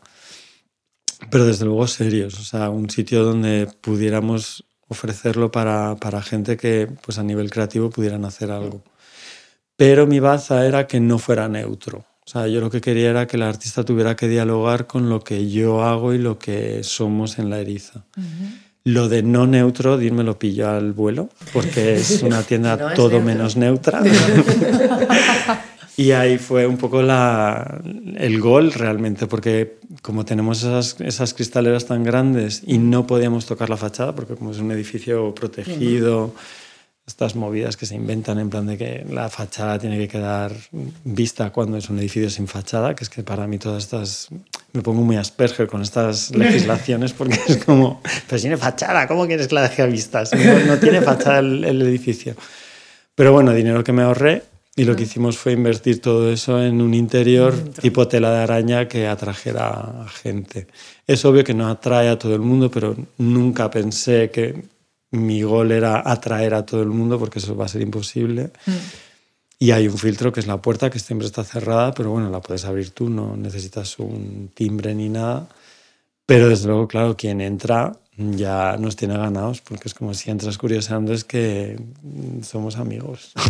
pero 1.32 1.48
desde 1.48 1.66
luego 1.66 1.88
serios, 1.88 2.40
o 2.40 2.44
sea, 2.44 2.70
un 2.70 2.92
sitio 2.92 3.24
donde 3.24 3.68
pudiéramos 3.82 4.66
ofrecerlo 4.88 5.52
para, 5.52 5.96
para 5.96 6.22
gente 6.22 6.58
que 6.58 6.90
pues 7.02 7.18
a 7.18 7.24
nivel 7.24 7.50
creativo 7.50 7.90
pudieran 7.90 8.24
hacer 8.24 8.52
algo. 8.52 8.84
Pero 9.76 10.06
mi 10.06 10.20
baza 10.20 10.68
era 10.68 10.86
que 10.86 11.00
no 11.00 11.18
fuera 11.18 11.48
neutro. 11.48 12.06
O 12.24 12.30
sea, 12.30 12.48
yo 12.48 12.62
lo 12.62 12.70
que 12.70 12.82
quería 12.82 13.10
era 13.10 13.26
que 13.26 13.38
el 13.38 13.44
artista 13.44 13.84
tuviera 13.84 14.16
que 14.16 14.28
dialogar 14.28 14.86
con 14.86 15.10
lo 15.10 15.22
que 15.22 15.50
yo 15.50 15.84
hago 15.84 16.14
y 16.14 16.20
lo 16.20 16.38
que 16.38 16.84
somos 16.84 17.40
en 17.40 17.50
la 17.50 17.60
eriza. 17.60 18.06
Lo 18.86 19.10
de 19.10 19.24
no 19.24 19.48
neutro, 19.48 19.98
me 19.98 20.24
lo 20.24 20.38
pillo 20.38 20.70
al 20.70 20.94
vuelo, 20.94 21.30
porque 21.52 21.96
es 21.96 22.22
una 22.24 22.44
tienda 22.44 22.94
todo 22.94 23.20
menos 23.20 23.58
neutra. 23.58 24.02
y 25.98 26.12
ahí 26.12 26.38
fue 26.38 26.68
un 26.68 26.78
poco 26.78 27.02
la, 27.02 27.82
el 28.16 28.40
gol 28.40 28.72
realmente, 28.72 29.26
porque 29.26 29.80
como 30.04 30.24
tenemos 30.24 30.60
esas, 30.60 31.02
esas 31.02 31.34
cristaleras 31.34 31.88
tan 31.88 32.04
grandes 32.04 32.62
y 32.64 32.78
no 32.78 33.08
podíamos 33.08 33.48
tocar 33.48 33.72
la 33.72 33.78
fachada, 33.78 34.14
porque 34.14 34.36
como 34.36 34.52
es 34.52 34.60
un 34.60 34.72
edificio 34.72 35.34
protegido 35.34 36.36
estas 37.08 37.36
movidas 37.36 37.78
que 37.78 37.86
se 37.86 37.96
inventan 37.96 38.40
en 38.40 38.50
plan 38.50 38.66
de 38.66 38.78
que 38.78 39.06
la 39.10 39.30
fachada 39.30 39.78
tiene 39.78 39.98
que 39.98 40.08
quedar 40.08 40.52
vista 41.04 41.52
cuando 41.52 41.78
es 41.78 41.90
un 41.90 42.00
edificio 42.00 42.30
sin 42.30 42.48
fachada, 42.48 42.96
que 42.96 43.04
es 43.04 43.10
que 43.10 43.24
para 43.24 43.48
mí 43.48 43.58
todas 43.58 43.84
estas... 43.84 44.30
Me 44.76 44.82
pongo 44.82 45.02
muy 45.02 45.16
asperger 45.16 45.68
con 45.68 45.82
estas 45.82 46.36
legislaciones 46.36 47.14
porque 47.14 47.40
es 47.48 47.64
como, 47.64 48.02
pero 48.28 48.42
tiene 48.42 48.58
fachada, 48.58 49.08
¿cómo 49.08 49.26
quieres 49.26 49.48
que 49.48 49.56
la 49.56 49.62
deje 49.62 49.82
a 49.82 49.86
vistas? 49.86 50.32
No, 50.68 50.78
tiene 50.78 51.02
fachada 51.02 51.40
el, 51.40 51.82
edificio. 51.82 52.36
Pero 53.16 53.32
bueno, 53.32 53.54
dinero 53.54 53.84
que 53.84 53.94
me 53.94 54.04
ahorré 54.04 54.44
y 54.76 54.84
lo 54.84 54.96
que 54.98 55.04
hicimos 55.04 55.38
fue 55.38 55.54
invertir 55.54 56.02
todo 56.02 56.30
eso 56.30 56.62
en 56.62 56.82
un 56.82 56.94
interior 56.94 57.56
tipo 57.82 58.10
tela 58.10 58.32
de 58.32 58.40
araña 58.40 58.90
que 58.90 59.08
atrajera 59.08 60.04
a 60.04 60.08
gente. 60.10 60.68
Es 61.08 61.24
obvio 61.24 61.46
que 61.46 61.54
no 61.54 61.70
atrae 61.70 62.10
a 62.10 62.20
todo 62.20 62.36
el 62.36 62.42
mundo, 62.42 62.70
pero 62.70 62.98
nunca 63.18 63.72
pensé 63.72 64.30
que 64.30 64.66
mi 65.12 65.44
gol 65.44 65.72
era 65.72 66.04
atraer 66.06 66.54
a 66.54 66.66
todo 66.66 66.82
el 66.82 66.90
mundo 66.90 67.18
porque 67.18 67.40
eso 67.40 67.56
va 67.56 67.66
a 67.66 67.70
ser 67.70 67.82
imposible. 67.82 68.52
Mm. 68.66 68.72
Y 69.60 69.72
hay 69.72 69.88
un 69.88 69.98
filtro 69.98 70.32
que 70.32 70.40
es 70.40 70.48
la 70.48 70.62
puerta 70.62 70.90
que 70.90 71.00
siempre 71.00 71.28
está 71.28 71.44
cerrada, 71.44 71.94
pero 71.94 72.12
bueno, 72.12 72.30
la 72.30 72.42
puedes 72.42 72.66
abrir 72.66 72.90
tú, 72.92 73.10
no 73.10 73.38
necesitas 73.38 73.98
un 74.00 74.52
timbre 74.54 74.94
ni 74.94 75.10
nada. 75.10 75.48
Pero 76.26 76.50
desde 76.50 76.68
luego, 76.68 76.88
claro, 76.88 77.16
quien 77.16 77.40
entra 77.42 77.98
ya 78.18 78.78
nos 78.78 78.96
tiene 78.96 79.18
ganados, 79.18 79.62
porque 79.62 79.88
es 79.88 79.94
como 79.94 80.14
si 80.14 80.32
entras 80.32 80.58
curioseando, 80.58 81.14
es 81.14 81.24
que 81.24 81.78
somos 82.42 82.78
amigos. 82.78 83.34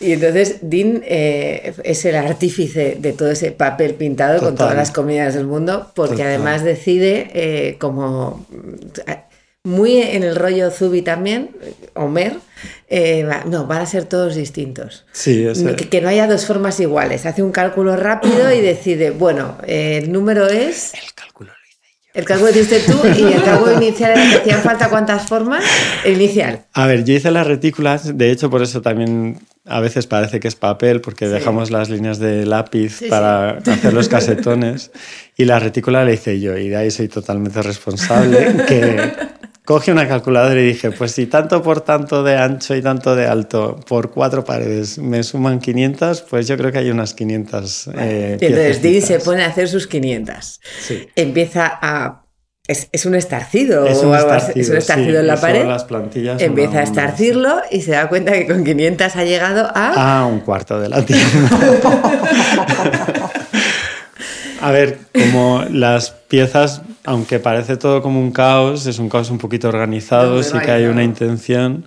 Y 0.00 0.12
entonces 0.12 0.58
Dean 0.60 1.02
eh, 1.06 1.74
es 1.84 2.04
el 2.04 2.16
artífice 2.16 2.96
de 3.00 3.12
todo 3.12 3.30
ese 3.30 3.52
papel 3.52 3.94
pintado 3.94 4.40
con 4.40 4.54
todas 4.54 4.76
las 4.76 4.90
comidas 4.90 5.34
del 5.34 5.46
mundo, 5.46 5.90
porque 5.94 6.22
además 6.22 6.62
decide 6.62 7.30
eh, 7.32 7.76
como 7.78 8.46
muy 9.66 10.00
en 10.00 10.22
el 10.22 10.36
rollo 10.36 10.70
Zubi 10.70 11.02
también, 11.02 11.50
Homer, 11.94 12.34
eh, 12.88 13.28
no, 13.46 13.66
van 13.66 13.82
a 13.82 13.86
ser 13.86 14.04
todos 14.04 14.36
distintos. 14.36 15.04
Sí, 15.10 15.44
que, 15.76 15.88
que, 15.88 16.00
no 16.00 16.08
haya 16.08 16.28
dos 16.28 16.46
formas 16.46 16.78
iguales. 16.78 17.26
Hace 17.26 17.42
un 17.42 17.50
cálculo 17.50 17.96
rápido 17.96 18.52
y 18.52 18.60
decide, 18.60 19.10
bueno, 19.10 19.58
el 19.66 20.12
número 20.12 20.46
es... 20.46 20.94
El 20.94 21.12
cálculo 21.14 21.50
lo 21.50 21.68
hice 21.68 21.80
yo. 22.00 22.10
El 22.14 22.24
cálculo 22.24 22.52
lo 22.52 22.60
hiciste 22.60 22.92
tú 22.92 23.00
y 23.18 23.32
el 23.32 23.42
cálculo 23.42 23.72
inicial 23.74 24.12
era 24.12 24.30
que 24.30 24.36
hacían 24.36 24.62
falta 24.62 24.88
cuántas 24.88 25.26
formas. 25.28 25.64
El 26.04 26.14
inicial. 26.14 26.64
A 26.72 26.86
ver, 26.86 27.02
yo 27.02 27.14
hice 27.14 27.32
las 27.32 27.48
retículas, 27.48 28.16
de 28.16 28.30
hecho 28.30 28.48
por 28.48 28.62
eso 28.62 28.82
también 28.82 29.40
a 29.68 29.80
veces 29.80 30.06
parece 30.06 30.38
que 30.38 30.46
es 30.46 30.54
papel 30.54 31.00
porque 31.00 31.26
dejamos 31.26 31.72
las 31.72 31.90
líneas 31.90 32.20
de 32.20 32.46
lápiz 32.46 33.00
para 33.10 33.58
hacer 33.66 33.92
los 33.92 34.08
casetones 34.08 34.92
y 35.36 35.44
la 35.44 35.58
retícula 35.58 36.04
la 36.04 36.12
hice 36.12 36.40
yo 36.40 36.56
y 36.56 36.68
de 36.68 36.76
ahí 36.76 36.90
soy 36.92 37.08
totalmente 37.08 37.60
responsable 37.62 38.64
que 38.68 39.12
cogí 39.66 39.90
una 39.90 40.08
calculadora 40.08 40.58
y 40.60 40.64
dije, 40.64 40.92
pues 40.92 41.12
si 41.12 41.26
tanto 41.26 41.60
por 41.60 41.82
tanto 41.82 42.22
de 42.22 42.38
ancho 42.38 42.74
y 42.74 42.80
tanto 42.80 43.14
de 43.16 43.26
alto 43.26 43.78
por 43.86 44.12
cuatro 44.12 44.44
paredes 44.44 44.96
me 44.96 45.22
suman 45.24 45.58
500, 45.58 46.22
pues 46.22 46.46
yo 46.46 46.56
creo 46.56 46.72
que 46.72 46.78
hay 46.78 46.90
unas 46.90 47.12
500. 47.12 47.88
Eh, 47.98 48.38
entonces 48.40 48.80
Dee 48.80 49.02
se 49.02 49.18
pone 49.18 49.42
a 49.42 49.48
hacer 49.48 49.68
sus 49.68 49.86
500. 49.88 50.60
Empieza 51.16 51.78
a... 51.82 52.22
Es, 52.68 53.06
un 53.06 53.14
estarcido 53.14 53.86
es 53.86 53.98
un 53.98 54.12
estarcido, 54.12 54.60
es 54.60 54.68
un 54.70 54.76
estarcido 54.76 55.20
en 55.20 55.26
la 55.28 55.36
pared. 55.40 55.64
Las 55.66 55.84
plantillas 55.84 56.42
Empieza 56.42 56.80
a 56.80 56.82
estarcirlo 56.82 57.62
y 57.70 57.82
se 57.82 57.92
da 57.92 58.08
cuenta 58.08 58.32
que 58.32 58.46
con 58.46 58.64
500 58.64 59.14
ha 59.14 59.24
llegado 59.24 59.70
a... 59.72 60.20
A 60.20 60.26
un 60.26 60.40
cuarto 60.40 60.80
de 60.80 60.88
la 60.88 61.04
tienda. 61.04 61.50
A 64.60 64.70
ver, 64.70 64.98
como 65.12 65.64
las 65.70 66.10
piezas, 66.10 66.82
aunque 67.06 67.38
parece 67.38 67.76
todo 67.76 68.02
como 68.02 68.20
un 68.20 68.32
caos, 68.32 68.86
es 68.86 68.98
un 68.98 69.08
caos 69.08 69.30
un 69.30 69.38
poquito 69.38 69.68
organizado, 69.68 70.42
sí 70.42 70.58
que 70.58 70.70
hay 70.70 70.84
una 70.84 71.04
intención 71.04 71.86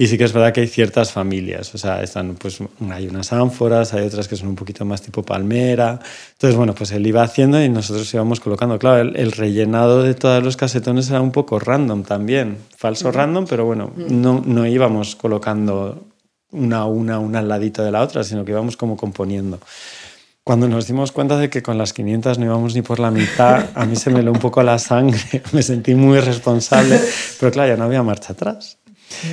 y 0.00 0.06
sí 0.06 0.16
que 0.16 0.22
es 0.22 0.32
verdad 0.32 0.52
que 0.52 0.60
hay 0.60 0.68
ciertas 0.68 1.10
familias, 1.10 1.74
o 1.74 1.78
sea, 1.78 2.04
están, 2.04 2.36
pues, 2.36 2.60
hay 2.90 3.08
unas 3.08 3.32
ánforas, 3.32 3.94
hay 3.94 4.06
otras 4.06 4.28
que 4.28 4.36
son 4.36 4.46
un 4.46 4.54
poquito 4.54 4.84
más 4.84 5.02
tipo 5.02 5.24
palmera. 5.24 5.98
Entonces, 6.34 6.56
bueno, 6.56 6.72
pues 6.72 6.92
él 6.92 7.04
iba 7.04 7.22
haciendo 7.24 7.60
y 7.60 7.68
nosotros 7.68 8.14
íbamos 8.14 8.38
colocando. 8.38 8.78
Claro, 8.78 9.10
el, 9.12 9.32
rellenado 9.32 10.04
de 10.04 10.14
todos 10.14 10.40
los 10.40 10.56
casetones 10.56 11.10
era 11.10 11.20
un 11.20 11.32
poco 11.32 11.58
random 11.58 12.04
también, 12.04 12.58
falso 12.76 13.10
random, 13.10 13.46
pero 13.48 13.64
bueno, 13.64 13.90
no, 13.96 14.40
no 14.46 14.66
íbamos 14.66 15.16
colocando 15.16 16.06
una 16.52 16.78
a 16.78 16.86
una, 16.86 17.18
una 17.18 17.40
al 17.40 17.48
ladito 17.48 17.82
de 17.82 17.90
la 17.90 18.00
otra, 18.02 18.22
sino 18.22 18.44
que 18.44 18.52
íbamos 18.52 18.76
como 18.76 18.96
componiendo. 18.96 19.58
Cuando 20.48 20.66
nos 20.66 20.86
dimos 20.86 21.12
cuenta 21.12 21.36
de 21.36 21.50
que 21.50 21.62
con 21.62 21.76
las 21.76 21.92
500 21.92 22.38
no 22.38 22.46
íbamos 22.46 22.74
ni 22.74 22.80
por 22.80 23.00
la 23.00 23.10
mitad, 23.10 23.66
a 23.74 23.84
mí 23.84 23.96
se 23.96 24.08
me 24.08 24.20
heló 24.20 24.32
un 24.32 24.38
poco 24.38 24.62
la 24.62 24.78
sangre, 24.78 25.20
me 25.52 25.62
sentí 25.62 25.94
muy 25.94 26.20
responsable, 26.20 26.98
pero 27.38 27.52
claro, 27.52 27.68
ya 27.68 27.76
no 27.76 27.84
había 27.84 28.02
marcha 28.02 28.32
atrás. 28.32 28.78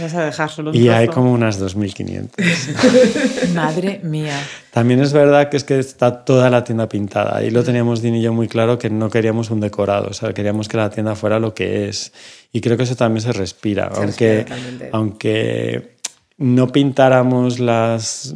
Vas 0.01 0.13
a 0.13 0.25
dejar 0.25 0.49
solo 0.49 0.73
y 0.73 0.89
hay 0.89 1.07
como 1.07 1.31
unas 1.31 1.57
2.500. 1.61 3.53
Madre 3.53 4.01
mía. 4.03 4.37
También 4.71 4.99
es 4.99 5.13
verdad 5.13 5.47
que 5.47 5.55
es 5.55 5.63
que 5.63 5.79
está 5.79 6.25
toda 6.25 6.49
la 6.49 6.65
tienda 6.65 6.89
pintada. 6.89 7.41
Y 7.45 7.49
lo 7.49 7.63
teníamos 7.63 8.01
Dini 8.01 8.19
y 8.19 8.21
yo 8.21 8.33
muy 8.33 8.49
claro 8.49 8.77
que 8.77 8.89
no 8.89 9.09
queríamos 9.09 9.49
un 9.51 9.61
decorado, 9.61 10.09
o 10.09 10.13
sea, 10.13 10.33
queríamos 10.33 10.67
que 10.67 10.75
la 10.75 10.89
tienda 10.89 11.15
fuera 11.15 11.39
lo 11.39 11.53
que 11.53 11.87
es. 11.87 12.11
Y 12.51 12.59
creo 12.59 12.75
que 12.75 12.83
eso 12.83 12.97
también 12.97 13.21
se 13.21 13.31
respira, 13.31 13.89
aunque, 13.95 14.45
aunque 14.91 15.94
no 16.37 16.67
pintáramos 16.67 17.59
las 17.59 18.33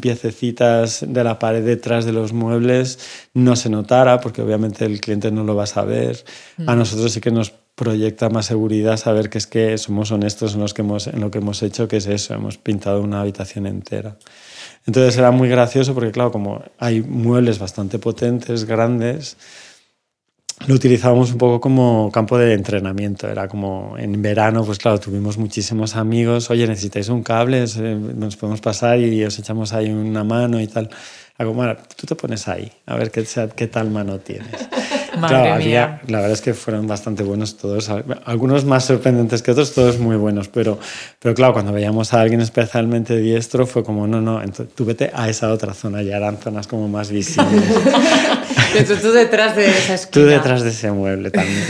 piececitas 0.00 1.04
de 1.06 1.24
la 1.24 1.38
pared 1.38 1.64
detrás 1.64 2.04
de 2.04 2.12
los 2.12 2.32
muebles, 2.32 2.98
no 3.34 3.56
se 3.56 3.70
notara, 3.70 4.20
porque 4.20 4.42
obviamente 4.42 4.84
el 4.84 5.00
cliente 5.00 5.32
no 5.32 5.42
lo 5.42 5.56
va 5.56 5.64
a 5.64 5.66
saber. 5.66 6.24
A 6.66 6.74
mm. 6.74 6.78
nosotros 6.78 7.12
sí 7.12 7.20
que 7.20 7.32
nos 7.32 7.52
proyecta 7.74 8.28
más 8.28 8.46
seguridad 8.46 8.98
saber 8.98 9.30
que 9.30 9.38
es 9.38 9.46
que 9.46 9.78
somos 9.78 10.12
honestos 10.12 10.54
en, 10.54 10.60
los 10.60 10.74
que 10.74 10.82
hemos, 10.82 11.06
en 11.06 11.20
lo 11.20 11.30
que 11.30 11.38
hemos 11.38 11.62
hecho, 11.62 11.88
que 11.88 11.96
es 11.96 12.06
eso, 12.06 12.34
hemos 12.34 12.58
pintado 12.58 13.00
una 13.02 13.22
habitación 13.22 13.66
entera. 13.66 14.16
Entonces 14.86 15.16
era 15.18 15.30
muy 15.30 15.48
gracioso 15.48 15.94
porque, 15.94 16.12
claro, 16.12 16.30
como 16.30 16.62
hay 16.78 17.00
muebles 17.00 17.58
bastante 17.58 17.98
potentes, 17.98 18.64
grandes, 18.64 19.36
lo 20.66 20.74
utilizábamos 20.74 21.32
un 21.32 21.38
poco 21.38 21.60
como 21.60 22.10
campo 22.12 22.38
de 22.38 22.54
entrenamiento. 22.54 23.28
Era 23.28 23.48
como 23.48 23.96
en 23.98 24.20
verano, 24.20 24.64
pues 24.64 24.78
claro, 24.78 24.98
tuvimos 25.00 25.38
muchísimos 25.38 25.96
amigos. 25.96 26.50
Oye, 26.50 26.66
necesitáis 26.66 27.08
un 27.08 27.22
cable, 27.22 27.64
nos 28.14 28.36
podemos 28.36 28.60
pasar 28.60 28.98
y 28.98 29.24
os 29.24 29.38
echamos 29.38 29.72
ahí 29.72 29.90
una 29.90 30.24
mano 30.24 30.60
y 30.60 30.66
tal. 30.66 30.90
Bueno, 31.38 31.74
tú 31.96 32.06
te 32.06 32.14
pones 32.14 32.48
ahí, 32.48 32.70
a 32.84 32.96
ver 32.96 33.10
qué, 33.10 33.24
qué 33.56 33.66
tal 33.66 33.90
mano 33.90 34.18
tienes. 34.18 34.50
Madre 35.18 35.64
mía. 35.64 36.00
la 36.06 36.18
verdad 36.18 36.32
es 36.32 36.40
que 36.40 36.54
fueron 36.54 36.86
bastante 36.86 37.22
buenos 37.22 37.56
todos, 37.56 37.90
algunos 38.24 38.64
más 38.64 38.84
sorprendentes 38.84 39.42
que 39.42 39.50
otros, 39.50 39.72
todos 39.72 39.98
muy 39.98 40.16
buenos, 40.16 40.48
pero, 40.48 40.78
pero 41.18 41.34
claro, 41.34 41.52
cuando 41.52 41.72
veíamos 41.72 42.14
a 42.14 42.20
alguien 42.20 42.40
especialmente 42.40 43.16
diestro 43.16 43.66
fue 43.66 43.82
como, 43.82 44.06
no, 44.06 44.20
no, 44.20 44.40
tú 44.74 44.84
vete 44.84 45.10
a 45.12 45.28
esa 45.28 45.52
otra 45.52 45.74
zona, 45.74 46.02
ya 46.02 46.16
eran 46.16 46.38
zonas 46.38 46.66
como 46.66 46.88
más 46.88 47.10
visibles. 47.10 47.64
tú, 49.00 49.12
detrás 49.12 49.56
de 49.56 49.66
esa 49.66 49.94
esquina. 49.94 50.24
Tú 50.24 50.30
detrás 50.30 50.62
de 50.62 50.70
ese 50.70 50.90
mueble 50.90 51.30
también. 51.30 51.64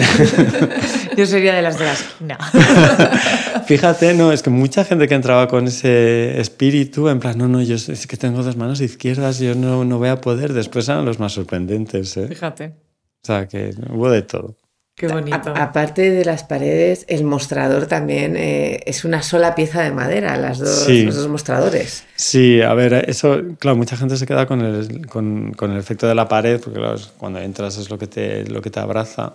Yo 1.16 1.26
sería 1.26 1.54
de 1.54 1.62
las 1.62 1.78
de 1.78 1.84
la 1.84 1.92
esquina. 1.92 2.38
Fíjate, 3.66 4.14
no, 4.14 4.32
es 4.32 4.42
que 4.42 4.50
mucha 4.50 4.84
gente 4.84 5.06
que 5.06 5.14
entraba 5.14 5.48
con 5.48 5.66
ese 5.66 6.40
espíritu, 6.40 7.08
en 7.08 7.20
plan, 7.20 7.38
no, 7.38 7.46
no, 7.48 7.62
yo 7.62 7.76
es 7.76 8.06
que 8.06 8.16
tengo 8.16 8.42
dos 8.42 8.56
manos 8.56 8.80
izquierdas, 8.80 9.38
yo 9.38 9.54
no, 9.54 9.84
no 9.84 9.98
voy 9.98 10.08
a 10.08 10.20
poder, 10.20 10.52
después 10.52 10.88
eran 10.88 11.04
los 11.04 11.20
más 11.20 11.32
sorprendentes. 11.32 12.16
¿eh? 12.16 12.26
Fíjate. 12.26 12.74
O 13.22 13.26
sea, 13.26 13.46
que 13.46 13.74
hubo 13.90 14.10
de 14.10 14.22
todo. 14.22 14.56
Qué 14.94 15.08
bonito. 15.08 15.54
aparte 15.56 16.10
de 16.10 16.24
las 16.26 16.44
paredes, 16.44 17.06
el 17.08 17.24
mostrador 17.24 17.86
también 17.86 18.36
eh, 18.36 18.80
es 18.84 19.04
una 19.04 19.22
sola 19.22 19.54
pieza 19.54 19.82
de 19.82 19.92
madera, 19.92 20.36
las 20.36 20.58
dos, 20.58 20.88
los 20.88 21.14
dos 21.14 21.28
mostradores. 21.28 22.04
Sí, 22.16 22.60
a 22.60 22.74
ver, 22.74 23.08
eso, 23.08 23.40
claro, 23.58 23.78
mucha 23.78 23.96
gente 23.96 24.18
se 24.18 24.26
queda 24.26 24.46
con 24.46 24.60
el, 24.60 25.06
con, 25.06 25.54
con 25.54 25.72
el 25.72 25.78
efecto 25.78 26.06
de 26.06 26.14
la 26.14 26.28
pared, 26.28 26.60
porque 26.60 26.78
claro, 26.78 26.98
cuando 27.16 27.40
entras 27.40 27.78
es 27.78 27.88
lo 27.88 27.98
que 27.98 28.06
te, 28.06 28.44
lo 28.44 28.60
que 28.60 28.70
te 28.70 28.80
abraza. 28.80 29.34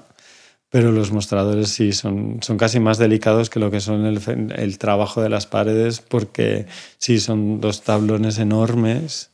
Pero 0.70 0.92
los 0.92 1.12
mostradores 1.12 1.70
sí 1.70 1.94
son, 1.94 2.40
son 2.42 2.58
casi 2.58 2.80
más 2.80 2.98
delicados 2.98 3.50
que 3.50 3.60
lo 3.60 3.72
que 3.72 3.80
son 3.80 4.06
el, 4.06 4.20
el 4.56 4.78
trabajo 4.78 5.22
de 5.22 5.30
las 5.30 5.48
paredes, 5.48 6.02
porque 6.02 6.66
sí 6.98 7.20
son 7.20 7.62
dos 7.62 7.82
tablones 7.84 8.40
enormes 8.40 9.32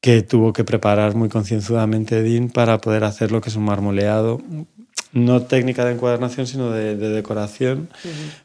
que 0.00 0.22
tuvo 0.22 0.52
que 0.52 0.64
preparar 0.64 1.14
muy 1.14 1.28
concienzudamente 1.28 2.22
Dean 2.22 2.48
para 2.48 2.78
poder 2.78 3.04
hacer 3.04 3.32
lo 3.32 3.40
que 3.40 3.50
es 3.50 3.56
un 3.56 3.64
marmoleado, 3.64 4.40
no 5.12 5.42
técnica 5.42 5.84
de 5.84 5.92
encuadernación, 5.92 6.46
sino 6.46 6.70
de, 6.70 6.96
decoración, 6.96 7.88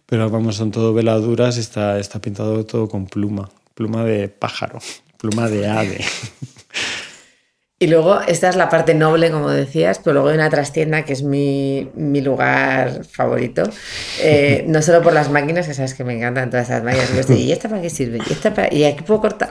pero 0.05 0.29
vamos, 0.29 0.55
son 0.55 0.71
todo 0.71 0.93
veladuras 0.93 1.57
y 1.57 1.59
está, 1.59 1.99
está 1.99 2.19
pintado 2.19 2.65
todo 2.65 2.87
con 2.87 3.05
pluma, 3.05 3.49
pluma 3.75 4.03
de 4.03 4.29
pájaro, 4.29 4.79
pluma 5.17 5.49
de 5.49 5.67
ave. 5.67 6.05
Y 7.83 7.87
luego, 7.87 8.21
esta 8.25 8.47
es 8.47 8.55
la 8.55 8.69
parte 8.69 8.93
noble, 8.93 9.29
como 9.29 9.49
decías, 9.49 9.99
pero 10.01 10.13
luego 10.13 10.29
hay 10.29 10.35
una 10.35 10.49
trastienda 10.49 11.03
que 11.03 11.11
es 11.11 11.21
mi, 11.21 11.91
mi 11.95 12.21
lugar 12.21 13.03
favorito. 13.03 13.69
Eh, 14.21 14.63
no 14.69 14.81
solo 14.81 15.01
por 15.01 15.11
las 15.11 15.29
máquinas, 15.29 15.67
que 15.67 15.73
sabes 15.73 15.93
que 15.93 16.05
me 16.05 16.13
encantan 16.13 16.49
todas 16.49 16.67
esas 16.67 16.81
máquinas. 16.81 17.29
¿Y 17.29 17.51
esta 17.51 17.67
para 17.67 17.81
qué 17.81 17.89
sirve? 17.89 18.19
¿Y, 18.25 18.31
esta 18.31 18.53
para... 18.53 18.73
¿Y 18.73 18.85
aquí 18.85 19.03
puedo 19.03 19.19
cortar? 19.19 19.49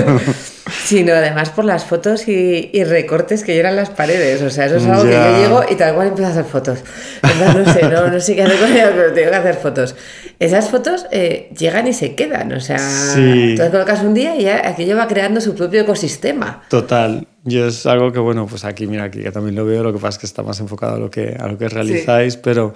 Sino 0.86 1.12
además 1.12 1.50
por 1.50 1.66
las 1.66 1.84
fotos 1.84 2.28
y, 2.28 2.70
y, 2.72 2.82
recortes 2.84 3.44
que 3.44 3.54
llenan 3.54 3.76
las 3.76 3.90
paredes. 3.90 4.40
O 4.40 4.48
sea, 4.48 4.64
eso 4.64 4.76
es 4.76 4.86
algo 4.86 5.02
que 5.02 5.12
yo 5.12 5.36
llego 5.36 5.62
y 5.68 5.74
tal 5.74 5.94
cual 5.94 6.08
empiezo 6.08 6.28
a 6.28 6.32
hacer 6.32 6.46
fotos. 6.46 6.78
No, 7.22 7.74
sé, 7.74 7.82
no, 7.90 8.08
no, 8.08 8.20
sé 8.20 8.36
qué 8.36 8.42
hacer 8.42 8.58
con 8.58 8.72
ellas, 8.72 8.92
pero 8.94 9.12
tengo 9.12 9.30
que 9.32 9.36
hacer 9.36 9.56
fotos. 9.56 9.96
Esas 10.38 10.70
fotos 10.70 11.04
eh, 11.10 11.50
llegan 11.58 11.86
y 11.88 11.92
se 11.92 12.14
quedan. 12.14 12.52
O 12.52 12.60
sea, 12.60 12.78
sí. 12.78 13.54
tú 13.58 13.70
colocas 13.70 14.02
un 14.02 14.14
día 14.14 14.34
y 14.36 14.44
ya 14.44 14.66
aquello 14.66 14.96
va 14.96 15.06
creando 15.08 15.42
su 15.42 15.54
propio 15.54 15.82
ecosistema. 15.82 16.62
Total. 16.70 17.26
Yo 17.44 17.66
es 17.66 17.86
algo 17.86 18.12
que, 18.12 18.18
bueno, 18.18 18.46
pues 18.46 18.64
aquí, 18.64 18.86
mira, 18.86 19.04
aquí 19.04 19.22
que 19.22 19.32
también 19.32 19.54
lo 19.54 19.64
veo, 19.64 19.82
lo 19.82 19.92
que 19.92 19.98
pasa 19.98 20.16
es 20.16 20.18
que 20.18 20.26
está 20.26 20.42
más 20.42 20.60
enfocado 20.60 20.96
a 20.96 20.98
lo 20.98 21.10
que, 21.10 21.36
a 21.38 21.48
lo 21.48 21.56
que 21.56 21.70
realizáis, 21.70 22.36
pero 22.36 22.74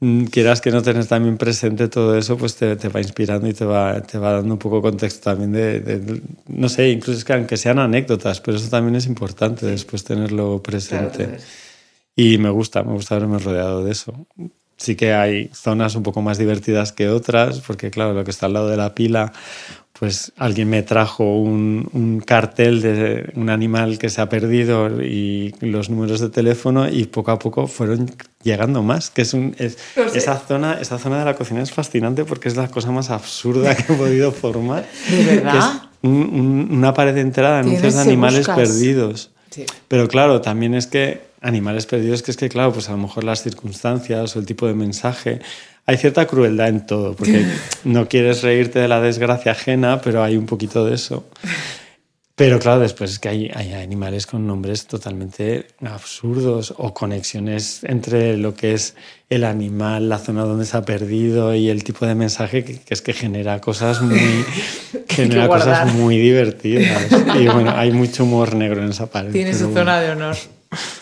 mm, 0.00 0.24
quieras 0.24 0.60
que 0.60 0.72
no 0.72 0.82
tenés 0.82 1.06
también 1.06 1.36
presente 1.36 1.86
todo 1.86 2.18
eso, 2.18 2.36
pues 2.36 2.56
te, 2.56 2.74
te, 2.74 2.88
va 2.88 3.00
inspirando 3.00 3.46
y 3.46 3.52
te 3.52 3.64
va, 3.64 4.00
te 4.00 4.18
va 4.18 4.32
dando 4.32 4.54
un 4.54 4.58
poco 4.58 4.82
contexto 4.82 5.30
también 5.30 5.52
de, 5.52 6.22
no 6.48 6.68
sé, 6.68 6.90
incluso 6.90 7.18
es 7.18 7.24
que 7.24 7.34
aunque 7.34 7.56
sean 7.56 7.78
anécdotas, 7.78 8.40
pero 8.40 8.56
eso 8.56 8.68
también 8.68 8.96
es 8.96 9.06
importante 9.06 9.66
después 9.66 10.02
tenerlo 10.02 10.60
presente. 10.60 11.38
y 12.16 12.38
me 12.38 12.50
gusta, 12.50 12.82
me 12.82 12.92
gusta 12.92 13.14
haberme 13.14 13.38
rodeado 13.38 13.84
de 13.84 13.92
eso. 13.92 14.26
sí 14.76 14.96
que 14.96 15.12
hay 15.12 15.50
zonas 15.52 15.94
un 15.94 16.02
poco 16.02 16.20
más 16.20 16.36
divertidas 16.36 16.90
que 16.90 17.08
otras, 17.08 17.60
porque 17.60 17.92
claro, 17.92 18.12
lo 18.12 18.24
que 18.24 18.32
está 18.32 18.46
al 18.46 18.54
lado 18.54 18.68
de 18.68 18.76
la 18.76 18.92
pila, 18.92 19.32
pues 20.00 20.32
alguien 20.38 20.70
me 20.70 20.82
trajo 20.82 21.24
un, 21.24 21.90
un, 21.92 22.20
cartel 22.20 22.80
de 22.80 23.30
un 23.34 23.50
animal 23.50 23.98
que 23.98 24.08
se 24.08 24.22
ha 24.22 24.30
perdido 24.30 25.02
y 25.02 25.54
los 25.60 25.90
números 25.90 26.20
de 26.20 26.30
teléfono 26.30 26.88
y 26.88 27.04
poco 27.04 27.32
a 27.32 27.38
poco 27.38 27.66
fueron 27.66 28.10
llegando 28.42 28.82
más, 28.82 29.10
que 29.10 29.20
es, 29.20 29.34
un, 29.34 29.54
es 29.58 29.76
esa, 30.14 30.38
zona, 30.38 30.78
esa 30.80 30.98
zona 30.98 31.18
de 31.18 31.26
la 31.26 31.34
cocina 31.34 31.60
es 31.60 31.70
fascinante 31.70 32.24
porque 32.24 32.48
es 32.48 32.56
la 32.56 32.68
cosa 32.68 32.90
más 32.90 33.10
absurda 33.10 33.76
que 33.76 33.92
he 33.92 33.96
podido 33.96 34.32
formar. 34.32 34.88
¿De 35.10 35.36
verdad? 35.36 35.82
una 36.02 36.94
pared 36.94 37.14
entera 37.18 37.52
de 37.52 37.58
anuncios 37.58 37.94
de 37.94 38.00
animales 38.00 38.48
perdidos. 38.48 39.32
Sí. 39.50 39.66
Pero 39.86 40.08
claro, 40.08 40.40
también 40.40 40.72
es 40.72 40.86
que 40.86 41.28
animales 41.42 41.84
perdidos, 41.84 42.22
que 42.22 42.30
es 42.30 42.38
que, 42.38 42.48
claro, 42.48 42.72
pues 42.72 42.88
a 42.88 42.92
lo 42.92 42.98
mejor 42.98 43.24
las 43.24 43.42
circunstancias 43.42 44.34
o 44.34 44.38
el 44.38 44.46
tipo 44.46 44.66
de 44.66 44.72
mensaje, 44.72 45.40
hay 45.90 45.96
cierta 45.96 46.26
crueldad 46.26 46.68
en 46.68 46.86
todo, 46.86 47.16
porque 47.16 47.44
no 47.84 48.08
quieres 48.08 48.42
reírte 48.42 48.78
de 48.78 48.86
la 48.86 49.00
desgracia 49.00 49.52
ajena, 49.52 50.00
pero 50.00 50.22
hay 50.22 50.36
un 50.36 50.46
poquito 50.46 50.84
de 50.84 50.94
eso. 50.94 51.26
Pero 52.36 52.58
claro, 52.58 52.80
después 52.80 53.10
es 53.10 53.18
que 53.18 53.28
hay, 53.28 53.50
hay, 53.52 53.74
animales 53.74 54.26
con 54.26 54.46
nombres 54.46 54.86
totalmente 54.86 55.66
absurdos 55.84 56.72
o 56.78 56.94
conexiones 56.94 57.84
entre 57.84 58.38
lo 58.38 58.54
que 58.54 58.72
es 58.72 58.94
el 59.28 59.44
animal, 59.44 60.08
la 60.08 60.18
zona 60.18 60.44
donde 60.44 60.64
se 60.64 60.76
ha 60.76 60.82
perdido 60.82 61.54
y 61.54 61.68
el 61.68 61.84
tipo 61.84 62.06
de 62.06 62.14
mensaje 62.14 62.64
que, 62.64 62.80
es 62.88 63.02
que 63.02 63.12
genera 63.12 63.60
cosas 63.60 64.00
muy, 64.00 64.18
genera 65.08 65.48
cosas 65.48 65.92
muy 65.92 66.18
divertidas. 66.18 67.08
Y 67.38 67.48
bueno, 67.48 67.74
hay 67.76 67.90
mucho 67.90 68.24
humor 68.24 68.54
negro 68.54 68.82
en 68.82 68.90
esa 68.90 69.10
pared. 69.10 69.32
Tiene 69.32 69.52
su 69.52 69.70
zona 69.74 70.00
de 70.00 70.12
honor. 70.12 70.36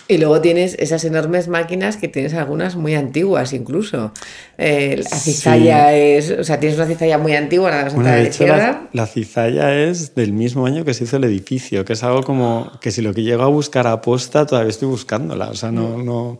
Y 0.08 0.16
luego 0.16 0.40
tienes 0.40 0.74
esas 0.78 1.04
enormes 1.04 1.48
máquinas 1.48 1.98
que 1.98 2.08
tienes 2.08 2.32
algunas 2.32 2.76
muy 2.76 2.94
antiguas 2.94 3.52
incluso. 3.52 4.12
Eh, 4.56 5.02
la 5.10 5.18
cizalla 5.18 5.94
es, 5.94 6.30
o 6.30 6.42
sea, 6.42 6.58
tienes 6.58 6.78
una 6.78 6.86
cizalla 6.86 7.18
muy 7.18 7.34
antigua, 7.34 7.70
la 7.70 7.90
bueno, 7.90 8.10
de 8.10 8.26
hecho, 8.26 8.46
la, 8.46 8.88
la, 8.90 9.06
cizalla 9.06 9.78
es 9.78 10.14
del 10.14 10.32
mismo 10.32 10.64
año 10.64 10.86
que 10.86 10.94
se 10.94 11.04
hizo 11.04 11.18
el 11.18 11.24
edificio, 11.24 11.84
que 11.84 11.92
es 11.92 12.02
algo 12.02 12.22
como 12.22 12.72
que 12.80 12.90
si 12.90 13.02
lo 13.02 13.12
que 13.12 13.22
llego 13.22 13.42
a 13.42 13.48
buscar 13.48 13.86
a 13.86 14.00
posta 14.00 14.46
todavía 14.46 14.70
estoy 14.70 14.88
buscándola, 14.88 15.50
o 15.50 15.54
sea, 15.54 15.70
no, 15.70 15.98
no... 15.98 16.38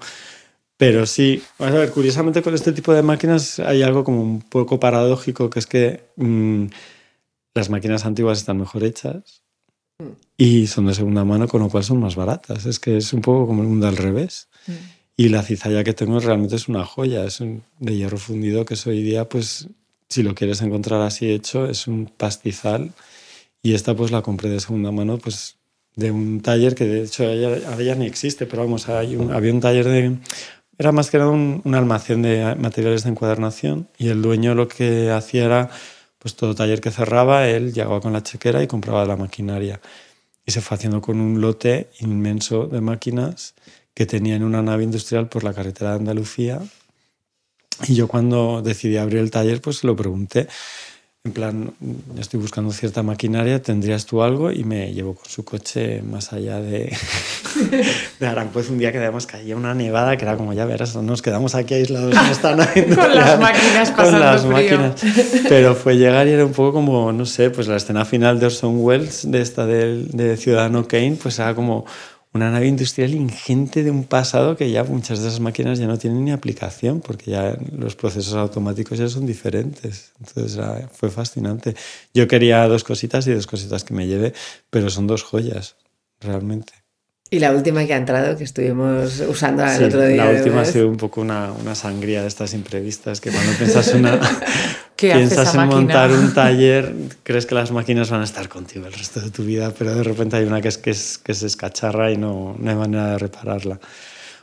Pero 0.79 1.05
sí, 1.05 1.43
a 1.59 1.71
ver, 1.71 1.91
curiosamente 1.91 2.41
con 2.41 2.55
este 2.55 2.73
tipo 2.73 2.95
de 2.95 3.03
máquinas 3.03 3.59
hay 3.59 3.83
algo 3.83 4.05
como 4.05 4.23
un 4.23 4.41
poco 4.41 4.81
paradójico, 4.81 5.51
que 5.51 5.59
es 5.59 5.67
que 5.67 6.05
mm, 6.17 6.67
las 7.55 7.69
máquinas 7.69 8.07
antiguas 8.07 8.39
están 8.39 8.59
mejor 8.59 8.85
hechas, 8.85 9.43
y 10.37 10.69
son 10.69 10.87
de 10.87 10.95
segunda 10.95 11.25
mano, 11.25 11.49
con 11.49 11.61
lo 11.61 11.69
cual 11.69 11.83
son 11.83 11.99
más 11.99 12.15
baratas. 12.15 12.65
Es 12.67 12.79
que 12.79 12.97
es 12.97 13.13
un 13.13 13.21
poco 13.21 13.49
como 13.49 13.63
el 13.63 13.69
mundo 13.69 13.89
al 13.89 13.97
revés. 13.97 14.49
Mm. 14.67 14.73
Y 15.17 15.29
la 15.31 15.43
cizalla 15.43 15.83
que 15.83 15.95
tengo 15.95 16.21
realmente 16.21 16.55
es 16.55 16.69
una 16.69 16.85
joya, 16.85 17.25
es 17.25 17.41
un, 17.41 17.65
de 17.81 17.97
hierro 17.97 18.19
fundido 18.19 18.65
que 18.65 18.77
hoy 18.87 19.03
día, 19.03 19.29
pues, 19.29 19.69
si 20.09 20.23
lo 20.23 20.37
quieres 20.37 20.63
encontrar 20.63 21.03
así 21.03 21.29
hecho, 21.31 21.67
es 21.67 21.89
un 21.89 22.07
pastizal. 22.07 22.93
Y 23.61 23.75
esta 23.75 23.97
pues 23.97 24.13
la 24.13 24.23
compré 24.23 24.49
de 24.49 24.61
segunda 24.61 24.93
mano, 24.93 25.19
pues 25.19 25.57
de 25.97 26.13
un 26.13 26.41
taller 26.41 26.77
que 26.77 26.85
de 26.85 27.03
hecho 27.03 27.25
ahora 27.25 27.83
ya 27.83 27.97
ni 27.97 28.07
existe, 28.07 28.47
pero 28.47 28.63
vamos, 28.63 28.89
hay 28.89 29.17
un, 29.17 29.33
había 29.33 29.53
un 29.53 29.61
taller 29.61 29.87
de... 29.87 30.17
Era 30.79 30.93
más 30.93 31.11
que 31.11 31.19
nada 31.19 31.31
un, 31.31 31.61
un 31.65 31.75
almacén 31.75 32.23
de 32.23 32.55
materiales 32.55 33.03
de 33.03 33.11
encuadernación 33.11 33.89
y 33.99 34.11
el 34.11 34.23
dueño 34.23 34.55
lo 34.55 34.69
que 34.69 35.11
hacía 35.11 35.45
era 35.45 35.71
pues 36.19 36.35
todo 36.35 36.55
taller 36.55 36.81
que 36.81 36.91
cerraba, 36.91 37.49
él 37.49 37.73
llegaba 37.73 38.01
con 38.01 38.13
la 38.13 38.23
chequera 38.23 38.63
y 38.63 38.67
compraba 38.67 39.05
la 39.05 39.17
maquinaria. 39.17 39.81
Y 40.47 40.53
se 40.53 40.61
fue 40.61 40.77
haciendo 40.77 41.01
con 41.01 41.21
un 41.21 41.41
lote 41.41 41.91
inmenso 42.01 42.67
de 42.67 42.81
máquinas 42.81 43.55
que 43.95 44.07
tenía 44.07 44.37
en 44.37 44.45
una 44.45 44.63
nave 44.63 44.85
industrial 44.85 45.29
por 45.29 45.45
la 45.45 45.53
carretera 45.53 45.91
de 45.91 45.97
Andalucía. 45.97 46.61
Y 47.87 47.95
yo 47.95 48.09
cuando 48.09 48.63
decidí 48.63 48.97
abrir 48.97 49.19
el 49.19 49.31
taller, 49.31 49.61
pues 49.61 49.85
lo 49.85 49.95
pregunté 49.95 50.49
en 51.29 51.33
plan, 51.35 51.73
estoy 52.19 52.41
buscando 52.41 52.73
cierta 52.73 53.03
maquinaria, 53.03 53.61
¿tendrías 53.63 54.07
tú 54.07 54.23
algo? 54.23 54.51
Y 54.51 54.65
me 54.65 54.95
llevó 54.95 55.15
con 55.15 55.27
su 55.27 55.45
coche 55.45 56.01
más 56.01 56.33
allá 56.33 56.59
de, 56.61 56.97
de 58.21 58.27
Aranjuez 58.27 58.71
un 58.71 58.79
día 58.79 58.93
que 58.93 58.99
además 58.99 59.27
caía 59.27 59.55
una 59.55 59.75
nevada 59.75 60.17
que 60.17 60.25
era 60.25 60.39
como, 60.39 60.55
ya 60.55 60.65
verás, 60.65 60.97
nos 60.97 61.21
quedamos 61.21 61.55
aquí 61.55 61.75
aislados 61.75 62.17
en 62.17 62.27
esta 62.31 62.57
con 62.97 63.15
las 63.15 63.39
máquinas 63.41 63.91
pasando 63.91 64.11
con 64.11 64.21
las 64.21 64.45
máquinas. 64.47 65.03
Pero 65.49 65.75
fue 65.75 65.99
llegar 65.99 66.27
y 66.27 66.31
era 66.31 66.47
un 66.47 66.53
poco 66.53 66.73
como, 66.73 67.13
no 67.13 67.27
sé, 67.27 67.51
pues 67.51 67.69
la 67.69 67.77
escena 67.77 68.07
final 68.07 68.41
de 68.41 68.47
Orson 68.47 68.77
Welles, 68.79 69.31
de 69.31 69.43
esta 69.43 69.67
de, 69.67 70.05
de 70.05 70.39
Ciudadano 70.39 70.89
Kane, 70.89 71.19
pues 71.23 71.39
era 71.39 71.55
como 71.55 71.85
una 72.33 72.51
nave 72.51 72.67
industrial 72.67 73.15
ingente 73.15 73.83
de 73.83 73.91
un 73.91 74.05
pasado 74.05 74.57
que 74.57 74.71
ya 74.71 74.85
muchas 74.85 75.21
de 75.21 75.29
esas 75.29 75.41
máquinas 75.41 75.79
ya 75.79 75.87
no 75.87 75.99
tienen 75.99 76.25
ni 76.25 76.31
aplicación 76.31 77.01
porque 77.01 77.31
ya 77.31 77.57
los 77.77 77.97
procesos 77.97 78.35
automáticos 78.35 78.99
ya 78.99 79.09
son 79.09 79.27
diferentes. 79.27 80.13
Entonces 80.21 80.61
fue 80.93 81.11
fascinante. 81.11 81.75
Yo 82.13 82.29
quería 82.29 82.67
dos 82.69 82.85
cositas 82.85 83.27
y 83.27 83.33
dos 83.33 83.47
cositas 83.47 83.85
que 83.85 83.95
me 83.95 84.07
lleve, 84.07 84.35
pero 84.71 84.91
son 84.91 85.07
dos 85.07 85.23
joyas, 85.23 85.77
realmente. 86.21 86.73
Y 87.31 87.41
la 87.41 87.53
última 87.53 87.85
que 87.85 87.93
ha 87.93 87.99
entrado, 87.99 88.39
que 88.39 88.45
estuvimos 88.45 89.21
usando 89.21 89.65
el 89.65 89.85
otro 89.85 90.03
día. 90.07 90.25
La 90.25 90.31
última 90.31 90.63
ha 90.63 90.65
sido 90.65 90.89
un 90.89 90.97
poco 90.97 91.21
una, 91.21 91.53
una, 91.53 91.75
sangría 91.75 92.23
de 92.23 92.29
estas 92.29 92.55
imprevistas, 92.55 93.21
que 93.21 93.31
cuando 93.31 93.53
piensas, 93.53 93.93
una, 93.93 94.19
piensas 94.99 95.55
en 95.55 95.67
montar 95.67 96.11
un 96.11 96.35
taller, 96.35 96.95
crees 97.23 97.47
que 97.47 97.55
las 97.55 97.71
máquinas 97.71 98.11
van 98.11 98.21
a 98.21 98.25
estar 98.25 98.49
contigo 98.49 98.87
el 98.87 98.93
resto 98.93 99.21
de 99.21 99.31
tu 99.31 99.45
vida, 99.45 99.73
pero 99.77 99.95
de 99.95 100.03
repente 100.03 100.37
hay 100.37 100.45
una 100.45 100.61
que, 100.61 100.69
es, 100.69 100.79
que, 100.79 100.91
es, 100.91 101.19
que 101.19 101.35
se 101.35 101.47
escacharra 101.47 102.11
y 102.11 102.17
no, 102.17 102.57
no 102.59 102.71
hay 102.71 102.77
manera 102.77 103.13
de 103.13 103.19
repararla. 103.19 103.81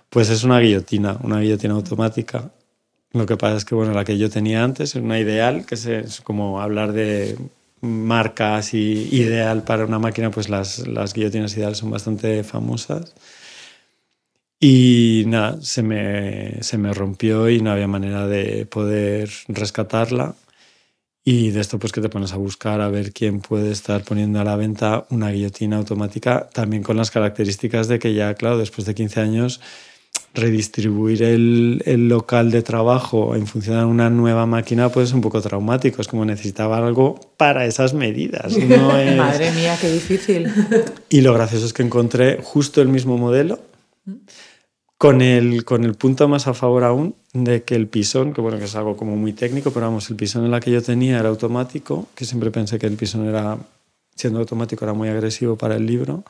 Pues 0.10 0.30
es 0.30 0.44
una 0.44 0.60
guillotina, 0.60 1.18
una 1.22 1.40
guillotina 1.40 1.74
automática. 1.74 2.52
Lo 3.12 3.26
que 3.26 3.38
pasa 3.38 3.58
es 3.58 3.66
que 3.66 3.76
bueno, 3.76 3.94
la 3.94 4.06
que 4.06 4.18
yo 4.18 4.30
tenía 4.30 4.64
antes 4.64 4.96
era 4.96 5.04
una 5.04 5.20
ideal, 5.20 5.66
que 5.66 5.76
es 5.76 6.22
como 6.22 6.62
hablar 6.62 6.94
de 6.94 7.38
marcas 7.82 8.74
y 8.74 9.10
ideal 9.12 9.64
para 9.64 9.86
una 9.86 10.00
máquina, 10.00 10.32
pues 10.32 10.50
las, 10.50 10.88
las 10.88 11.14
guillotinas 11.14 11.56
ideales 11.56 11.78
son 11.78 11.92
bastante 11.92 12.44
famosas. 12.44 13.14
Y 14.60 15.24
nada, 15.28 15.62
se 15.62 15.84
me, 15.84 16.64
se 16.64 16.78
me 16.78 16.94
rompió 16.94 17.50
y 17.50 17.62
no 17.62 17.72
había 17.72 17.88
manera 17.88 18.26
de 18.28 18.66
poder 18.66 19.30
rescatarla. 19.48 20.36
Y 21.28 21.50
de 21.50 21.60
esto 21.60 21.80
pues 21.80 21.92
que 21.92 22.02
te 22.02 22.10
pones 22.10 22.34
a 22.34 22.38
buscar 22.38 22.82
a 22.82 22.88
ver 22.88 23.12
quién 23.12 23.42
puede 23.42 23.72
estar 23.72 24.04
poniendo 24.04 24.40
a 24.40 24.44
la 24.44 24.56
venta 24.56 25.08
una 25.10 25.32
guillotina 25.32 25.78
automática, 25.78 26.48
también 26.54 26.84
con 26.84 26.98
las 26.98 27.10
características 27.10 27.88
de 27.88 27.98
que 27.98 28.14
ya, 28.14 28.36
claro, 28.36 28.60
después 28.60 28.86
de 28.86 28.94
15 28.94 29.22
años 29.22 29.60
redistribuir 30.36 31.24
el, 31.24 31.82
el, 31.86 32.10
local 32.10 32.52
de 32.52 32.62
trabajo 32.62 33.36
en 33.36 33.48
función 33.48 33.78
de 33.78 33.86
una 33.86 34.10
nueva 34.10 34.46
máquina 34.46 34.90
pues 34.90 35.10
es 35.10 35.16
un 35.16 35.22
poco 35.22 35.42
traumático. 35.42 36.00
Es 36.00 36.08
como 36.08 36.26
necesitaba 36.26 36.78
algo 36.78 37.20
para 37.38 37.66
esas 37.66 37.96
medidas. 37.96 38.56
Madre 39.18 39.52
mía, 39.54 39.78
qué 39.82 39.90
difícil. 39.90 40.52
Y 41.10 41.22
lo 41.22 41.34
gracioso 41.34 41.66
es 41.66 41.74
que 41.74 41.82
encontré 41.82 42.40
justo 42.44 42.82
el 42.82 42.90
mismo 42.90 43.18
modelo 43.18 43.60
con 44.98 45.22
el, 45.22 45.66
con 45.66 45.84
el 45.84 45.96
punto 45.96 46.28
más 46.28 46.48
a 46.48 46.54
favor 46.54 46.84
aún 46.84 47.16
de 47.34 47.64
que 47.64 47.76
el 47.76 47.88
pisón, 47.88 48.34
que 48.34 48.42
bueno, 48.42 48.58
que 48.58 48.66
es 48.66 48.76
algo 48.76 48.96
como 48.96 49.16
muy 49.16 49.34
técnico, 49.34 49.72
pero 49.72 49.88
vamos, 49.88 50.10
el 50.10 50.16
pisón 50.16 50.46
en 50.46 50.52
la 50.52 50.60
que 50.60 50.72
yo 50.72 50.82
tenía 50.82 51.20
era 51.20 51.30
automático, 51.30 52.08
que 52.16 52.26
siempre 52.26 52.52
pensé 52.52 52.80
que 52.80 52.88
el 52.88 52.96
pisón 52.96 53.28
era, 53.28 53.58
siendo 54.16 54.40
automático, 54.40 54.86
era 54.86 54.94
muy 54.94 55.10
agresivo 55.10 55.58
para 55.58 55.76
el 55.76 55.86
libro 55.86 56.24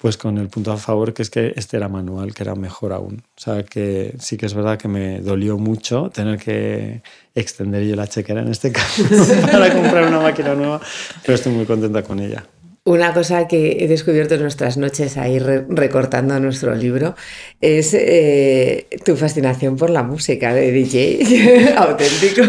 pues 0.00 0.16
con 0.16 0.38
el 0.38 0.48
punto 0.48 0.72
a 0.72 0.78
favor 0.78 1.12
que 1.12 1.20
es 1.20 1.28
que 1.28 1.52
este 1.56 1.76
era 1.76 1.88
manual, 1.88 2.32
que 2.32 2.42
era 2.42 2.54
mejor 2.54 2.94
aún. 2.94 3.22
O 3.36 3.40
sea, 3.40 3.62
que 3.64 4.14
sí 4.18 4.38
que 4.38 4.46
es 4.46 4.54
verdad 4.54 4.78
que 4.78 4.88
me 4.88 5.20
dolió 5.20 5.58
mucho 5.58 6.08
tener 6.08 6.38
que 6.38 7.02
extender 7.34 7.84
yo 7.84 7.96
la 7.96 8.06
chequera 8.06 8.40
en 8.40 8.48
este 8.48 8.72
caso 8.72 9.04
para 9.52 9.70
comprar 9.70 10.08
una 10.08 10.20
máquina 10.20 10.54
nueva, 10.54 10.80
pero 11.22 11.34
estoy 11.34 11.52
muy 11.52 11.66
contenta 11.66 12.02
con 12.02 12.18
ella. 12.18 12.46
Una 12.90 13.14
cosa 13.14 13.46
que 13.46 13.76
he 13.78 13.86
descubierto 13.86 14.34
en 14.34 14.42
nuestras 14.42 14.76
noches 14.76 15.16
ahí 15.16 15.38
recortando 15.38 16.40
nuestro 16.40 16.74
libro 16.74 17.14
es 17.60 17.94
eh, 17.94 18.88
tu 19.04 19.14
fascinación 19.14 19.76
por 19.76 19.90
la 19.90 20.02
música 20.02 20.52
de 20.52 20.72
DJ 20.72 21.72
auténtico. 21.76 22.42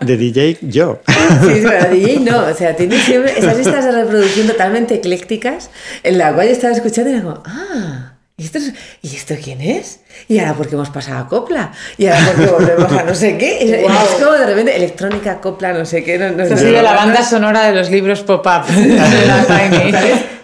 De 0.00 0.16
DJ 0.16 0.56
yo. 0.62 1.00
Sí, 1.06 1.62
pero 1.62 1.94
DJ 1.94 2.20
no. 2.20 2.46
O 2.46 2.54
sea, 2.54 2.74
tienes 2.74 3.02
siempre 3.02 3.38
esas 3.38 3.58
listas 3.58 3.84
de 3.84 3.92
reproducción 3.92 4.46
totalmente 4.46 4.94
eclécticas 4.94 5.68
en 6.04 6.16
la 6.16 6.32
cual 6.32 6.46
yo 6.46 6.52
estaba 6.52 6.72
escuchando 6.72 7.14
y 7.14 7.20
como, 7.20 7.42
ah. 7.44 8.09
¿Y 8.40 8.44
esto, 8.44 8.58
¿Y 9.02 9.14
esto 9.14 9.34
quién 9.44 9.60
es? 9.60 10.00
¿Y 10.26 10.38
ahora 10.38 10.54
por 10.54 10.66
qué 10.66 10.74
hemos 10.74 10.88
pasado 10.88 11.18
a 11.18 11.28
copla? 11.28 11.72
¿Y 11.98 12.06
ahora 12.06 12.24
por 12.24 12.36
qué 12.36 12.50
volvemos 12.50 12.90
a 12.90 13.02
no 13.02 13.14
sé 13.14 13.36
qué? 13.36 13.82
Es, 13.82 13.86
como 14.18 14.32
de 14.32 14.46
repente 14.46 14.74
electrónica, 14.74 15.42
copla, 15.42 15.74
no 15.74 15.84
sé 15.84 16.02
qué. 16.02 16.18
No, 16.18 16.30
no 16.30 16.44
ha 16.44 16.56
sido 16.56 16.80
la 16.80 16.94
banda 16.94 17.22
sonora 17.22 17.66
de 17.66 17.74
los 17.74 17.90
libros 17.90 18.22
pop-up 18.22 18.64
de 18.66 19.26
la 19.26 19.44
Tiny. 19.44 19.92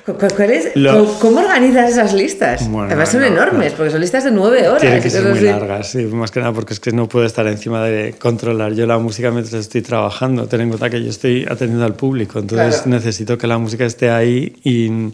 ¿Cuál 0.36 0.50
es? 0.50 0.72
¿Cómo, 1.20 1.40
organizas 1.40 1.90
esas 1.90 2.12
listas? 2.12 2.62
Además 2.62 3.08
son 3.08 3.24
enormes, 3.24 3.72
porque 3.72 3.90
son 3.90 4.00
listas 4.02 4.24
de 4.24 4.30
nueve 4.30 4.68
horas. 4.68 4.82
Tienen 4.82 5.02
que 5.02 5.10
ser 5.10 5.24
muy 5.24 5.40
largas, 5.40 5.90
sí, 5.90 6.04
más 6.04 6.30
que 6.30 6.40
nada 6.40 6.52
porque 6.52 6.74
es 6.74 6.80
que 6.80 6.92
no 6.92 7.08
puedo 7.08 7.24
estar 7.24 7.46
encima 7.46 7.82
de 7.82 8.12
controlar 8.12 8.74
yo 8.74 8.86
la 8.86 8.98
música 8.98 9.30
mientras 9.30 9.54
estoy 9.62 9.80
trabajando. 9.80 10.46
Ten 10.46 10.60
en 10.60 10.68
cuenta 10.68 10.90
que 10.90 11.02
yo 11.02 11.08
estoy 11.08 11.46
atendiendo 11.50 11.86
al 11.86 11.94
público, 11.94 12.38
entonces 12.38 12.86
necesito 12.86 13.38
que 13.38 13.46
la 13.46 13.56
música 13.56 13.86
esté 13.86 14.10
ahí 14.10 14.54
y 14.62 15.12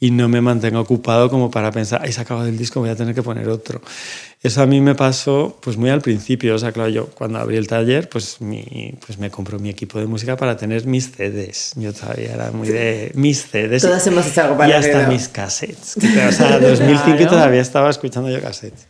y 0.00 0.10
no 0.10 0.28
me 0.28 0.40
mantenga 0.40 0.80
ocupado 0.80 1.30
como 1.30 1.50
para 1.50 1.70
pensar, 1.70 2.00
ay, 2.04 2.12
se 2.12 2.20
ha 2.20 2.24
acabado 2.24 2.46
el 2.48 2.58
disco, 2.58 2.80
voy 2.80 2.90
a 2.90 2.96
tener 2.96 3.14
que 3.14 3.22
poner 3.22 3.48
otro. 3.48 3.80
Eso 4.42 4.60
a 4.60 4.66
mí 4.66 4.80
me 4.82 4.94
pasó 4.94 5.56
pues 5.62 5.78
muy 5.78 5.88
al 5.88 6.02
principio, 6.02 6.54
o 6.54 6.58
sea, 6.58 6.70
claro, 6.72 6.90
yo 6.90 7.06
cuando 7.06 7.38
abrí 7.38 7.56
el 7.56 7.66
taller, 7.66 8.10
pues, 8.10 8.42
mi, 8.42 8.94
pues 9.06 9.18
me 9.18 9.30
compró 9.30 9.58
mi 9.58 9.70
equipo 9.70 9.98
de 9.98 10.06
música 10.06 10.36
para 10.36 10.56
tener 10.58 10.84
mis 10.86 11.10
CDs. 11.12 11.72
Yo 11.76 11.94
todavía 11.94 12.34
era 12.34 12.50
muy 12.50 12.68
de 12.68 13.10
mis 13.14 13.46
CDs. 13.46 13.80
Todas 13.82 14.06
hemos 14.06 14.26
hecho 14.26 14.42
algo 14.42 14.58
para 14.58 14.68
Y 14.68 14.72
hasta 14.74 15.08
mis 15.08 15.28
cassettes. 15.28 15.94
Que, 15.98 16.26
o 16.26 16.32
sea, 16.32 16.58
2005 16.58 17.16
Claro. 17.16 17.30
todavía 17.30 17.62
estaba 17.62 17.88
escuchando 17.88 18.28
yo 18.28 18.42
cassettes. 18.42 18.86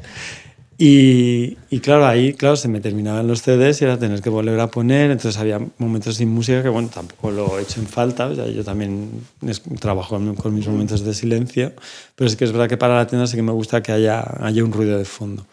Y, 0.77 1.57
y 1.71 1.81
claro, 1.81 2.07
ahí 2.07 2.35
claro, 2.35 2.57
se 2.57 2.69
me 2.69 2.81
terminaban 2.81 3.27
los 3.29 3.43
CDs 3.43 3.81
y 3.81 3.85
era 3.85 3.99
tener 3.99 4.21
que 4.21 4.31
volver 4.31 4.59
a 4.59 4.69
poner. 4.69 5.11
Entonces 5.11 5.41
había 5.41 5.61
momentos 5.79 6.17
sin 6.17 6.29
música 6.31 6.63
que, 6.63 6.69
bueno, 6.69 6.89
tampoco 6.93 7.31
lo 7.31 7.59
he 7.59 7.63
hecho 7.63 7.81
en 7.81 7.87
falta. 7.87 8.27
O 8.27 8.35
sea, 8.35 8.47
yo 8.49 8.65
también 8.65 9.11
es- 9.47 9.63
trabajo 9.81 10.19
con, 10.37 10.55
mis 10.55 10.67
momentos 10.67 11.05
de 11.05 11.15
silencio. 11.15 11.73
Pero 12.17 12.29
sí 12.29 12.37
que 12.37 12.45
es 12.45 12.53
verdad 12.53 12.69
que 12.69 12.77
para 12.77 12.97
la 12.97 13.07
tienda 13.07 13.27
sí 13.27 13.37
que 13.37 13.43
me 13.43 13.53
gusta 13.53 13.83
que 13.83 13.93
haya, 13.93 14.25
haya 14.41 14.65
un 14.65 14.73
ruido 14.73 14.99
de 14.99 15.05
fondo. 15.05 15.47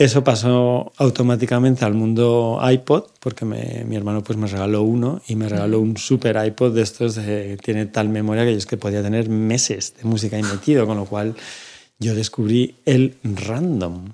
Eso 0.00 0.22
pasó 0.22 0.92
automáticamente 0.98 1.84
al 1.84 1.94
mundo 1.94 2.60
iPod, 2.62 3.06
porque 3.18 3.44
me- 3.44 3.84
mi 3.84 3.96
hermano 3.96 4.22
pues 4.22 4.38
me 4.38 4.46
regaló 4.46 4.82
uno 4.84 5.20
y 5.26 5.34
me 5.34 5.48
regaló 5.48 5.80
un 5.80 5.96
super 5.96 6.36
iPod 6.46 6.72
de 6.72 6.82
estos, 6.82 7.16
de, 7.16 7.56
tiene 7.56 7.86
tal 7.86 8.08
memoria 8.08 8.44
que 8.44 8.52
yo 8.52 8.58
es 8.58 8.66
que 8.66 8.76
podía 8.76 9.02
tener 9.02 9.28
meses 9.28 9.94
de 10.00 10.04
música 10.04 10.36
ahí 10.36 10.44
metido, 10.44 10.86
con 10.86 10.98
lo 10.98 11.04
cual 11.04 11.34
yo 11.98 12.14
descubrí 12.14 12.76
el 12.84 13.16
random. 13.22 14.12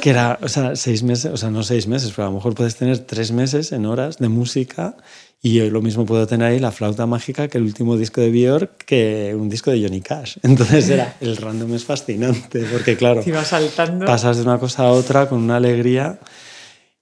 que 0.00 0.10
era, 0.10 0.38
o 0.42 0.48
sea, 0.48 0.74
seis 0.74 1.02
meses, 1.02 1.30
o 1.32 1.36
sea, 1.36 1.50
no 1.50 1.62
seis 1.62 1.86
meses, 1.86 2.12
pero 2.14 2.26
a 2.26 2.30
lo 2.30 2.36
mejor 2.36 2.54
puedes 2.54 2.74
tener 2.76 2.98
tres 2.98 3.30
meses 3.30 3.70
en 3.72 3.86
horas 3.86 4.18
de 4.18 4.28
música 4.28 4.96
y 5.40 5.54
yo 5.54 5.70
lo 5.70 5.82
mismo 5.82 6.04
puedo 6.06 6.26
tener 6.26 6.48
ahí 6.48 6.58
la 6.58 6.72
flauta 6.72 7.06
mágica 7.06 7.48
que 7.48 7.58
el 7.58 7.64
último 7.64 7.96
disco 7.96 8.20
de 8.20 8.30
Björk 8.30 8.84
que 8.84 9.36
un 9.38 9.48
disco 9.48 9.70
de 9.70 9.82
Johnny 9.82 10.00
Cash. 10.00 10.38
Entonces 10.42 10.88
era, 10.88 11.16
el 11.20 11.36
random 11.36 11.74
es 11.74 11.84
fascinante, 11.84 12.64
porque 12.72 12.96
claro, 12.96 13.22
Te 13.22 13.44
saltando. 13.44 14.06
pasas 14.06 14.38
de 14.38 14.42
una 14.42 14.58
cosa 14.58 14.84
a 14.84 14.90
otra 14.90 15.28
con 15.28 15.38
una 15.42 15.56
alegría 15.56 16.18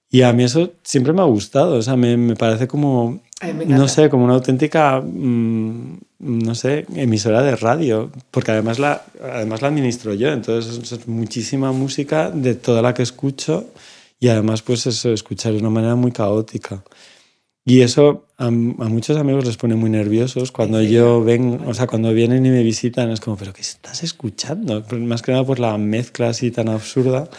y 0.09 0.23
a 0.23 0.33
mí 0.33 0.43
eso 0.43 0.73
siempre 0.83 1.13
me 1.13 1.21
ha 1.21 1.25
gustado, 1.25 1.75
o 1.77 1.81
sea, 1.81 1.95
me, 1.95 2.17
me 2.17 2.35
parece 2.35 2.67
como, 2.67 3.21
No 3.67 3.87
sé, 3.87 4.09
como 4.09 4.25
una 4.25 4.35
auténtica, 4.35 5.01
mm, 5.01 5.97
no 6.19 6.55
sé, 6.55 6.85
emisora 6.95 7.41
de 7.41 7.55
radio, 7.55 8.11
porque 8.29 8.51
además 8.51 8.77
la, 8.79 9.03
además 9.21 9.61
la 9.61 9.69
administro 9.69 10.13
yo, 10.13 10.29
entonces 10.31 10.91
es- 10.91 11.07
muchísima 11.07 11.71
música 11.71 12.29
de 12.31 12.53
toda 12.55 12.81
la 12.81 12.93
que 12.93 13.03
escucho 13.03 13.65
y 14.19 14.27
además 14.27 14.61
pues 14.61 14.85
eso, 14.85 15.11
escuchar 15.11 15.53
de 15.53 15.59
una 15.59 15.69
manera 15.71 15.95
muy 15.95 16.11
caótica. 16.11 16.83
Y 17.65 17.81
eso 17.81 18.25
a, 18.37 18.47
a 18.47 18.51
muchos 18.51 19.17
amigos 19.17 19.45
les 19.45 19.57
pone 19.57 19.75
muy 19.75 19.89
nerviosos 19.89 20.51
cuando 20.51 20.81
yo 20.81 21.23
ven, 21.23 21.61
o 21.65 21.73
sea, 21.73 21.87
cuando 21.87 22.11
vienen 22.13 22.45
y 22.45 22.49
me 22.49 22.63
visitan 22.63 23.11
es 23.11 23.19
como, 23.21 23.37
pero 23.37 23.53
¿qué 23.53 23.61
estás 23.61 24.03
escuchando? 24.03 24.83
Más 24.99 25.21
que 25.21 25.31
nada 25.31 25.43
por 25.45 25.59
la 25.59 25.77
mezcla 25.77 26.29
así 26.29 26.51
tan 26.51 26.69
absurda, 26.69 27.29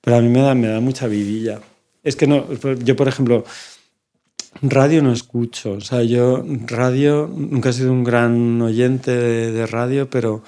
pero 0.00 0.16
a 0.16 0.20
mí 0.20 0.28
me 0.28 0.40
da, 0.40 0.54
me 0.54 0.68
da 0.68 0.80
mucha 0.80 1.06
vidilla. 1.06 1.60
Es 2.02 2.16
que 2.16 2.26
no, 2.26 2.46
yo 2.84 2.96
por 2.96 3.08
ejemplo, 3.08 3.44
radio 4.62 5.02
no 5.02 5.12
escucho, 5.12 5.72
o 5.72 5.80
sea, 5.80 6.02
yo 6.02 6.44
radio, 6.66 7.30
nunca 7.34 7.70
he 7.70 7.72
sido 7.72 7.92
un 7.92 8.04
gran 8.04 8.60
oyente 8.60 9.10
de, 9.10 9.52
de 9.52 9.66
radio, 9.66 10.10
pero 10.10 10.42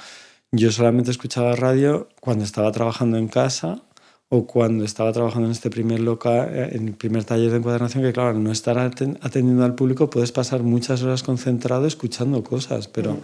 yo 0.50 0.70
solamente 0.70 1.10
escuchaba 1.10 1.56
radio 1.56 2.08
cuando 2.20 2.44
estaba 2.44 2.70
trabajando 2.72 3.16
en 3.16 3.28
casa 3.28 3.82
o 4.28 4.46
cuando 4.46 4.84
estaba 4.84 5.12
trabajando 5.12 5.46
en 5.46 5.52
este 5.52 5.70
primer 5.70 6.00
local, 6.00 6.50
en 6.72 6.88
el 6.88 6.94
primer 6.94 7.24
taller 7.24 7.50
de 7.50 7.58
encuadernación, 7.58 8.02
que 8.02 8.12
claro, 8.12 8.30
al 8.30 8.42
no 8.42 8.50
estar 8.52 8.76
aten- 8.76 9.18
atendiendo 9.22 9.64
al 9.64 9.74
público 9.74 10.10
puedes 10.10 10.32
pasar 10.32 10.62
muchas 10.62 11.02
horas 11.02 11.22
concentrado 11.22 11.86
escuchando 11.86 12.42
cosas, 12.42 12.88
pero 12.88 13.18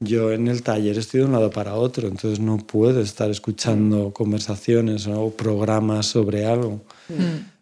yo 0.00 0.32
en 0.32 0.48
el 0.48 0.62
taller 0.62 0.96
estoy 0.96 1.20
de 1.20 1.26
un 1.26 1.32
lado 1.32 1.50
para 1.50 1.74
otro, 1.74 2.08
entonces 2.08 2.40
no 2.40 2.56
puedo 2.58 3.00
estar 3.00 3.30
escuchando 3.30 4.12
conversaciones 4.12 5.06
o 5.06 5.30
programas 5.30 6.06
sobre 6.06 6.46
algo. 6.46 6.80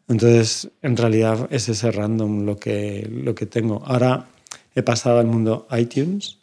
Entonces, 0.08 0.70
en 0.82 0.96
realidad 0.96 1.48
es 1.50 1.68
ese 1.68 1.90
random 1.90 2.44
lo 2.44 2.56
que, 2.56 3.06
lo 3.10 3.34
que 3.34 3.46
tengo. 3.46 3.82
Ahora 3.84 4.26
he 4.74 4.82
pasado 4.82 5.18
al 5.18 5.26
mundo 5.26 5.66
iTunes 5.76 6.37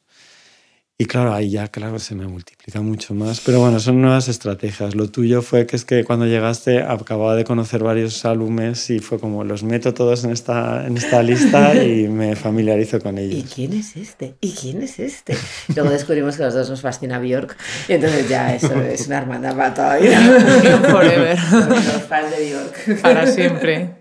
y 0.97 1.05
claro, 1.07 1.33
ahí 1.33 1.49
ya, 1.49 1.67
claro, 1.67 1.99
se 1.99 2.15
me 2.15 2.25
multiplica 2.25 2.79
mucho 2.79 3.13
más. 3.13 3.41
Pero 3.41 3.59
bueno, 3.59 3.81
son 3.81 4.01
nuevas 4.01 4.29
estrategias. 4.29 4.95
Lo 4.95 5.09
tuyo 5.09 5.41
fue 5.41 5.65
que 5.65 5.75
es 5.75 5.83
que 5.83 6.05
cuando 6.05 6.25
llegaste 6.25 6.81
acababa 6.81 7.35
de 7.35 7.43
conocer 7.43 7.83
varios 7.83 8.23
álbumes 8.23 8.89
y 8.89 8.99
fue 8.99 9.19
como 9.19 9.43
los 9.43 9.63
meto 9.63 9.93
todos 9.93 10.23
en 10.23 10.31
esta, 10.31 10.87
en 10.87 10.95
esta 10.95 11.21
lista 11.21 11.75
y 11.75 12.07
me 12.07 12.37
familiarizo 12.37 13.01
con 13.01 13.17
¿Y 13.17 13.21
ellos. 13.21 13.51
quién 13.53 13.73
es 13.73 13.97
este? 13.97 14.35
¿Y 14.39 14.53
quién 14.53 14.81
es 14.83 14.99
este? 14.99 15.35
Luego 15.75 15.89
descubrimos 15.89 16.37
que 16.37 16.43
a 16.43 16.45
los 16.45 16.55
dos 16.55 16.69
nos 16.69 16.79
fascina 16.79 17.19
Bjork 17.19 17.57
y 17.89 17.93
entonces 17.93 18.29
ya 18.29 18.55
eso 18.55 18.79
es 18.81 19.07
una 19.07 19.17
hermandad 19.17 19.53
para 19.57 19.73
toda 19.73 19.95
la 19.95 19.99
vida. 19.99 20.19
Forever. 20.91 21.37
Somos 21.37 22.03
fans 22.07 22.31
de 22.31 22.51
Bjork. 22.53 23.01
Para 23.01 23.27
siempre. 23.27 23.95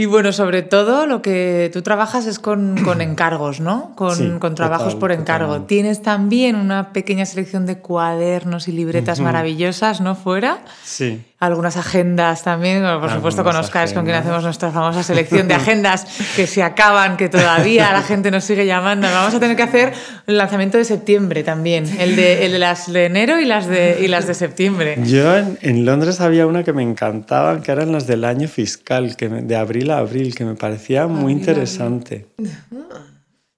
Y 0.00 0.06
bueno, 0.06 0.32
sobre 0.32 0.62
todo 0.62 1.06
lo 1.06 1.20
que 1.20 1.68
tú 1.74 1.82
trabajas 1.82 2.24
es 2.24 2.38
con, 2.38 2.82
con 2.82 3.00
encargos, 3.02 3.60
¿no? 3.60 3.94
Con, 3.96 4.16
Sí, 4.16 4.32
con 4.38 4.54
trabajos 4.54 4.94
total, 4.94 4.98
por 4.98 5.12
encargo. 5.12 5.46
totalmente. 5.48 5.74
Tienes 5.74 6.00
también 6.00 6.56
una 6.56 6.94
pequeña 6.94 7.26
selección 7.26 7.66
de 7.66 7.80
cuadernos 7.80 8.66
y 8.66 8.72
libretas 8.72 9.20
maravillosas, 9.20 10.00
¿no? 10.00 10.14
Fuera. 10.14 10.60
Sí. 10.82 11.22
Algunas 11.38 11.78
agendas 11.78 12.42
también, 12.44 12.82
bueno, 12.82 13.00
por 13.00 13.10
supuesto 13.10 13.42
con 13.42 13.52
Algunas 13.52 13.66
Oscar, 13.66 13.84
es 13.86 13.94
con 13.94 14.04
quien 14.04 14.14
hacemos 14.14 14.42
nuestra 14.42 14.70
famosa 14.70 15.02
selección 15.02 15.48
de 15.48 15.54
agendas 15.62 16.06
que 16.36 16.46
se 16.46 16.62
acaban, 16.62 17.16
que 17.16 17.30
todavía 17.30 17.92
la 17.92 18.02
gente 18.02 18.30
nos 18.30 18.44
sigue 18.44 18.66
llamando. 18.66 19.06
Vamos 19.10 19.34
a 19.34 19.40
tener 19.40 19.56
que 19.56 19.62
hacer 19.62 19.92
el 20.26 20.36
lanzamiento 20.36 20.76
de 20.76 20.84
septiembre 20.84 21.42
también, 21.42 21.84
el 21.98 22.14
de, 22.14 22.44
el 22.44 22.52
de 22.52 22.58
las 22.58 22.92
de 22.92 23.06
enero 23.06 23.40
y 23.40 23.46
las 23.46 23.66
de, 23.66 24.00
y 24.02 24.08
las 24.08 24.26
de 24.26 24.34
septiembre. 24.34 24.98
Yo 25.04 25.34
en, 25.34 25.58
en 25.62 25.86
Londres 25.86 26.20
había 26.20 26.46
una 26.46 26.62
que 26.62 26.74
me 26.74 26.82
encantaban, 26.82 27.62
que 27.62 27.72
eran 27.72 27.90
las 27.92 28.06
del 28.06 28.24
año 28.24 28.46
fiscal, 28.46 29.16
que 29.16 29.30
de 29.30 29.56
abril 29.56 29.89
abril, 29.92 30.34
que 30.34 30.44
me 30.44 30.54
parecía 30.54 31.06
muy 31.06 31.32
interesante. 31.32 32.26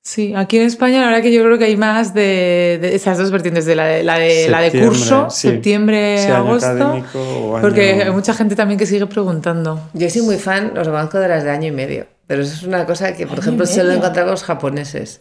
Sí, 0.05 0.35
aquí 0.35 0.57
en 0.59 0.65
España 0.67 1.01
la 1.01 1.07
verdad 1.07 1.23
que 1.23 1.33
yo 1.33 1.45
creo 1.45 1.59
que 1.59 1.65
hay 1.67 1.77
más 1.77 2.13
de, 2.13 2.79
de 2.83 2.95
esas 2.97 3.19
dos 3.19 3.31
vertientes, 3.31 3.67
de 3.67 3.77
la 3.77 3.85
de, 3.87 4.03
la 4.03 4.19
de, 4.19 4.49
la 4.49 4.61
de 4.61 4.71
curso, 4.85 5.31
sí. 5.31 5.49
septiembre, 5.49 6.19
Sí, 6.19 6.25
año 6.27 6.37
agosto, 6.39 6.67
año- 6.69 7.05
porque 7.61 8.03
hay 8.03 8.11
mucha 8.11 8.35
gente 8.35 8.57
también 8.57 8.79
que 8.81 8.87
sigue 8.87 9.07
preguntando. 9.07 9.81
Yo 9.95 10.11
soy 10.11 10.23
muy 10.23 10.39
fan, 10.39 10.77
os 10.77 10.87
reconozco, 10.87 11.21
de 11.21 11.29
las 11.29 11.45
de 11.45 11.51
año 11.51 11.69
y 11.69 11.71
medio. 11.71 12.07
Pero 12.33 12.45
eso 12.45 12.55
es 12.55 12.63
una 12.63 12.87
cosa 12.87 13.15
que, 13.15 13.27
por 13.27 13.35
¿Año 13.35 13.43
ejemplo, 13.43 13.67
solo 13.67 13.83
medio? 13.89 13.99
encontrado 13.99 14.29
con 14.29 14.31
los 14.31 14.43
japoneses. 14.43 15.19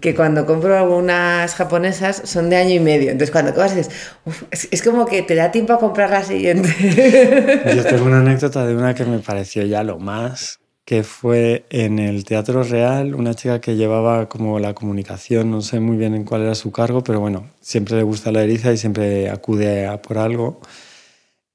Que 0.00 0.16
cuando 0.16 0.46
compro 0.46 0.76
algunas 0.76 1.54
japonesas 1.54 2.22
son 2.24 2.50
de 2.50 2.56
año 2.56 2.74
y 2.74 2.80
medio. 2.80 3.12
Entonces, 3.12 3.30
cuando 3.30 3.52
acabas 3.52 3.76
dices, 3.76 3.92
"Uf, 4.24 4.42
es, 4.50 4.66
es 4.72 4.82
como 4.82 5.06
que 5.06 5.22
te 5.22 5.36
da 5.36 5.52
tiempo 5.52 5.74
a 5.74 5.78
comprar 5.78 6.10
la 6.10 6.24
siguiente. 6.24 6.68
Yo 7.76 7.84
tengo 7.84 8.04
una 8.06 8.18
anécdota 8.26 8.66
de 8.66 8.74
una 8.74 8.96
que 8.96 9.04
me 9.04 9.20
pareció 9.20 9.64
ya 9.64 9.84
lo 9.84 10.00
más, 10.00 10.58
que 10.84 11.04
fue 11.04 11.66
en 11.70 12.00
el 12.00 12.24
Teatro 12.24 12.64
Real, 12.64 13.14
una 13.14 13.34
chica 13.34 13.60
que 13.60 13.76
llevaba 13.76 14.28
como 14.28 14.58
la 14.58 14.74
comunicación, 14.74 15.48
no 15.52 15.60
sé 15.60 15.78
muy 15.78 15.96
bien 15.96 16.16
en 16.16 16.24
cuál 16.24 16.42
era 16.42 16.56
su 16.56 16.72
cargo, 16.72 17.04
pero 17.04 17.20
bueno, 17.20 17.46
siempre 17.60 17.94
le 17.96 18.02
gusta 18.02 18.32
la 18.32 18.42
eriza 18.42 18.72
y 18.72 18.76
siempre 18.76 19.30
acude 19.30 19.86
a 19.86 20.02
por 20.02 20.18
algo. 20.18 20.60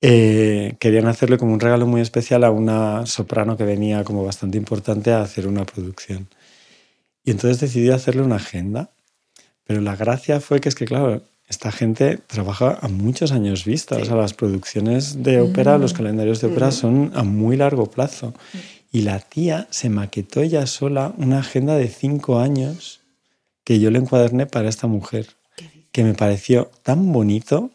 Eh, 0.02 0.76
querían 0.80 1.08
hacerle 1.08 1.38
como 1.38 1.54
un 1.54 1.60
regalo 1.60 1.88
muy 1.88 2.02
especial 2.02 2.44
a 2.44 2.52
una 2.52 3.06
soprano 3.06 3.58
que 3.58 3.64
venía 3.64 4.04
como 4.04 4.24
bastante 4.24 4.58
importante 4.58 5.12
a 5.12 5.22
hacer 5.22 5.48
una 5.48 5.66
producción. 5.66 6.28
Y 7.24 7.32
entonces 7.32 7.60
decidió 7.60 7.96
hacerle 7.96 8.22
una 8.22 8.36
agenda, 8.36 8.92
pero 9.64 9.82
la 9.82 9.96
gracia 9.96 10.40
fue 10.40 10.60
que 10.60 10.70
es 10.70 10.76
que, 10.76 10.86
claro, 10.86 11.24
esta 11.48 11.72
gente 11.72 12.18
trabaja 12.18 12.78
a 12.82 12.88
muchos 12.88 13.32
años 13.32 13.66
vista. 13.66 13.98
O 13.98 14.06
sea, 14.06 14.16
las 14.16 14.34
producciones 14.34 15.24
de 15.24 15.42
ópera, 15.42 15.78
los 15.78 15.94
calendarios 15.94 16.42
de 16.42 16.48
ópera 16.48 16.72
son 16.72 17.12
a 17.16 17.24
muy 17.24 17.56
largo 17.56 17.86
plazo. 17.86 18.34
Y 18.92 19.02
la 19.02 19.20
tía 19.20 19.68
se 19.70 19.90
maquetó 19.90 20.42
ella 20.42 20.66
sola 20.68 21.14
una 21.18 21.40
agenda 21.40 21.76
de 21.76 21.88
cinco 21.88 22.40
años 22.40 23.02
que 23.64 23.80
yo 23.80 23.92
le 23.92 24.00
encuaderné 24.00 24.46
para 24.46 24.70
esta 24.70 24.88
mujer, 24.88 25.28
que 25.92 26.04
me 26.04 26.14
pareció 26.14 26.72
tan 26.84 27.12
bonito 27.12 27.72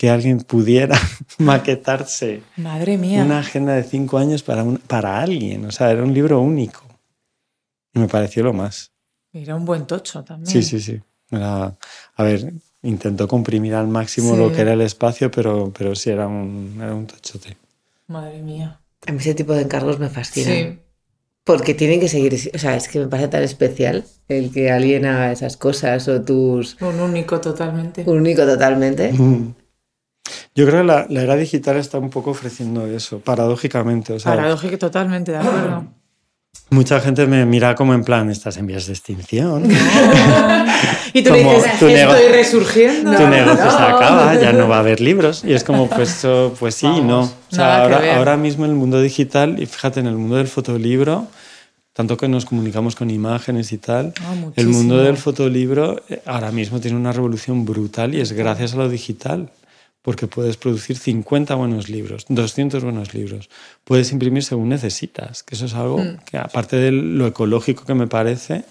que 0.00 0.08
alguien 0.08 0.38
pudiera 0.38 0.98
maquetarse 1.38 2.42
Madre 2.56 2.96
mía. 2.96 3.22
una 3.22 3.40
agenda 3.40 3.74
de 3.74 3.82
cinco 3.82 4.16
años 4.16 4.42
para, 4.42 4.64
un- 4.64 4.78
para 4.78 5.20
alguien. 5.20 5.66
O 5.66 5.70
sea, 5.70 5.90
era 5.90 6.02
un 6.02 6.14
libro 6.14 6.40
único. 6.40 6.80
Y 7.92 7.98
me 7.98 8.08
pareció 8.08 8.42
lo 8.42 8.54
más. 8.54 8.92
Era 9.30 9.54
un 9.54 9.66
buen 9.66 9.86
tocho 9.86 10.24
también. 10.24 10.50
Sí, 10.50 10.62
sí, 10.62 10.80
sí. 10.80 10.98
Era- 11.30 11.76
a 12.16 12.22
ver, 12.22 12.54
intentó 12.82 13.28
comprimir 13.28 13.74
al 13.74 13.88
máximo 13.88 14.32
Sí. 14.32 14.38
lo 14.38 14.50
que 14.50 14.62
era 14.62 14.72
el 14.72 14.80
espacio, 14.80 15.30
pero, 15.30 15.70
pero 15.76 15.94
sí 15.94 16.08
era 16.08 16.26
un, 16.26 16.78
era 16.80 16.94
un 16.94 17.06
tochote. 17.06 17.58
Madre 18.06 18.40
mía. 18.40 18.80
A 19.06 19.12
mí 19.12 19.18
ese 19.18 19.34
tipo 19.34 19.52
de 19.52 19.62
encargos 19.62 19.98
me 19.98 20.08
fascinan. 20.08 20.52
Sí. 20.54 20.78
Porque 21.44 21.74
tienen 21.74 22.00
que 22.00 22.08
seguir. 22.08 22.34
O 22.54 22.58
sea, 22.58 22.74
es 22.74 22.88
que 22.88 23.00
me 23.00 23.06
parece 23.06 23.28
tan 23.28 23.42
especial 23.42 24.04
el 24.28 24.50
que 24.50 24.70
alguien 24.70 25.04
haga 25.04 25.30
esas 25.30 25.58
cosas 25.58 26.08
o 26.08 26.22
tus. 26.22 26.80
Un 26.80 27.00
único 27.00 27.38
totalmente. 27.40 28.02
Único 28.06 28.46
totalmente. 28.46 29.12
Yo 30.54 30.66
creo 30.66 30.80
que 30.80 30.86
la, 30.86 31.06
la 31.08 31.22
era 31.22 31.36
digital 31.36 31.76
está 31.76 31.98
un 31.98 32.10
poco 32.10 32.30
ofreciendo 32.30 32.86
eso, 32.86 33.20
paradójicamente. 33.20 34.12
O 34.14 34.18
sea, 34.20 34.34
Paradójico 34.34 34.78
totalmente, 34.78 35.32
de 35.32 35.38
acuerdo. 35.38 35.84
mucha 36.70 37.00
gente 37.00 37.26
me 37.26 37.44
mira 37.46 37.74
como 37.74 37.94
en 37.94 38.04
plan, 38.04 38.30
estás 38.30 38.56
en 38.56 38.66
vías 38.66 38.86
de 38.86 38.92
extinción. 38.92 39.64
y 41.12 41.22
tú 41.22 41.32
le 41.32 41.42
Como 41.42 41.54
dices, 41.56 41.72
estoy 41.74 42.28
resurgiendo. 42.32 43.16
tu 43.16 43.26
negocio 43.26 43.70
se 43.70 43.78
no. 43.78 43.86
acaba, 43.86 44.34
ya 44.36 44.52
no 44.52 44.68
va 44.68 44.76
a 44.76 44.80
haber 44.80 45.00
libros. 45.00 45.42
Y 45.44 45.52
es 45.52 45.64
como, 45.64 45.88
pues, 45.88 46.24
oh, 46.24 46.54
pues 46.58 46.74
sí, 46.74 46.86
y 46.86 47.00
no. 47.00 47.18
Vamos, 47.20 47.34
O 47.52 47.54
sea, 47.54 47.82
ahora, 47.82 48.16
ahora 48.16 48.36
mismo 48.36 48.64
en 48.64 48.70
el 48.72 48.76
mundo 48.76 49.00
digital, 49.00 49.60
y 49.60 49.66
fíjate, 49.66 50.00
en 50.00 50.06
el 50.06 50.14
mundo 50.16 50.36
del 50.36 50.46
fotolibro, 50.48 51.26
tanto 51.92 52.16
que 52.16 52.28
nos 52.28 52.44
comunicamos 52.46 52.94
con 52.94 53.10
imágenes 53.10 53.72
y 53.72 53.78
tal, 53.78 54.14
Ah, 54.22 54.32
el 54.56 54.68
mundo 54.68 54.98
del 54.98 55.16
fotolibro 55.16 56.00
eh, 56.08 56.22
ahora 56.24 56.50
mismo 56.52 56.80
tiene 56.80 56.96
una 56.96 57.12
revolución 57.12 57.64
brutal 57.64 58.14
y 58.14 58.20
es 58.20 58.32
gracias 58.32 58.74
a 58.74 58.76
lo 58.76 58.88
digital. 58.88 59.50
Porque 60.02 60.26
puedes 60.26 60.56
producir 60.56 60.96
50 60.96 61.54
buenos 61.56 61.88
libros, 61.90 62.24
200 62.28 62.82
buenos 62.82 63.12
libros. 63.12 63.50
Puedes 63.84 64.12
imprimir 64.12 64.42
según 64.42 64.70
necesitas, 64.70 65.42
que 65.42 65.54
eso 65.54 65.66
es 65.66 65.74
algo 65.74 65.98
Mm. 65.98 66.16
que 66.24 66.38
aparte 66.38 66.76
de 66.76 66.90
lo 66.92 67.26
ecológico 67.26 67.84
que 67.84 67.94
me 67.94 68.06
parece, 68.06 68.64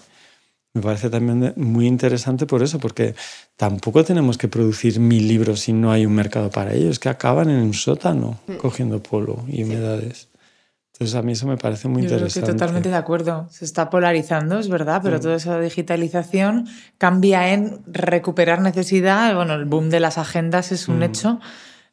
me 0.74 0.82
parece 0.82 1.08
también 1.10 1.52
muy 1.56 1.86
interesante 1.86 2.46
por 2.46 2.62
eso, 2.64 2.78
porque 2.80 3.14
tampoco 3.56 4.02
tenemos 4.04 4.38
que 4.38 4.48
producir 4.48 4.98
mil 4.98 5.28
libros 5.28 5.60
si 5.60 5.72
no 5.72 5.92
hay 5.92 6.04
un 6.06 6.14
mercado 6.14 6.50
para 6.50 6.74
ellos, 6.74 6.98
que 6.98 7.08
acaban 7.08 7.48
en 7.50 7.58
un 7.62 7.74
sótano 7.74 8.40
Mm. 8.48 8.54
cogiendo 8.56 9.00
polvo 9.02 9.44
y 9.48 9.62
humedades. 9.62 10.29
Entonces 11.00 11.16
a 11.18 11.22
mí 11.22 11.32
eso 11.32 11.46
me 11.46 11.56
parece 11.56 11.88
muy 11.88 12.02
Yo 12.02 12.08
creo 12.08 12.18
que 12.18 12.24
interesante. 12.26 12.52
totalmente 12.52 12.90
de 12.90 12.94
acuerdo. 12.94 13.46
Se 13.50 13.64
está 13.64 13.88
polarizando, 13.88 14.58
es 14.58 14.68
verdad, 14.68 15.00
pero 15.02 15.16
Mm. 15.16 15.20
toda 15.22 15.36
esa 15.36 15.58
digitalización 15.58 16.66
cambia 16.98 17.54
en 17.54 17.80
recuperar 17.86 18.60
necesidad. 18.60 19.34
Bueno, 19.34 19.54
el 19.54 19.64
boom 19.64 19.88
de 19.88 19.98
las 19.98 20.18
agendas 20.18 20.72
es 20.72 20.88
un 20.88 20.98
Mm. 20.98 21.02
hecho. 21.04 21.40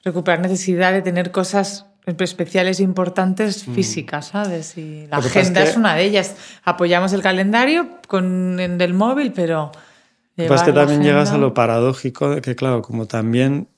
Recuperar 0.04 0.42
necesidad 0.42 0.92
de 0.92 1.02
tener 1.02 1.32
cosas 1.32 1.86
especiales 2.06 2.82
e 2.82 2.84
importantes 2.84 3.66
Mm. 3.66 3.76
físicas, 3.76 4.26
¿sabes? 4.28 4.78
Y 4.78 5.08
la 5.10 5.20
es 5.20 5.26
agenda 5.28 5.64
es, 5.64 5.72
que- 5.72 5.80
una 5.80 5.96
de 5.96 6.04
ellas. 6.04 6.36
Apoyamos 6.66 7.14
el 7.14 7.22
calendario 7.22 7.88
con 8.10 8.60
el 8.60 8.78
del 8.78 8.94
móvil, 8.94 9.32
pero... 9.32 9.72
Lo 10.36 10.48
que 10.50 10.54
es 10.54 10.64
también 10.66 11.02
llegas 11.02 11.30
a 11.30 11.32
agenda- 11.32 11.48
lo 11.48 11.54
paradójico 11.54 12.32
de 12.36 12.42
que, 12.42 12.56
claro, 12.58 12.82
como 12.82 13.06
también 13.06 13.70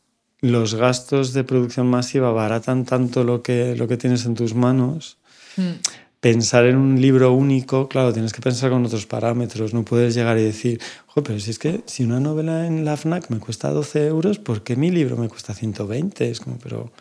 los 0.42 0.76
gastos 0.76 1.34
de 1.34 1.44
producción 1.44 1.88
masiva 1.88 2.32
baratan 2.32 2.86
tanto 2.86 3.24
lo 3.24 3.42
que, 3.44 3.76
lo 3.76 3.88
que 3.88 3.98
tienes 3.98 4.26
en 4.26 4.36
tus 4.36 4.54
manos, 4.56 5.18
Mm. 5.58 5.82
pensar 6.22 6.66
en 6.66 6.78
un 6.78 7.02
libro 7.02 7.34
único, 7.34 7.88
claro, 7.90 8.14
tienes 8.14 8.34
que 8.34 8.42
pensar 8.42 8.70
con 8.72 8.86
otros 8.86 9.06
parámetros. 9.06 9.74
No 9.74 9.84
puedes 9.84 10.14
llegar 10.16 10.38
y 10.38 10.44
decir, 10.44 10.80
"Jo, 11.08 11.24
pero 11.24 11.40
si 11.40 11.52
es 11.52 11.60
que 11.60 11.82
si 11.86 12.04
una 12.04 12.20
novela 12.20 12.68
en 12.68 12.86
la 12.86 12.94
FNAC 12.98 13.30
me 13.30 13.40
cuesta 13.40 13.70
12 13.70 14.06
euros, 14.08 14.38
¿por 14.40 14.64
qué 14.64 14.76
mi 14.76 14.92
libro 14.92 15.18
me 15.18 15.28
cuesta 15.30 15.54
120? 15.54 16.30
Es 16.30 16.40
como, 16.40 16.58
pero... 16.60 16.92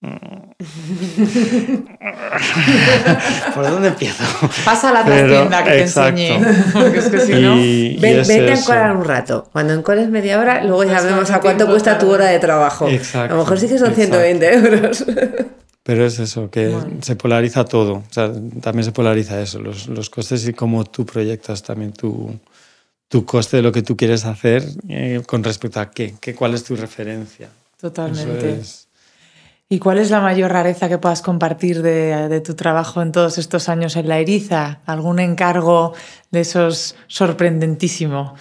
¿Por 3.54 3.70
dónde 3.70 3.88
empiezo? 3.88 4.22
Pasa 4.64 4.90
a 4.90 4.92
la 4.92 5.04
Pero, 5.04 5.28
trastienda 5.28 5.64
que 5.64 5.80
exacto. 5.82 6.14
te 6.16 6.34
enseñé. 6.34 6.54
Porque 6.72 6.98
es 6.98 7.08
que 7.08 7.20
si 7.20 7.32
no... 7.32 7.56
Y- 7.56 7.96
y 7.96 8.00
Ven- 8.00 8.18
es 8.20 8.28
vete 8.28 8.52
a 8.52 8.58
encolar 8.58 8.96
un 8.96 9.04
rato. 9.04 9.48
Cuando 9.52 9.72
encoles 9.74 10.08
media 10.10 10.38
hora, 10.38 10.62
luego 10.64 10.84
ya 10.84 11.00
vemos 11.00 11.30
a 11.30 11.40
cuánto 11.40 11.58
tiempo 11.64 11.72
cuesta 11.72 11.98
tu 11.98 12.10
hora 12.10 12.26
de 12.26 12.38
trabajo. 12.38 12.88
Exacto, 12.88 13.34
a 13.34 13.36
lo 13.36 13.42
mejor 13.44 13.58
sí 13.58 13.68
que 13.68 13.78
son 13.78 13.90
exacto. 13.90 14.18
120 14.20 14.54
euros. 14.54 15.04
Pero 15.82 16.04
es 16.04 16.18
eso, 16.18 16.50
que 16.50 16.68
Bueno. 16.68 16.88
se 17.00 17.16
polariza 17.16 17.64
todo. 17.64 17.94
O 17.94 18.04
sea, 18.10 18.30
también 18.60 18.84
se 18.84 18.92
polariza 18.92 19.40
eso, 19.40 19.58
los, 19.58 19.86
los 19.88 20.10
costes 20.10 20.46
y 20.46 20.52
cómo 20.52 20.84
tú 20.84 21.06
proyectas 21.06 21.62
también 21.62 21.92
tu, 21.92 22.38
tu 23.08 23.24
coste 23.24 23.56
de 23.56 23.62
lo 23.62 23.72
que 23.72 23.82
tú 23.82 23.96
quieres 23.96 24.26
hacer 24.26 24.64
eh, 24.88 25.22
con 25.26 25.42
respecto 25.42 25.80
a 25.80 25.90
qué, 25.90 26.14
qué, 26.20 26.34
cuál 26.34 26.52
es 26.54 26.64
tu 26.64 26.76
referencia. 26.76 27.48
Totalmente. 27.80 28.50
Eso 28.50 28.60
es. 28.60 28.87
¿Y 29.70 29.80
cuál 29.80 29.98
es 29.98 30.10
la 30.10 30.20
mayor 30.20 30.50
rareza 30.52 30.88
que 30.88 30.96
puedas 30.96 31.20
compartir 31.20 31.82
de, 31.82 32.28
de 32.28 32.40
tu 32.40 32.54
trabajo 32.54 33.02
en 33.02 33.12
todos 33.12 33.36
estos 33.36 33.68
años 33.68 33.96
en 33.96 34.08
la 34.08 34.18
Eriza? 34.18 34.80
¿Algún 34.86 35.18
encargo 35.18 35.92
de 36.30 36.40
esos 36.40 36.94
sorprendentísimo? 37.06 38.34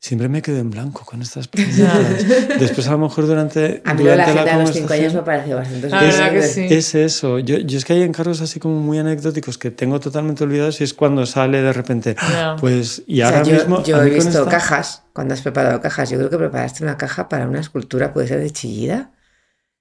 Siempre 0.00 0.28
me 0.30 0.40
quedo 0.40 0.58
en 0.58 0.70
blanco 0.70 1.04
con 1.04 1.20
estas 1.20 1.48
preguntas. 1.48 2.26
Después, 2.58 2.88
a 2.88 2.92
lo 2.92 2.98
mejor, 2.98 3.26
durante, 3.26 3.82
A 3.84 3.92
mí 3.92 4.04
de 4.04 4.16
la 4.16 4.24
durante 4.26 4.40
agenda 4.40 4.56
de 4.58 4.64
los 4.66 4.72
5 4.74 4.92
años 4.94 5.14
me 5.14 5.22
pareció 5.22 5.56
bastante 5.56 5.88
La 5.90 6.00
verdad 6.02 6.30
que 6.30 6.42
sí. 6.42 6.66
Es 6.70 6.94
eso. 6.94 7.38
Yo, 7.38 7.58
yo 7.58 7.76
es 7.76 7.84
que 7.84 7.92
hay 7.92 8.02
encargos 8.02 8.40
así 8.40 8.60
como 8.60 8.80
muy 8.80 8.98
anecdóticos 8.98 9.58
que 9.58 9.70
tengo 9.70 10.00
totalmente 10.00 10.44
olvidados 10.44 10.80
y 10.80 10.84
es 10.84 10.94
cuando 10.94 11.26
sale 11.26 11.60
de 11.60 11.72
repente. 11.74 12.16
Ya. 12.32 12.56
Pues, 12.58 13.02
y 13.06 13.20
O 13.20 13.28
sea, 13.28 13.38
ahora 13.38 13.50
yo, 13.50 13.54
mismo. 13.56 13.82
yo 13.84 14.02
he 14.02 14.08
visto 14.08 14.28
esta- 14.38 14.50
cajas, 14.50 15.02
cuando 15.12 15.34
has 15.34 15.42
preparado 15.42 15.78
cajas, 15.82 16.08
yo 16.08 16.16
creo 16.16 16.30
que 16.30 16.38
preparaste 16.38 16.84
una 16.84 16.96
caja 16.96 17.28
para 17.28 17.46
una 17.46 17.60
escultura, 17.60 18.14
puede 18.14 18.28
ser 18.28 18.40
de 18.40 18.50
chillida, 18.50 19.10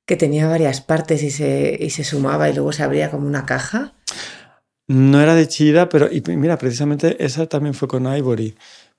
que 0.06 0.18
tenía 0.18 0.47
varias 0.47 0.82
partes 0.82 1.24
y 1.24 1.32
se, 1.32 1.78
y 1.80 1.89
se 1.89 2.04
sumaba 2.04 2.49
y 2.49 2.54
luego 2.54 2.72
se 2.72 2.84
abría 2.84 3.10
como 3.10 3.28
una 3.28 3.45
caja. 3.45 3.93
No 4.88 5.22
era 5.22 5.34
de 5.36 5.47
Chida, 5.47 5.88
pero 5.89 6.10
y 6.12 6.22
mira, 6.36 6.58
precisamente 6.58 7.24
esa 7.24 7.47
también 7.47 7.74
fue 7.74 7.88
con 7.88 8.06
Ivory. 8.06 8.56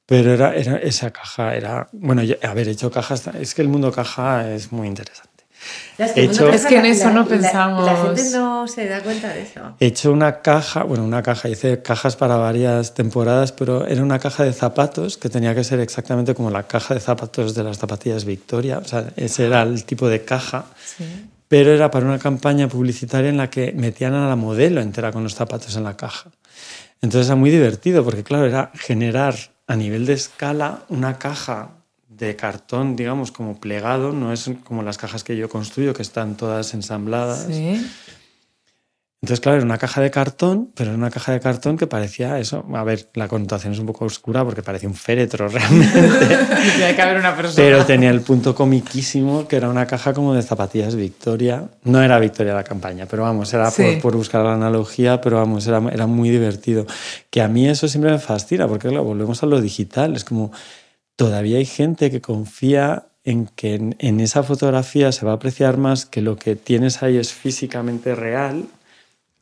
Pero 0.06 0.32
era, 0.32 0.54
era 0.54 0.76
esa 0.76 1.10
caja, 1.10 1.54
era. 1.54 1.88
Bueno, 1.92 2.22
haber 2.42 2.68
hecho 2.68 2.90
cajas. 2.90 3.26
Es 3.40 3.54
que 3.54 3.62
el 3.62 3.68
mundo 3.68 3.90
caja 3.90 4.52
es 4.52 4.70
muy 4.70 4.86
interesante. 4.86 5.33
Ya, 5.98 6.12
que 6.12 6.24
Hecho- 6.24 6.48
Es 6.50 6.66
que 6.66 6.78
en 6.78 6.86
eso 6.86 7.10
no 7.10 7.20
La, 7.22 7.26
pensamos. 7.28 7.88
gente 8.16 8.36
no 8.36 8.66
se 8.66 8.88
da 8.88 9.00
cuenta 9.02 9.28
de 9.28 9.42
eso. 9.42 9.60
He 9.80 9.86
hecho 9.86 10.12
una 10.12 10.40
caja, 10.42 10.82
bueno, 10.82 11.04
una 11.04 11.22
caja, 11.22 11.48
hice 11.48 11.82
cajas 11.82 12.16
para 12.16 12.36
varias 12.36 12.94
temporadas, 12.94 13.52
pero 13.52 13.86
era 13.86 14.02
una 14.02 14.18
caja 14.18 14.44
de 14.44 14.52
zapatos 14.52 15.16
que 15.16 15.28
tenía 15.28 15.54
que 15.54 15.62
ser 15.64 15.80
exactamente 15.80 16.34
como 16.34 16.50
la 16.50 16.64
caja 16.64 16.94
de 16.94 17.00
zapatos 17.00 17.54
de 17.54 17.62
las 17.62 17.78
zapatillas 17.78 18.24
Victoria. 18.24 18.78
O 18.78 18.84
sea, 18.84 19.06
ese 19.16 19.46
era 19.46 19.62
el 19.62 19.84
tipo 19.84 20.08
de 20.08 20.24
caja. 20.24 20.64
Sí. 20.84 21.04
pero 21.46 21.70
era 21.72 21.88
para 21.90 22.06
una 22.06 22.18
campaña 22.18 22.66
publicitaria 22.68 23.28
en 23.30 23.36
la 23.36 23.48
que 23.48 23.72
metían 23.76 24.14
a 24.14 24.26
la 24.28 24.34
modelo 24.34 24.80
entera 24.80 25.12
con 25.12 25.22
los 25.22 25.34
zapatos 25.36 25.76
en 25.76 25.84
la 25.84 25.96
caja. 25.96 26.30
Entonces 27.00 27.28
era 27.28 27.36
muy 27.36 27.50
divertido 27.50 28.02
porque, 28.02 28.24
claro, 28.24 28.46
era 28.46 28.72
generar 28.74 29.36
a 29.68 29.76
nivel 29.76 30.04
de 30.06 30.14
escala 30.14 30.80
una 30.88 31.18
caja 31.18 31.68
de 32.16 32.36
cartón, 32.36 32.96
digamos, 32.96 33.32
como 33.32 33.58
plegado, 33.60 34.12
no 34.12 34.32
es 34.32 34.50
como 34.64 34.82
las 34.82 34.98
cajas 34.98 35.24
que 35.24 35.36
yo 35.36 35.48
construyo, 35.48 35.94
que 35.94 36.02
están 36.02 36.36
todas 36.36 36.74
ensambladas. 36.74 37.46
Sí. 37.50 37.84
Entonces, 39.22 39.40
claro, 39.40 39.56
era 39.56 39.64
una 39.64 39.78
caja 39.78 40.02
de 40.02 40.10
cartón, 40.10 40.70
pero 40.74 40.90
era 40.90 40.98
una 40.98 41.08
caja 41.08 41.32
de 41.32 41.40
cartón 41.40 41.78
que 41.78 41.86
parecía 41.86 42.38
eso. 42.38 42.62
A 42.74 42.84
ver, 42.84 43.08
la 43.14 43.26
connotación 43.26 43.72
es 43.72 43.78
un 43.78 43.86
poco 43.86 44.04
oscura 44.04 44.44
porque 44.44 44.62
parecía 44.62 44.86
un 44.86 44.94
féretro 44.94 45.48
realmente. 45.48 45.98
Tiene 46.76 46.94
que 46.94 47.00
haber 47.00 47.16
una 47.16 47.34
persona. 47.34 47.56
Pero 47.56 47.86
tenía 47.86 48.10
el 48.10 48.20
punto 48.20 48.54
comiquísimo 48.54 49.48
que 49.48 49.56
era 49.56 49.70
una 49.70 49.86
caja 49.86 50.12
como 50.12 50.34
de 50.34 50.42
zapatillas 50.42 50.94
Victoria. 50.94 51.70
No 51.84 52.02
era 52.02 52.18
Victoria 52.18 52.52
la 52.52 52.64
campaña, 52.64 53.06
pero 53.06 53.22
vamos, 53.22 53.54
era 53.54 53.70
Sí. 53.70 53.82
por, 53.82 54.00
por 54.02 54.16
buscar 54.16 54.44
la 54.44 54.52
analogía, 54.52 55.22
pero 55.22 55.38
vamos, 55.38 55.66
era, 55.66 55.82
era 55.90 56.06
muy 56.06 56.28
divertido. 56.28 56.84
Que 57.30 57.40
a 57.40 57.48
mí 57.48 57.66
eso 57.66 57.88
siempre 57.88 58.10
me 58.10 58.18
fascina, 58.18 58.68
porque 58.68 58.88
claro, 58.88 59.04
volvemos 59.04 59.42
a 59.42 59.46
lo 59.46 59.58
digital. 59.62 60.16
Es 60.16 60.24
como, 60.24 60.52
todavía 61.16 61.58
hay 61.58 61.66
gente 61.66 62.10
que 62.10 62.20
confía 62.20 63.06
en 63.24 63.46
que 63.46 63.74
en, 63.74 63.96
en 63.98 64.20
esa 64.20 64.42
fotografía 64.42 65.12
se 65.12 65.24
va 65.24 65.32
a 65.32 65.36
apreciar 65.36 65.78
más 65.78 66.06
que 66.06 66.20
lo 66.20 66.36
que 66.36 66.56
tienes 66.56 67.02
ahí 67.02 67.16
es 67.16 67.32
físicamente 67.32 68.14
real 68.14 68.66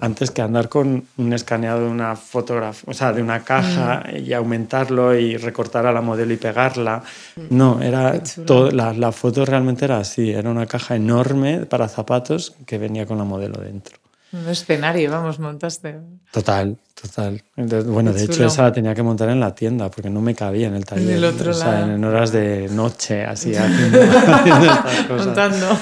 antes 0.02 0.32
que 0.32 0.42
andar 0.42 0.68
con 0.68 1.04
un 1.16 1.32
escaneado 1.32 1.84
de 1.84 1.88
una 1.88 2.16
fotografía, 2.16 2.90
o 2.90 2.92
sea, 2.92 3.12
de 3.12 3.22
una 3.22 3.44
caja 3.44 4.02
y 4.12 4.32
aumentarlo 4.32 5.14
y 5.16 5.36
recortar 5.36 5.86
a 5.86 5.92
la 5.92 6.00
modelo 6.00 6.32
y 6.32 6.38
pegarla. 6.38 7.04
No, 7.50 7.80
era 7.80 8.20
todo, 8.44 8.72
la, 8.72 8.92
la 8.94 9.12
foto 9.12 9.44
realmente 9.44 9.84
era 9.84 9.98
así, 9.98 10.32
era 10.32 10.50
una 10.50 10.66
caja 10.66 10.96
enorme 10.96 11.66
para 11.66 11.88
zapatos 11.88 12.52
que 12.66 12.78
venía 12.78 13.06
con 13.06 13.16
la 13.16 13.22
modelo 13.22 13.60
dentro. 13.60 14.01
Un 14.32 14.48
escenario, 14.48 15.10
vamos, 15.10 15.38
montaste. 15.38 16.00
Total, 16.30 16.78
total. 17.00 17.42
Entonces, 17.56 17.90
bueno, 17.90 18.12
Qué 18.12 18.18
de 18.20 18.24
hecho 18.24 18.46
esa 18.46 18.62
la 18.62 18.72
tenía 18.72 18.94
que 18.94 19.02
montar 19.02 19.28
en 19.28 19.40
la 19.40 19.54
tienda 19.54 19.90
porque 19.90 20.08
no 20.08 20.22
me 20.22 20.34
cabía 20.34 20.68
en 20.68 20.74
el 20.74 20.86
taller. 20.86 21.16
el 21.16 21.24
otro 21.24 21.50
o 21.50 21.54
sea, 21.54 21.80
lado. 21.80 21.92
en 21.94 22.04
horas 22.04 22.32
de 22.32 22.68
noche, 22.70 23.24
así 23.24 23.54
haciendo, 23.54 24.00
haciendo 24.26 24.64
estas 24.72 25.04
cosas. 25.06 25.26
Montando. 25.26 25.78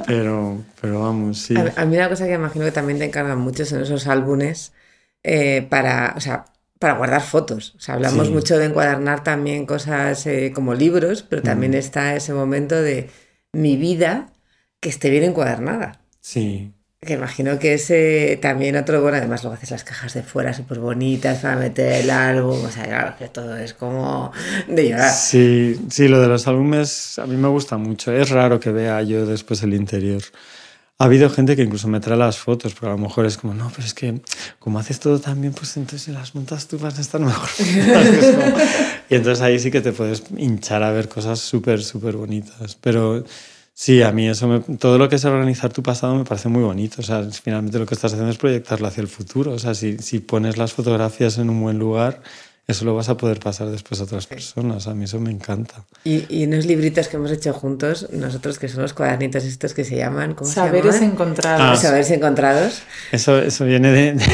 Pero, 0.06 0.62
pero 0.80 1.00
vamos, 1.02 1.38
sí. 1.38 1.54
A, 1.56 1.82
a 1.82 1.84
mí 1.84 1.96
una 1.96 2.08
cosa 2.08 2.26
que 2.26 2.34
imagino 2.34 2.64
que 2.64 2.70
también 2.70 2.98
te 3.00 3.04
encargan 3.06 3.38
mucho 3.38 3.64
son 3.64 3.82
esos 3.82 4.06
álbumes 4.06 4.72
eh, 5.24 5.66
para, 5.68 6.14
o 6.16 6.20
sea, 6.20 6.44
para 6.78 6.94
guardar 6.94 7.22
fotos. 7.22 7.74
O 7.76 7.80
sea, 7.80 7.96
hablamos 7.96 8.28
Sí. 8.28 8.32
mucho 8.32 8.56
de 8.56 8.66
encuadernar 8.66 9.24
también 9.24 9.66
cosas 9.66 10.24
eh, 10.28 10.52
como 10.54 10.74
libros, 10.74 11.24
pero 11.28 11.42
también 11.42 11.72
Mm. 11.72 11.76
está 11.76 12.14
ese 12.14 12.32
momento 12.34 12.80
de 12.80 13.10
mi 13.52 13.76
vida 13.76 14.28
que 14.78 14.90
esté 14.90 15.10
bien 15.10 15.24
encuadernada. 15.24 15.98
Sí, 16.20 16.72
Que 17.00 17.12
imagino 17.12 17.58
que 17.58 17.74
ese 17.74 18.38
también 18.40 18.74
otro, 18.76 19.02
bueno, 19.02 19.18
además 19.18 19.42
luego 19.42 19.54
haces 19.54 19.70
las 19.70 19.84
cajas 19.84 20.14
de 20.14 20.22
fuera 20.22 20.54
súper 20.54 20.78
bonitas 20.78 21.40
para 21.40 21.56
meter 21.56 21.92
el 21.92 22.10
álbum, 22.10 22.64
o 22.64 22.70
sea, 22.70 22.84
claro, 22.84 23.14
que 23.18 23.28
todo 23.28 23.54
es 23.56 23.74
como 23.74 24.32
de 24.66 24.88
llorar. 24.88 25.12
Sí, 25.12 25.78
sí, 25.90 26.08
lo 26.08 26.20
de 26.20 26.28
los 26.28 26.48
álbumes 26.48 27.18
a 27.18 27.26
mí 27.26 27.36
me 27.36 27.48
gusta 27.48 27.76
mucho. 27.76 28.12
Es 28.12 28.30
raro 28.30 28.58
que 28.58 28.72
vea 28.72 29.02
yo 29.02 29.26
después 29.26 29.62
el 29.62 29.74
interior. 29.74 30.22
Ha 30.98 31.04
habido 31.04 31.28
gente 31.28 31.54
que 31.54 31.62
incluso 31.62 31.88
me 31.88 32.00
trae 32.00 32.16
las 32.16 32.38
fotos, 32.38 32.72
porque 32.72 32.86
a 32.86 32.92
lo 32.92 32.98
mejor 32.98 33.26
es 33.26 33.36
como, 33.36 33.52
no, 33.52 33.70
pero 33.76 33.86
es 33.86 33.92
que 33.92 34.22
como 34.58 34.78
haces 34.78 34.98
todo 34.98 35.20
tan 35.20 35.38
bien, 35.38 35.52
pues 35.52 35.76
entonces 35.76 36.08
las 36.14 36.34
montas 36.34 36.66
tú 36.66 36.78
vas 36.78 36.96
a 36.96 37.02
estar 37.02 37.20
mejor. 37.20 37.48
Y 39.08 39.14
entonces 39.14 39.40
ahí 39.42 39.60
sí 39.60 39.70
que 39.70 39.80
te 39.80 39.92
puedes 39.92 40.24
hinchar 40.36 40.82
a 40.82 40.90
ver 40.90 41.08
cosas 41.08 41.38
súper, 41.38 41.82
súper 41.82 42.16
bonitas. 42.16 42.76
Pero 42.80 43.24
Sí, 43.78 44.00
a 44.02 44.10
mí 44.10 44.26
eso, 44.26 44.48
me- 44.48 44.60
todo 44.78 44.96
lo 44.96 45.06
que 45.10 45.16
es 45.16 45.24
organizar 45.26 45.70
tu 45.70 45.82
pasado 45.82 46.14
me 46.14 46.24
parece 46.24 46.48
muy 46.48 46.62
bonito. 46.62 47.02
O 47.02 47.04
sea, 47.04 47.22
finalmente 47.30 47.78
lo 47.78 47.84
que 47.84 47.92
estás 47.94 48.10
haciendo 48.12 48.30
es 48.32 48.38
proyectarlo 48.38 48.86
hacia 48.86 49.02
el 49.02 49.08
futuro. 49.08 49.52
O 49.52 49.58
sea, 49.58 49.74
si, 49.74 49.98
si 49.98 50.18
pones 50.20 50.56
las 50.56 50.72
fotografías 50.72 51.36
en 51.36 51.50
un 51.50 51.60
buen 51.60 51.78
lugar, 51.78 52.22
eso 52.66 52.86
lo 52.86 52.94
vas 52.96 53.10
a 53.10 53.18
poder 53.18 53.38
pasar 53.38 53.68
después 53.68 54.00
a 54.00 54.04
otras 54.04 54.26
personas. 54.26 54.86
A 54.86 54.94
mí 54.94 55.04
eso 55.04 55.20
me 55.20 55.30
encanta. 55.30 55.84
Y, 56.04 56.24
y 56.34 56.46
unos 56.46 56.64
libritos 56.64 57.08
que 57.08 57.16
hemos 57.18 57.30
hecho 57.30 57.52
juntos, 57.52 58.08
nosotros 58.12 58.58
que 58.58 58.68
son 58.68 58.80
los 58.80 58.94
cuadernitos 58.94 59.44
estos 59.44 59.74
que 59.74 59.84
se 59.84 59.94
llaman, 59.96 60.32
¿cómo 60.34 60.50
Saberes 60.50 60.94
se 60.94 61.00
llaman? 61.02 61.12
encontrados. 61.12 61.60
Ah, 61.60 61.76
saberes 61.76 62.10
encontrados. 62.12 62.80
Eso, 63.12 63.38
eso 63.38 63.66
viene 63.66 63.90
de, 63.92 64.12
de, 64.14 64.24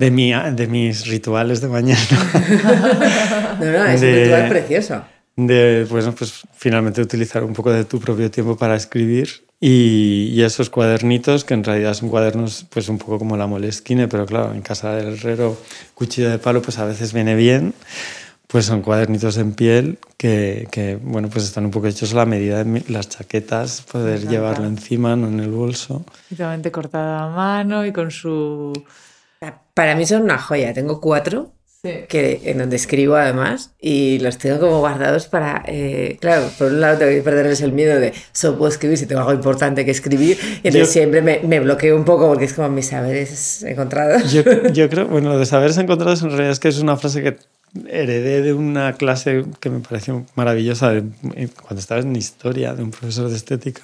de 0.00 0.10
mi- 0.10 0.32
de 0.32 0.66
mis 0.66 1.06
rituales 1.06 1.60
de 1.60 1.68
mañana. 1.68 2.00
No, 3.60 3.66
no, 3.70 3.84
es 3.86 4.00
un 4.00 4.06
De- 4.08 4.24
ritual 4.24 4.48
precioso. 4.48 5.04
De 5.36 5.86
pues, 5.88 6.06
pues 6.16 6.42
finalmente 6.52 7.00
utilizar 7.00 7.42
un 7.44 7.52
poco 7.52 7.72
de 7.72 7.84
tu 7.84 8.00
propio 8.00 8.30
tiempo 8.30 8.56
para 8.56 8.76
escribir 8.76 9.44
y, 9.60 10.30
y 10.32 10.42
esos 10.42 10.70
cuadernitos 10.70 11.44
que 11.44 11.54
en 11.54 11.64
realidad 11.64 11.94
son 11.94 12.08
cuadernos 12.08 12.66
pues 12.70 12.88
un 12.88 12.98
poco 12.98 13.18
como 13.18 13.36
la 13.36 13.46
molesquine 13.46 14.06
pero 14.06 14.26
claro 14.26 14.52
en 14.52 14.62
casa 14.62 14.94
del 14.94 15.14
herrero 15.14 15.56
cuchillo 15.94 16.30
de 16.30 16.38
palo 16.38 16.62
pues 16.62 16.78
a 16.78 16.84
veces 16.84 17.12
viene 17.12 17.34
bien 17.34 17.74
pues 18.46 18.66
son 18.66 18.82
cuadernitos 18.82 19.36
en 19.38 19.54
piel 19.54 19.98
que, 20.16 20.68
que, 20.70 20.96
bueno 21.02 21.28
pues 21.28 21.44
están 21.44 21.64
un 21.64 21.72
poco 21.72 21.88
hechos 21.88 22.12
a 22.12 22.16
la 22.16 22.26
medida 22.26 22.62
de 22.62 22.84
las 22.88 23.08
chaquetas 23.08 23.82
poder 23.82 24.18
encanta. 24.18 24.30
llevarlo 24.30 24.66
encima 24.66 25.16
no 25.16 25.26
en 25.26 25.40
el 25.40 25.50
bolso 25.50 26.04
Totalmente 26.28 26.70
cortada 26.70 27.24
a 27.24 27.28
mano 27.28 27.84
y 27.84 27.92
con 27.92 28.10
su... 28.10 28.72
Para 29.74 29.94
mí 29.94 30.06
son 30.06 30.22
una 30.22 30.38
joya. 30.38 30.72
Tengo 30.72 31.00
cuatro 31.00 31.53
Sí. 31.84 31.90
que, 32.08 32.40
en 32.46 32.56
donde 32.58 32.76
escribo 32.76 33.14
además 33.14 33.72
y 33.78 34.18
los 34.20 34.38
tengo 34.38 34.58
como 34.58 34.78
guardados 34.80 35.26
para, 35.26 35.62
eh, 35.68 36.16
claro, 36.20 36.48
por 36.58 36.68
un 36.68 36.80
lado 36.80 36.96
tengo 36.98 37.12
que 37.12 37.20
perderles 37.20 37.60
el 37.60 37.72
miedo 37.72 38.00
de 38.00 38.14
solo 38.32 38.56
puedo 38.56 38.70
escribir 38.72 38.96
si 38.96 39.04
tengo 39.04 39.20
algo 39.20 39.34
importante 39.34 39.84
que 39.84 39.90
escribir 39.90 40.38
y 40.62 40.68
entonces 40.68 40.88
Yo- 40.88 40.92
siempre 40.92 41.20
me, 41.20 41.40
me 41.40 41.60
bloqueo 41.60 41.94
un 41.94 42.04
poco 42.06 42.26
porque 42.28 42.46
es 42.46 42.54
como 42.54 42.70
mis 42.70 42.86
saberes 42.86 43.62
encontrados. 43.64 44.32
Yo, 44.32 44.42
yo 44.72 44.88
creo, 44.88 45.06
bueno, 45.08 45.28
lo 45.34 45.38
de 45.38 45.44
saberes 45.44 45.76
encontrados 45.76 46.22
en 46.22 46.30
realidad 46.30 46.52
es 46.52 46.58
que 46.58 46.68
es 46.68 46.78
una 46.78 46.96
frase 46.96 47.22
que 47.22 47.36
heredé 47.86 48.40
de 48.40 48.54
una 48.54 48.94
clase 48.94 49.44
que 49.60 49.68
me 49.68 49.80
pareció 49.80 50.24
maravillosa 50.36 50.90
de- 50.90 51.02
cuando 51.60 51.80
estaba 51.80 52.00
en 52.00 52.16
historia, 52.16 52.72
de 52.74 52.82
un 52.82 52.92
profesor 52.92 53.28
de 53.28 53.36
estética. 53.36 53.82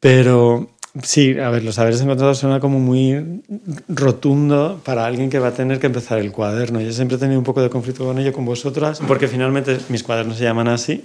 Pero 0.00 0.70
sí, 1.02 1.38
a 1.38 1.50
ver, 1.50 1.64
los 1.64 1.76
saberes 1.76 2.00
encontrados 2.00 2.38
suena 2.38 2.60
como 2.60 2.78
muy 2.78 3.42
rotundo 3.88 4.80
para 4.84 5.06
alguien 5.06 5.30
que 5.30 5.38
va 5.38 5.48
a 5.48 5.54
tener 5.54 5.80
que 5.80 5.86
empezar 5.86 6.18
el 6.18 6.32
cuaderno. 6.32 6.80
Yo 6.80 6.92
siempre 6.92 7.16
he 7.16 7.20
tenido 7.20 7.38
un 7.38 7.44
poco 7.44 7.62
de 7.62 7.70
conflicto 7.70 8.04
con 8.04 8.18
ello, 8.18 8.32
con 8.32 8.44
vosotras, 8.44 9.00
porque 9.06 9.28
finalmente 9.28 9.78
mis 9.88 10.02
cuadernos 10.02 10.36
se 10.38 10.44
llaman 10.44 10.68
así 10.68 11.04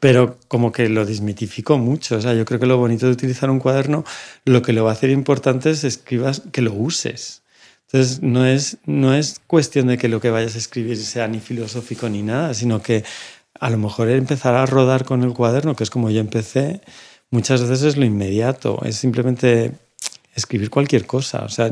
pero 0.00 0.38
como 0.48 0.72
que 0.72 0.88
lo 0.88 1.04
desmitificó 1.04 1.78
mucho. 1.78 2.16
O 2.16 2.20
sea, 2.20 2.34
yo 2.34 2.44
creo 2.44 2.60
que 2.60 2.66
lo 2.66 2.76
bonito 2.76 3.06
de 3.06 3.12
utilizar 3.12 3.50
un 3.50 3.58
cuaderno, 3.58 4.04
lo 4.44 4.62
que 4.62 4.72
lo 4.72 4.84
va 4.84 4.90
a 4.90 4.94
hacer 4.94 5.10
importante 5.10 5.70
es 5.70 5.84
escribas, 5.84 6.42
que 6.52 6.62
lo 6.62 6.72
uses. 6.72 7.42
Entonces, 7.86 8.22
no 8.22 8.46
es, 8.46 8.78
no 8.86 9.14
es 9.14 9.40
cuestión 9.46 9.86
de 9.86 9.98
que 9.98 10.08
lo 10.08 10.20
que 10.20 10.30
vayas 10.30 10.54
a 10.54 10.58
escribir 10.58 10.96
sea 10.96 11.28
ni 11.28 11.40
filosófico 11.40 12.08
ni 12.08 12.22
nada, 12.22 12.54
sino 12.54 12.82
que 12.82 13.04
a 13.60 13.70
lo 13.70 13.78
mejor 13.78 14.08
empezar 14.08 14.54
a 14.54 14.66
rodar 14.66 15.04
con 15.04 15.22
el 15.22 15.34
cuaderno, 15.34 15.76
que 15.76 15.84
es 15.84 15.90
como 15.90 16.10
yo 16.10 16.20
empecé, 16.20 16.80
muchas 17.32 17.62
veces 17.62 17.82
es 17.82 17.96
lo 17.96 18.04
inmediato, 18.04 18.80
es 18.84 18.96
simplemente 18.96 19.72
escribir 20.34 20.70
cualquier 20.70 21.06
cosa. 21.06 21.44
O 21.44 21.48
sea, 21.48 21.68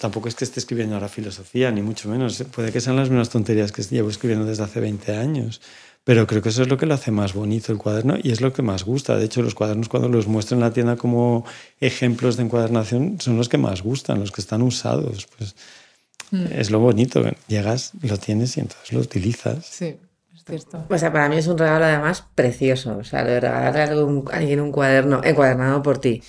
tampoco 0.00 0.28
es 0.28 0.36
que 0.36 0.44
esté 0.44 0.60
escribiendo 0.60 0.94
ahora 0.94 1.08
filosofía, 1.08 1.72
ni 1.72 1.82
mucho 1.82 2.08
menos. 2.08 2.44
Puede 2.54 2.70
que 2.70 2.80
sean 2.80 2.96
las 2.96 3.10
mismas 3.10 3.30
tonterías 3.30 3.72
que 3.72 3.82
llevo 3.82 4.10
escribiendo 4.10 4.46
desde 4.46 4.62
hace 4.62 4.80
20 4.80 5.16
años. 5.16 5.60
Pero 6.04 6.26
creo 6.26 6.40
que 6.40 6.48
eso 6.50 6.62
es 6.62 6.68
lo 6.68 6.78
que 6.78 6.86
lo 6.86 6.94
hace 6.94 7.10
más 7.10 7.34
bonito 7.34 7.70
el 7.70 7.76
cuaderno 7.78 8.16
y 8.22 8.30
es 8.30 8.40
lo 8.40 8.52
que 8.52 8.62
más 8.62 8.84
gusta. 8.84 9.16
De 9.16 9.26
hecho, 9.26 9.42
los 9.42 9.54
cuadernos 9.54 9.88
cuando 9.88 10.08
los 10.08 10.26
muestro 10.26 10.56
en 10.56 10.62
la 10.62 10.72
tienda 10.72 10.96
como 10.96 11.44
ejemplos 11.80 12.36
de 12.36 12.44
encuadernación 12.44 13.20
son 13.20 13.36
los 13.36 13.48
que 13.48 13.58
más 13.58 13.82
gustan, 13.82 14.20
los 14.20 14.32
que 14.32 14.40
están 14.40 14.62
usados. 14.62 15.26
Pues 15.36 15.54
es 16.50 16.70
lo 16.70 16.78
bonito. 16.78 17.22
Llegas, 17.46 17.92
lo 18.00 18.16
tienes 18.16 18.56
y 18.56 18.60
entonces 18.60 18.92
lo 18.92 19.00
utilizas. 19.00 19.66
Sí, 19.66 19.96
cierto. 20.48 20.84
O 20.88 20.98
sea, 20.98 21.12
para 21.12 21.28
mí 21.28 21.36
es 21.36 21.46
un 21.46 21.58
regalo 21.58 21.84
además 21.84 22.26
precioso. 22.34 22.98
O 22.98 23.04
sea, 23.04 23.22
lo 23.22 23.30
de 23.30 23.40
regalarle 23.40 23.82
a 23.82 24.36
alguien 24.36 24.60
un 24.60 24.72
cuaderno 24.72 25.20
encuadernado 25.22 25.82
por 25.82 25.98
ti, 25.98 26.22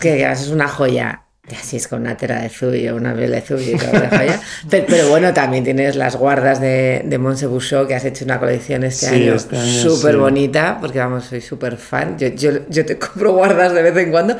que 0.00 0.24
además 0.24 0.42
es 0.42 0.48
una 0.48 0.68
joya. 0.68 1.26
Así 1.50 1.76
es 1.76 1.88
con 1.88 2.02
una 2.02 2.16
tela 2.16 2.40
de 2.40 2.48
Zubi 2.48 2.88
o 2.88 2.94
una 2.94 3.14
vela 3.14 3.34
de 3.36 3.42
Zubi. 3.42 3.72
Pero, 4.70 4.86
pero 4.86 5.08
bueno, 5.08 5.34
también 5.34 5.64
tienes 5.64 5.96
las 5.96 6.14
guardas 6.14 6.60
de, 6.60 7.02
de 7.04 7.18
Monse 7.18 7.46
Bouchot, 7.46 7.88
que 7.88 7.96
has 7.96 8.04
hecho 8.04 8.24
una 8.24 8.38
colección 8.38 8.84
este 8.84 9.06
Sí, 9.06 9.14
año 9.16 9.34
este 9.34 9.56
súper 9.82 10.12
sí. 10.14 10.18
bonita, 10.20 10.78
porque 10.80 11.00
vamos, 11.00 11.24
soy 11.24 11.40
súper 11.40 11.76
fan. 11.76 12.16
Yo, 12.16 12.28
yo, 12.28 12.50
yo 12.70 12.86
te 12.86 12.96
compro 13.00 13.32
guardas 13.32 13.72
de 13.74 13.82
vez 13.82 13.96
en 13.96 14.12
cuando 14.12 14.36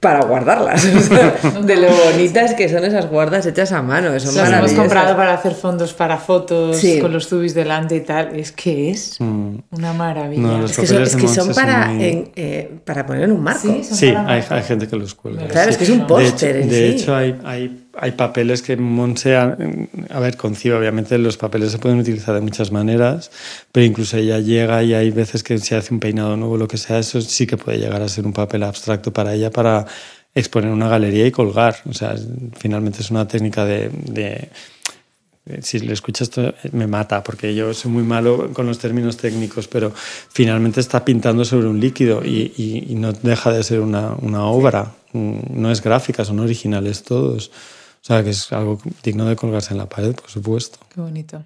para 0.00 0.22
guardarlas. 0.24 0.84
O 0.96 1.00
sea, 1.00 1.60
de 1.60 1.76
lo 1.76 1.88
bonitas 1.90 2.54
que 2.54 2.68
son 2.68 2.82
esas 2.84 3.06
guardas 3.10 3.44
hechas 3.44 3.72
a 3.72 3.82
mano. 3.82 4.18
Son 4.18 4.34
Las 4.34 4.50
hemos 4.50 4.72
comprado 4.72 5.14
para 5.16 5.34
hacer 5.34 5.52
fondos 5.54 5.92
para 5.92 6.16
fotos 6.16 6.76
Sí. 6.78 6.98
con 6.98 7.12
los 7.12 7.28
tubis 7.28 7.52
delante 7.54 7.96
y 7.96 8.00
tal. 8.00 8.34
Es 8.38 8.52
que 8.52 8.90
es 8.90 9.16
Mm. 9.20 9.56
una 9.72 9.92
maravilla. 9.92 10.40
No, 10.42 10.64
Es 10.64 10.78
que 10.78 10.86
son, 10.86 11.02
es 11.02 11.14
que 11.14 11.28
son 11.28 11.52
para, 11.52 11.86
muy- 11.88 12.04
en, 12.04 12.30
eh, 12.36 12.70
para 12.84 13.04
poner 13.04 13.24
en 13.24 13.32
un 13.32 13.42
marco. 13.42 13.68
Sí, 13.82 14.14
hay, 14.16 14.42
hay 14.48 14.62
gente 14.62 14.88
que 14.88 14.96
los 14.96 15.14
cuelga. 15.14 15.46
Claro, 15.48 15.70
es 15.70 15.76
que 15.76 15.84
es 15.84 15.90
un 15.90 16.06
De 16.38 16.47
en 16.56 16.68
de 16.68 16.76
sí. 16.92 16.96
hecho 16.96 17.14
hay, 17.14 17.38
hay, 17.44 17.84
hay 17.96 18.12
papeles 18.12 18.62
que 18.62 18.76
Monse, 18.76 19.36
ha- 19.36 19.56
a 20.10 20.20
ver, 20.20 20.36
concibe, 20.36 20.74
obviamente 20.76 21.16
los 21.18 21.36
papeles 21.36 21.72
se 21.72 21.78
pueden 21.78 21.98
utilizar 21.98 22.34
de 22.34 22.40
muchas 22.40 22.70
maneras, 22.72 23.30
pero 23.72 23.84
incluso 23.86 24.16
ella 24.16 24.38
llega 24.40 24.82
y 24.82 24.94
hay 24.94 25.10
veces 25.10 25.42
que 25.42 25.58
se 25.58 25.76
hace 25.76 25.92
un 25.94 26.00
peinado 26.00 26.36
nuevo, 26.36 26.56
lo 26.56 26.68
que 26.68 26.76
sea, 26.78 26.98
eso 26.98 27.20
sí 27.20 27.46
que 27.46 27.56
puede 27.56 27.78
llegar 27.78 28.02
a 28.02 28.08
ser 28.08 28.26
un 28.26 28.32
papel 28.32 28.62
abstracto 28.62 29.12
para 29.12 29.34
ella 29.34 29.50
para 29.50 29.86
exponer 30.34 30.70
una 30.70 30.88
galería 30.88 31.26
y 31.26 31.30
colgar. 31.30 31.76
O 31.88 31.92
sea, 31.94 32.14
finalmente 32.58 33.00
es 33.00 33.10
una 33.10 33.26
técnica 33.26 33.64
de... 33.64 33.90
de 34.06 34.48
si 35.62 35.78
le 35.78 35.94
escuchas 35.94 36.28
esto 36.28 36.52
me 36.72 36.86
mata 36.86 37.24
porque 37.24 37.54
yo 37.54 37.72
soy 37.72 37.90
muy 37.90 38.02
malo 38.02 38.50
con 38.52 38.66
los 38.66 38.78
términos 38.78 39.16
técnicos, 39.16 39.66
pero 39.66 39.92
finalmente 40.30 40.78
está 40.78 41.02
pintando 41.06 41.42
sobre 41.42 41.68
un 41.68 41.80
líquido 41.80 42.22
y, 42.22 42.52
y- 42.58 42.84
y 42.90 42.94
no 42.96 43.14
deja 43.14 43.50
de 43.50 43.62
ser 43.62 43.80
una, 43.80 44.14
una 44.20 44.44
obra. 44.44 44.92
Mm, 45.12 45.38
No 45.60 45.70
es 45.70 45.82
gráfica, 45.82 46.24
son 46.24 46.40
originales 46.40 47.02
todos. 47.02 47.48
O 47.48 48.04
sea, 48.08 48.22
que 48.22 48.30
es 48.30 48.52
algo 48.52 48.78
digno 49.02 49.24
de 49.26 49.36
colgarse 49.36 49.72
en 49.74 49.78
la 49.78 49.86
pared, 49.88 50.14
por 50.14 50.30
supuesto. 50.30 50.78
Qué 50.94 51.00
bonito. 51.00 51.42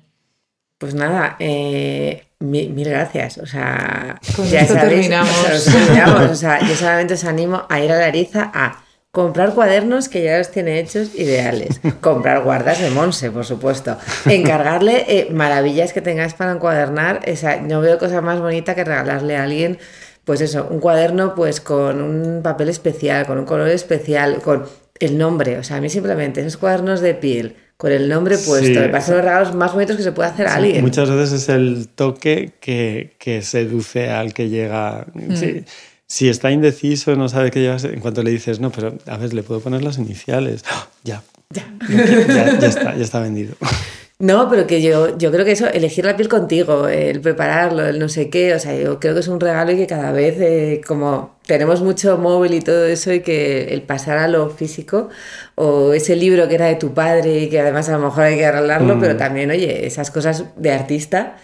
Pues 0.79 0.95
nada, 0.95 1.37
eh, 1.39 2.25
mi- 2.41 2.69
mil 2.69 2.89
gracias. 2.89 3.39
O 3.39 3.47
sea, 3.47 4.21
Con 4.37 4.47
esto 4.47 4.75
terminamos. 4.75 5.31
O 5.31 5.45
sea, 5.45 5.55
os 5.57 5.65
terminamos. 5.65 6.31
O 6.31 6.35
sea, 6.35 6.61
yo 6.61 6.75
solamente 6.77 7.15
os 7.15 7.25
animo 7.25 7.63
a 7.69 7.81
ir 7.81 7.91
a 7.93 7.99
la 7.99 8.07
Ariza 8.07 8.51
a 8.55 8.83
comprar 9.13 9.55
cuadernos 9.55 10.09
que 10.09 10.25
ya 10.25 10.39
los 10.39 10.51
tiene 10.51 10.81
hechos 10.81 11.15
ideales. 11.15 11.81
Comprar 12.01 12.43
guardas 12.43 12.81
de 12.81 12.91
Monse, 12.91 13.31
por 13.31 13.45
supuesto. 13.45 13.97
Encargarle 14.27 15.05
eh, 15.09 15.29
maravillas 15.33 15.93
que 15.93 16.01
tengáis 16.01 16.35
para 16.35 16.53
encuadernar. 16.53 17.21
O 17.31 17.37
sea, 17.37 17.61
no 17.61 17.81
veo 17.81 17.99
cosa 17.99 18.21
más 18.21 18.41
bonita 18.41 18.75
que 18.75 18.85
regalarle 18.85 19.37
a 19.37 19.45
alguien. 19.45 19.79
Pues 20.25 20.41
eso, 20.41 20.69
un 20.71 20.79
cuaderno 20.81 21.35
pues 21.35 21.61
con 21.61 22.01
un 22.01 22.43
papel 22.43 22.69
especial, 22.69 23.27
con 23.27 23.39
un 23.39 23.45
color 23.45 23.69
especial, 23.69 24.41
con 24.43 24.65
el 25.01 25.19
nombre. 25.19 25.59
O 25.59 25.65
sea, 25.65 25.79
a 25.79 25.81
mí 25.81 25.89
simplemente 25.89 26.41
esos 26.41 26.57
cuadernos 26.57 27.01
de 27.01 27.15
piel 27.15 27.57
con 27.77 27.91
el 27.91 28.09
nombre 28.09 28.37
puesto, 28.39 28.67
Sí. 28.67 28.75
me 28.79 28.89
parecen 28.89 29.17
los 29.17 29.25
regalos 29.25 29.55
más 29.57 29.73
bonitos 29.75 29.97
que 29.97 30.05
se 30.05 30.13
puede 30.13 30.29
hacer 30.29 30.47
a 30.47 30.55
alguien. 30.55 30.83
Muchas 30.83 31.11
veces 31.11 31.43
es 31.43 31.49
el 31.49 31.89
toque 31.89 32.53
que, 32.61 33.17
que 33.19 33.43
seduce 33.43 34.09
al 34.11 34.33
que 34.33 34.49
llega. 34.49 35.07
Sí, 35.35 35.65
si 36.07 36.29
está 36.29 36.53
indeciso, 36.53 37.17
no 37.17 37.29
sabe 37.29 37.51
qué 37.51 37.61
llevas, 37.61 37.83
en 37.85 37.99
cuanto 37.99 38.23
le 38.23 38.31
dices, 38.31 38.61
no, 38.61 38.71
pero 38.71 38.95
a 39.07 39.17
ver, 39.17 39.35
le 39.35 39.43
puedo 39.43 39.61
poner 39.61 39.83
las 39.83 39.99
iniciales. 39.99 40.63
¡Ah! 40.71 40.87
Ya. 41.03 41.23
Ya. 41.51 41.65
ya, 41.89 42.59
ya 42.61 42.69
está, 42.69 42.95
ya 42.95 43.03
está 43.03 43.19
vendido. 43.19 43.55
No, 44.23 44.49
pero 44.49 44.69
que 44.69 44.81
yo, 44.81 45.19
yo 45.19 45.33
creo 45.33 45.45
que 45.45 45.51
eso, 45.51 45.67
elegir 45.67 46.05
la 46.05 46.17
piel 46.17 46.29
contigo, 46.29 46.87
el 46.87 47.21
prepararlo, 47.21 47.85
el 47.85 47.99
no 47.99 48.09
sé 48.09 48.31
qué, 48.31 48.55
o 48.55 48.59
sea, 48.61 48.73
yo 48.77 49.01
creo 49.01 49.15
que 49.15 49.21
es 49.21 49.27
un 49.27 49.41
regalo 49.41 49.73
y 49.73 49.77
que 49.77 49.89
cada 49.89 50.13
vez, 50.13 50.37
eh, 50.39 50.81
como 50.87 51.35
tenemos 51.45 51.83
mucho 51.83 52.17
móvil 52.19 52.55
y 52.55 52.61
todo 52.61 52.87
eso, 52.87 53.13
y 53.13 53.19
que 53.19 53.75
el 53.75 53.83
pasar 53.83 54.19
a 54.19 54.29
lo 54.29 54.49
físico, 54.49 55.09
o 55.57 55.93
ese 55.93 56.15
libro 56.15 56.47
que 56.47 56.55
era 56.55 56.67
de 56.67 56.77
tu 56.77 56.95
padre 56.95 57.41
y 57.41 57.49
que 57.49 57.59
además 57.59 57.89
a 57.89 57.99
lo 57.99 57.99
mejor 57.99 58.23
hay 58.23 58.37
que 58.37 58.47
arreglarlo, 58.47 58.95
Mm. 58.95 59.01
pero 59.01 59.17
también, 59.17 59.51
oye, 59.51 59.87
esas 59.89 60.13
cosas 60.13 60.45
de 60.55 60.71
artista. 60.71 61.39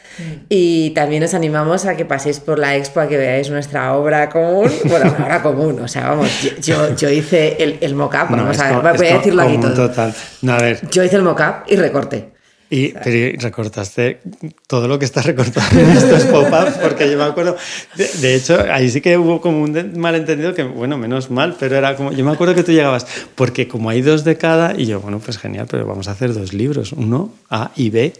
Y 0.49 0.91
también 0.91 1.24
os 1.24 1.35
animamos 1.35 1.85
a 1.85 1.97
que 1.97 2.05
paséis 2.05 2.39
por 2.39 2.61
la 2.61 2.76
expo, 2.76 3.01
a 3.01 3.09
que 3.09 3.16
veáis 3.16 3.51
nuestra 3.51 3.93
obra 3.95 4.29
común, 4.31 4.70
bueno, 4.85 5.16
obra 5.20 5.43
común, 5.43 5.81
o 5.81 5.89
sea, 5.89 6.11
vamos, 6.11 6.29
yo, 6.62 6.95
yo, 6.97 7.11
hice 7.11 7.57
el, 7.59 7.79
el 7.81 7.97
mock-up, 7.97 8.31
No, 8.31 8.37
vamos 8.37 8.59
a 8.61 8.81
ver, 8.81 8.97
voy 8.97 9.07
a 9.09 9.14
decirlo 9.16 9.43
aquí 9.43 9.59
todo. 9.59 9.89
Total. 9.89 10.14
No, 10.43 10.53
a 10.53 10.59
ver, 10.59 10.79
Yo 10.93 11.03
hice 11.03 11.16
el 11.16 11.22
mock-up 11.22 11.64
y 11.66 11.74
recorté. 11.74 12.38
Y, 12.71 12.93
pero 12.93 13.39
recortaste 13.41 14.21
todo 14.66 14.89
lo 14.89 14.99
que 14.99 15.07
está 15.07 15.23
recortado 15.23 15.81
en 15.81 15.89
estos 15.91 16.25
pop-ups, 16.25 16.77
porque 16.83 17.11
yo 17.11 17.16
me 17.16 17.25
acuerdo, 17.25 17.57
de, 17.97 18.07
de 18.21 18.35
hecho, 18.35 18.61
ahí 18.71 18.91
sí 18.91 19.01
que 19.01 19.16
hubo 19.16 19.41
como 19.41 19.62
un 19.62 19.99
malentendido 19.99 20.55
que, 20.55 20.64
bueno, 20.64 20.99
menos 20.99 21.31
mal, 21.31 21.57
pero 21.59 21.77
era 21.77 21.97
como, 21.97 22.12
yo 22.12 22.25
me 22.27 22.31
acuerdo 22.31 22.55
que 22.55 22.62
tú 22.62 22.73
llegabas, 22.73 23.07
porque 23.35 23.69
como 23.69 23.89
hay 23.89 24.03
dos 24.03 24.23
de 24.25 24.37
cada, 24.37 24.79
y 24.79 24.85
yo, 24.85 25.01
bueno, 25.01 25.19
pues 25.19 25.39
genial, 25.39 25.66
pero 25.71 25.87
vamos 25.87 26.09
a 26.09 26.12
hacer 26.12 26.35
dos 26.35 26.53
libros, 26.53 26.93
uno 26.93 27.33
A 27.49 27.71
y 27.75 27.89
B. 27.89 28.12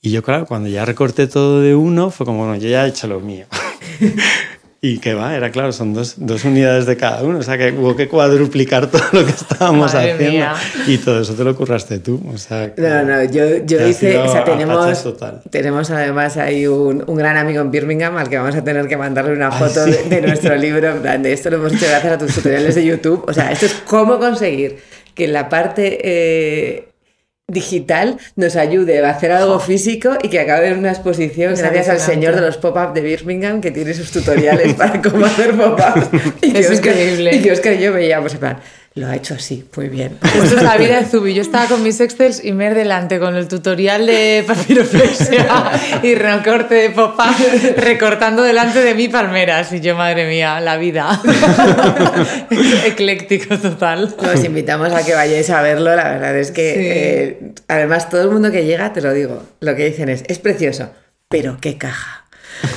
Y 0.00 0.12
yo, 0.12 0.22
claro, 0.22 0.46
cuando 0.46 0.68
ya 0.68 0.84
recorté 0.84 1.26
todo 1.26 1.60
de 1.60 1.74
uno, 1.74 2.10
fue 2.10 2.24
como, 2.24 2.46
bueno, 2.46 2.54
yo 2.56 2.68
ya 2.68 2.86
he 2.86 2.88
hecho 2.88 3.08
lo 3.08 3.18
mío. 3.18 3.46
Y 4.80 4.98
que 4.98 5.12
va, 5.12 5.34
era 5.34 5.50
claro, 5.50 5.72
son 5.72 5.92
dos, 5.92 6.14
dos, 6.18 6.44
unidades 6.44 6.86
de 6.86 6.96
cada 6.96 7.24
uno. 7.24 7.38
O 7.38 7.42
sea, 7.42 7.58
que 7.58 7.72
hubo 7.72 7.96
que 7.96 8.06
cuadruplicar 8.06 8.86
todo 8.90 9.02
lo 9.10 9.24
que 9.24 9.32
estábamos 9.32 9.92
Madre 9.92 10.12
haciendo. 10.12 10.32
mía. 10.32 10.54
Y 10.86 10.98
todo 10.98 11.20
eso 11.22 11.34
te 11.34 11.42
lo 11.42 11.56
curraste 11.56 11.98
tú. 11.98 12.22
O 12.32 12.38
sea, 12.38 12.72
que- 12.72 12.80
No, 12.80 13.02
no, 13.02 13.24
yo, 13.24 13.64
yo 13.66 13.88
hice, 13.88 14.16
o 14.18 14.30
sea, 14.30 14.42
a 14.42 14.44
tenemos, 14.44 15.04
tenemos 15.50 15.90
además 15.90 16.36
ahí 16.36 16.68
un, 16.68 17.02
un 17.08 17.16
gran 17.16 17.36
amigo 17.36 17.60
en 17.60 17.72
Birmingham 17.72 18.16
al 18.18 18.28
que 18.28 18.38
vamos 18.38 18.54
a 18.54 18.62
tener 18.62 18.86
que 18.86 18.96
mandarle 18.96 19.32
una 19.32 19.50
foto 19.50 19.84
sí. 19.84 19.90
de, 19.90 20.04
de 20.04 20.22
nuestro 20.22 20.54
libro, 20.54 20.88
en 20.90 21.02
plan 21.02 21.22
de 21.24 21.32
esto 21.32 21.50
lo 21.50 21.56
hemos 21.56 21.72
hecho 21.72 21.86
gracias 21.88 22.12
a 22.12 22.18
tus 22.18 22.34
tutoriales 22.36 22.76
de 22.76 22.84
YouTube. 22.84 23.24
O 23.26 23.32
sea, 23.32 23.50
esto 23.50 23.66
es 23.66 23.74
cómo 23.84 24.20
conseguir 24.20 24.78
que 25.12 25.24
en 25.24 25.32
la 25.32 25.48
parte 25.48 25.98
eh, 26.04 26.88
digital 27.50 28.18
nos 28.36 28.56
ayude 28.56 29.02
a 29.02 29.08
hacer 29.08 29.32
algo 29.32 29.58
físico 29.58 30.18
y 30.22 30.28
que 30.28 30.38
acabe 30.38 30.68
en 30.68 30.78
una 30.80 30.90
exposición 30.90 31.54
gracias 31.56 31.88
al 31.88 31.98
señor 31.98 32.34
de 32.34 32.42
los 32.42 32.58
pop-up 32.58 32.92
de 32.92 33.00
Birmingham 33.00 33.62
que 33.62 33.70
tiene 33.70 33.94
sus 33.94 34.10
tutoriales 34.10 34.74
para 34.74 35.00
cómo 35.02 35.24
hacer 35.24 35.56
pop-up. 35.56 36.10
Es 36.42 36.70
increíble. 36.70 37.34
Y 37.34 37.40
que 37.40 37.52
Oscar 37.52 37.72
y 37.72 37.78
yo 37.78 37.94
veíamos 37.94 38.34
en 38.34 38.40
plan, 38.40 38.58
lo 38.98 39.06
ha 39.08 39.16
hecho 39.16 39.34
así, 39.34 39.64
muy 39.76 39.88
bien. 39.88 40.18
Esto 40.42 40.56
es 40.56 40.62
la 40.62 40.76
vida 40.76 40.98
de 41.00 41.06
Zubi. 41.06 41.32
Yo 41.34 41.42
estaba 41.42 41.66
con 41.66 41.82
mis 41.82 42.00
Excels 42.00 42.44
y 42.44 42.52
Mer 42.52 42.74
delante 42.74 43.18
con 43.18 43.34
el 43.36 43.48
tutorial 43.48 44.06
de 44.06 44.44
papiroflexia 44.46 45.46
y 46.02 46.14
recorte 46.14 46.74
de 46.74 46.90
popa 46.90 47.34
recortando 47.76 48.42
delante 48.42 48.80
de 48.80 48.94
mí 48.94 49.08
palmeras. 49.08 49.72
Y 49.72 49.80
yo, 49.80 49.96
madre 49.96 50.28
mía, 50.28 50.60
la 50.60 50.76
vida. 50.76 51.20
Ecléctico 52.84 53.58
total. 53.58 54.14
Os 54.18 54.44
invitamos 54.44 54.92
a 54.92 55.04
que 55.04 55.14
vayáis 55.14 55.50
a 55.50 55.62
verlo, 55.62 55.94
la 55.94 56.04
verdad 56.10 56.36
es 56.36 56.50
que 56.50 56.58
Sí. 56.68 56.80
eh, 56.80 57.52
además 57.68 58.08
todo 58.10 58.22
el 58.22 58.30
mundo 58.30 58.50
que 58.50 58.64
llega, 58.64 58.92
te 58.92 59.00
lo 59.00 59.12
digo, 59.12 59.42
lo 59.60 59.74
que 59.76 59.86
dicen 59.86 60.08
es, 60.08 60.22
es 60.28 60.38
precioso, 60.38 60.90
pero 61.28 61.58
qué 61.60 61.78
caja. 61.78 62.26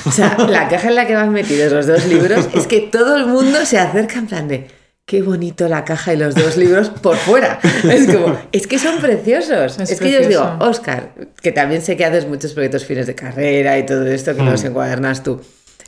O 0.06 0.12
sea, 0.12 0.36
la 0.48 0.68
caja 0.68 0.88
en 0.88 0.94
la 0.94 1.06
que 1.06 1.14
van 1.14 1.30
metidos 1.32 1.72
los 1.72 1.86
dos 1.86 2.06
libros 2.06 2.48
es 2.54 2.66
que 2.66 2.80
todo 2.80 3.16
el 3.16 3.26
mundo 3.26 3.64
se 3.66 3.78
acerca 3.78 4.18
en 4.18 4.26
plan 4.26 4.48
de, 4.48 4.68
qué 5.12 5.20
bonito 5.20 5.68
la 5.68 5.84
caja 5.84 6.14
y 6.14 6.16
los 6.16 6.34
dos 6.34 6.56
libros 6.56 6.88
por 6.88 7.18
fuera. 7.18 7.60
Es 7.84 8.06
como, 8.06 8.38
es 8.50 8.66
que 8.66 8.78
son 8.78 8.98
preciosos. 8.98 9.78
Es, 9.78 9.90
Es 9.90 10.00
que 10.00 10.10
yo 10.10 10.20
os 10.20 10.26
digo. 10.26 10.56
Oscar, 10.60 11.10
que 11.42 11.52
también 11.52 11.82
sé 11.82 11.98
que 11.98 12.06
haces 12.06 12.26
muchos 12.26 12.54
proyectos 12.54 12.86
fines 12.86 13.06
de 13.06 13.14
carrera 13.14 13.76
y 13.76 13.84
todo 13.84 14.06
esto, 14.06 14.34
que 14.34 14.42
los 14.42 14.64
encuadernas 14.64 15.22
tú. 15.22 15.38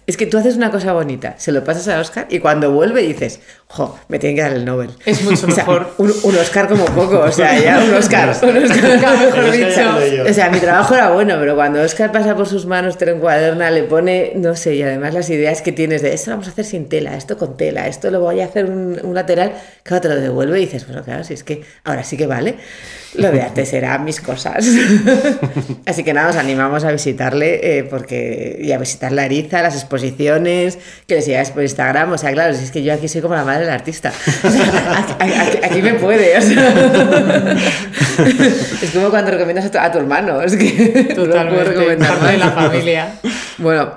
Es 0.07 0.19
que 0.19 0.27
tú 0.27 0.37
haces 0.37 0.57
una 0.57 0.71
cosa 0.71 0.93
bonita, 0.93 1.37
se 1.39 1.53
lo 1.53 1.65
pasas 1.65 1.89
a 1.89 1.99
Oscar 2.01 2.27
y 2.29 2.39
cuando 2.39 2.71
vuelve 2.73 3.01
dices, 3.01 3.41
jo, 3.75 3.99
me 4.07 4.21
tienen 4.21 4.37
que 4.37 4.43
dar 4.43 4.53
el 4.53 4.65
Nobel. 4.65 4.91
Es 5.05 5.23
mucho 5.25 5.49
O 5.49 5.51
sea, 5.51 5.65
mejor. 5.65 5.95
un, 5.99 6.13
un 6.23 6.37
Oscar 6.37 6.69
como 6.69 6.85
poco, 6.87 7.19
o 7.19 7.33
sea, 7.33 7.59
ya 7.59 7.83
un 7.83 7.93
Oscar. 7.95 8.29
Un 8.45 8.57
Oscar 8.57 9.19
Mejor 9.19 9.51
dicho. 9.51 10.25
o 10.31 10.33
sea, 10.33 10.49
mi 10.51 10.61
trabajo 10.61 10.95
era 10.95 11.11
bueno, 11.11 11.35
pero 11.41 11.57
cuando 11.57 11.83
Oscar 11.83 12.13
pasa 12.13 12.37
por 12.37 12.47
sus 12.47 12.67
manos, 12.67 12.97
te 12.99 13.07
lo 13.07 13.13
encuaderna, 13.13 13.71
le 13.73 13.83
pone, 13.83 14.33
no 14.37 14.55
sé, 14.55 14.77
y 14.77 14.83
además 14.83 15.13
las 15.13 15.29
ideas 15.31 15.61
que 15.61 15.73
tienes 15.73 16.03
de 16.03 16.15
esto 16.15 16.31
lo 16.31 16.37
vamos 16.37 16.49
a 16.49 16.51
hacer 16.53 16.65
sin 16.65 16.89
tela, 16.89 17.17
esto 17.17 17.37
con 17.37 17.57
tela, 17.57 17.89
esto 17.89 18.11
lo 18.13 18.21
voy 18.21 18.41
a 18.41 18.45
hacer 18.45 18.67
un, 18.67 19.01
un 19.03 19.15
lateral, 19.15 19.53
claro, 19.83 20.03
te 20.03 20.09
lo 20.09 20.21
devuelve 20.21 20.59
y 20.61 20.67
dices, 20.67 20.87
bueno, 20.87 21.03
claro, 21.03 21.25
si 21.25 21.35
es 21.35 21.43
que 21.43 21.63
ahora 21.83 22.05
sí 22.05 22.17
que 22.17 22.27
vale. 22.29 22.55
Lo 23.17 23.31
de 23.31 23.43
antes 23.43 23.73
eran 23.73 24.03
mis 24.05 24.21
cosas. 24.21 24.67
Así 25.87 26.03
que 26.03 26.13
nada, 26.13 26.31
os 26.31 26.37
animamos 26.37 26.83
a 26.83 26.91
visitarle 26.91 27.79
eh, 27.79 27.85
porque, 27.85 28.59
y 28.61 28.73
a 28.73 28.79
visitar 28.79 29.13
la 29.13 29.25
Eriza, 29.25 29.63
las 29.63 29.75
exposiciones, 29.77 30.79
que 31.07 31.15
le 31.15 31.23
sigáis 31.23 31.51
por 31.51 31.63
Instagram. 31.63 32.13
O 32.13 32.19
sea, 32.19 32.33
claro, 32.33 32.55
si 32.55 32.65
es 32.65 32.73
que 32.73 32.83
yo 32.83 32.93
aquí 32.93 33.07
soy 33.07 33.21
como 33.21 33.35
la 33.35 33.45
madre 33.45 33.64
del 33.65 33.75
artista. 33.75 34.13
O 34.45 34.51
sea, 34.51 35.07
aquí, 35.65 35.83
me 35.83 35.95
puede. 35.95 36.37
o 36.39 36.41
sea. 36.41 37.55
Es 38.83 38.91
como 38.93 39.11
cuando 39.11 39.31
recomiendas 39.31 39.65
a 39.67 39.71
tu, 39.71 39.79
a 39.79 39.91
tu 39.93 39.99
hermano. 39.99 40.41
Es 40.43 40.57
que 40.57 41.07
no 41.09 41.15
puedo 41.15 41.27
Totalmente. 41.29 41.65
recomendar 41.65 42.19
Parte 42.19 42.33
de 42.33 42.39
la 42.39 42.51
familia. 42.51 43.15
Bueno, 43.59 43.93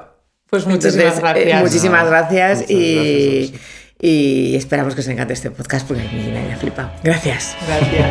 Pues 0.50 0.66
muchísimas 0.66 0.96
entonces, 0.96 1.18
eh, 1.18 1.22
gracias. 1.46 1.62
muchísimas 1.62 2.04
No, 2.04 2.10
gracias 2.10 2.66
y 2.70 4.56
esperamos 4.56 4.94
que 4.96 5.02
os 5.02 5.08
encante 5.08 5.34
este 5.34 5.50
podcast 5.52 5.88
porque 5.88 6.04
a 6.04 6.12
mí 6.12 6.32
me 6.32 6.54
ha 6.54 6.58
flipado. 6.58 6.92
Gracias. 7.04 7.56
Gracias. 7.68 8.06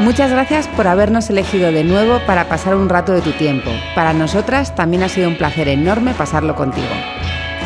Muchas 0.00 0.30
gracias 0.30 0.68
por 0.68 0.86
habernos 0.86 1.28
elegido 1.30 1.72
de 1.72 1.82
nuevo 1.84 2.20
para 2.26 2.48
pasar 2.48 2.74
un 2.76 2.88
rato 2.88 3.12
de 3.12 3.20
tu 3.20 3.32
tiempo. 3.32 3.70
Para 3.94 4.12
nosotras 4.12 4.74
también 4.74 5.02
ha 5.02 5.08
sido 5.08 5.28
un 5.28 5.36
placer 5.36 5.68
enorme 5.68 6.14
pasarlo 6.14 6.54
contigo. 6.54 6.86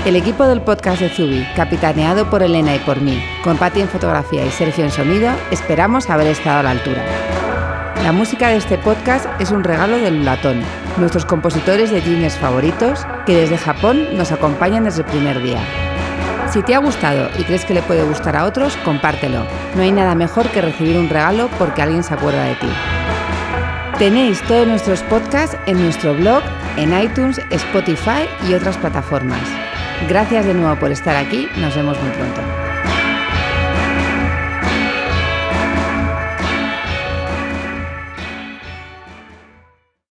El 0.04 0.16
equipo 0.16 0.42
del 0.46 0.60
podcast 0.60 1.00
de 1.00 1.08
Zubi, 1.10 1.46
capitaneado 1.54 2.28
por 2.28 2.42
Elena 2.42 2.74
y 2.74 2.80
por 2.80 3.00
mí, 3.00 3.22
con 3.44 3.56
Pati 3.56 3.82
en 3.82 3.88
fotografía 3.88 4.44
y 4.44 4.50
Sergio 4.50 4.84
en 4.84 4.90
sonido, 4.90 5.30
esperamos 5.52 6.10
haber 6.10 6.26
estado 6.26 6.58
a 6.58 6.62
la 6.64 6.70
altura. 6.70 7.04
La 8.02 8.10
música 8.10 8.48
de 8.48 8.56
este 8.56 8.78
podcast 8.78 9.26
es 9.40 9.52
un 9.52 9.62
regalo 9.62 9.98
del 9.98 10.18
Lulatón, 10.18 10.60
nuestros 10.96 11.24
compositores 11.24 11.92
de 11.92 12.00
jingles 12.00 12.34
favoritos, 12.34 13.06
que 13.26 13.36
desde 13.36 13.56
Japón 13.56 14.16
nos 14.16 14.32
acompañan 14.32 14.82
desde 14.82 15.02
el 15.02 15.06
primer 15.06 15.40
día. 15.40 15.60
Si 16.52 16.62
te 16.62 16.74
ha 16.74 16.78
gustado 16.78 17.30
y 17.38 17.44
crees 17.44 17.64
que 17.64 17.74
le 17.74 17.82
puede 17.82 18.02
gustar 18.02 18.34
a 18.34 18.46
otros, 18.46 18.76
compártelo. 18.78 19.46
No 19.76 19.82
hay 19.82 19.92
nada 19.92 20.16
mejor 20.16 20.48
que 20.48 20.62
recibir 20.62 20.98
un 20.98 21.10
regalo 21.10 21.48
porque 21.60 21.80
alguien 21.80 22.02
se 22.02 22.14
acuerda 22.14 22.42
de 22.42 22.56
ti. 22.56 22.68
Tenéis 24.00 24.42
todos 24.48 24.66
nuestros 24.66 25.00
podcasts 25.04 25.56
en 25.66 25.80
nuestro 25.80 26.12
blog, 26.16 26.42
en 26.76 26.92
iTunes, 27.00 27.40
Spotify 27.50 28.26
y 28.48 28.54
otras 28.54 28.76
plataformas. 28.78 29.38
Gracias 30.08 30.44
de 30.46 30.54
nuevo 30.54 30.76
por 30.76 30.90
estar 30.90 31.16
aquí, 31.16 31.48
nos 31.56 31.74
vemos 31.74 32.00
muy 32.02 32.10
pronto. 32.10 32.61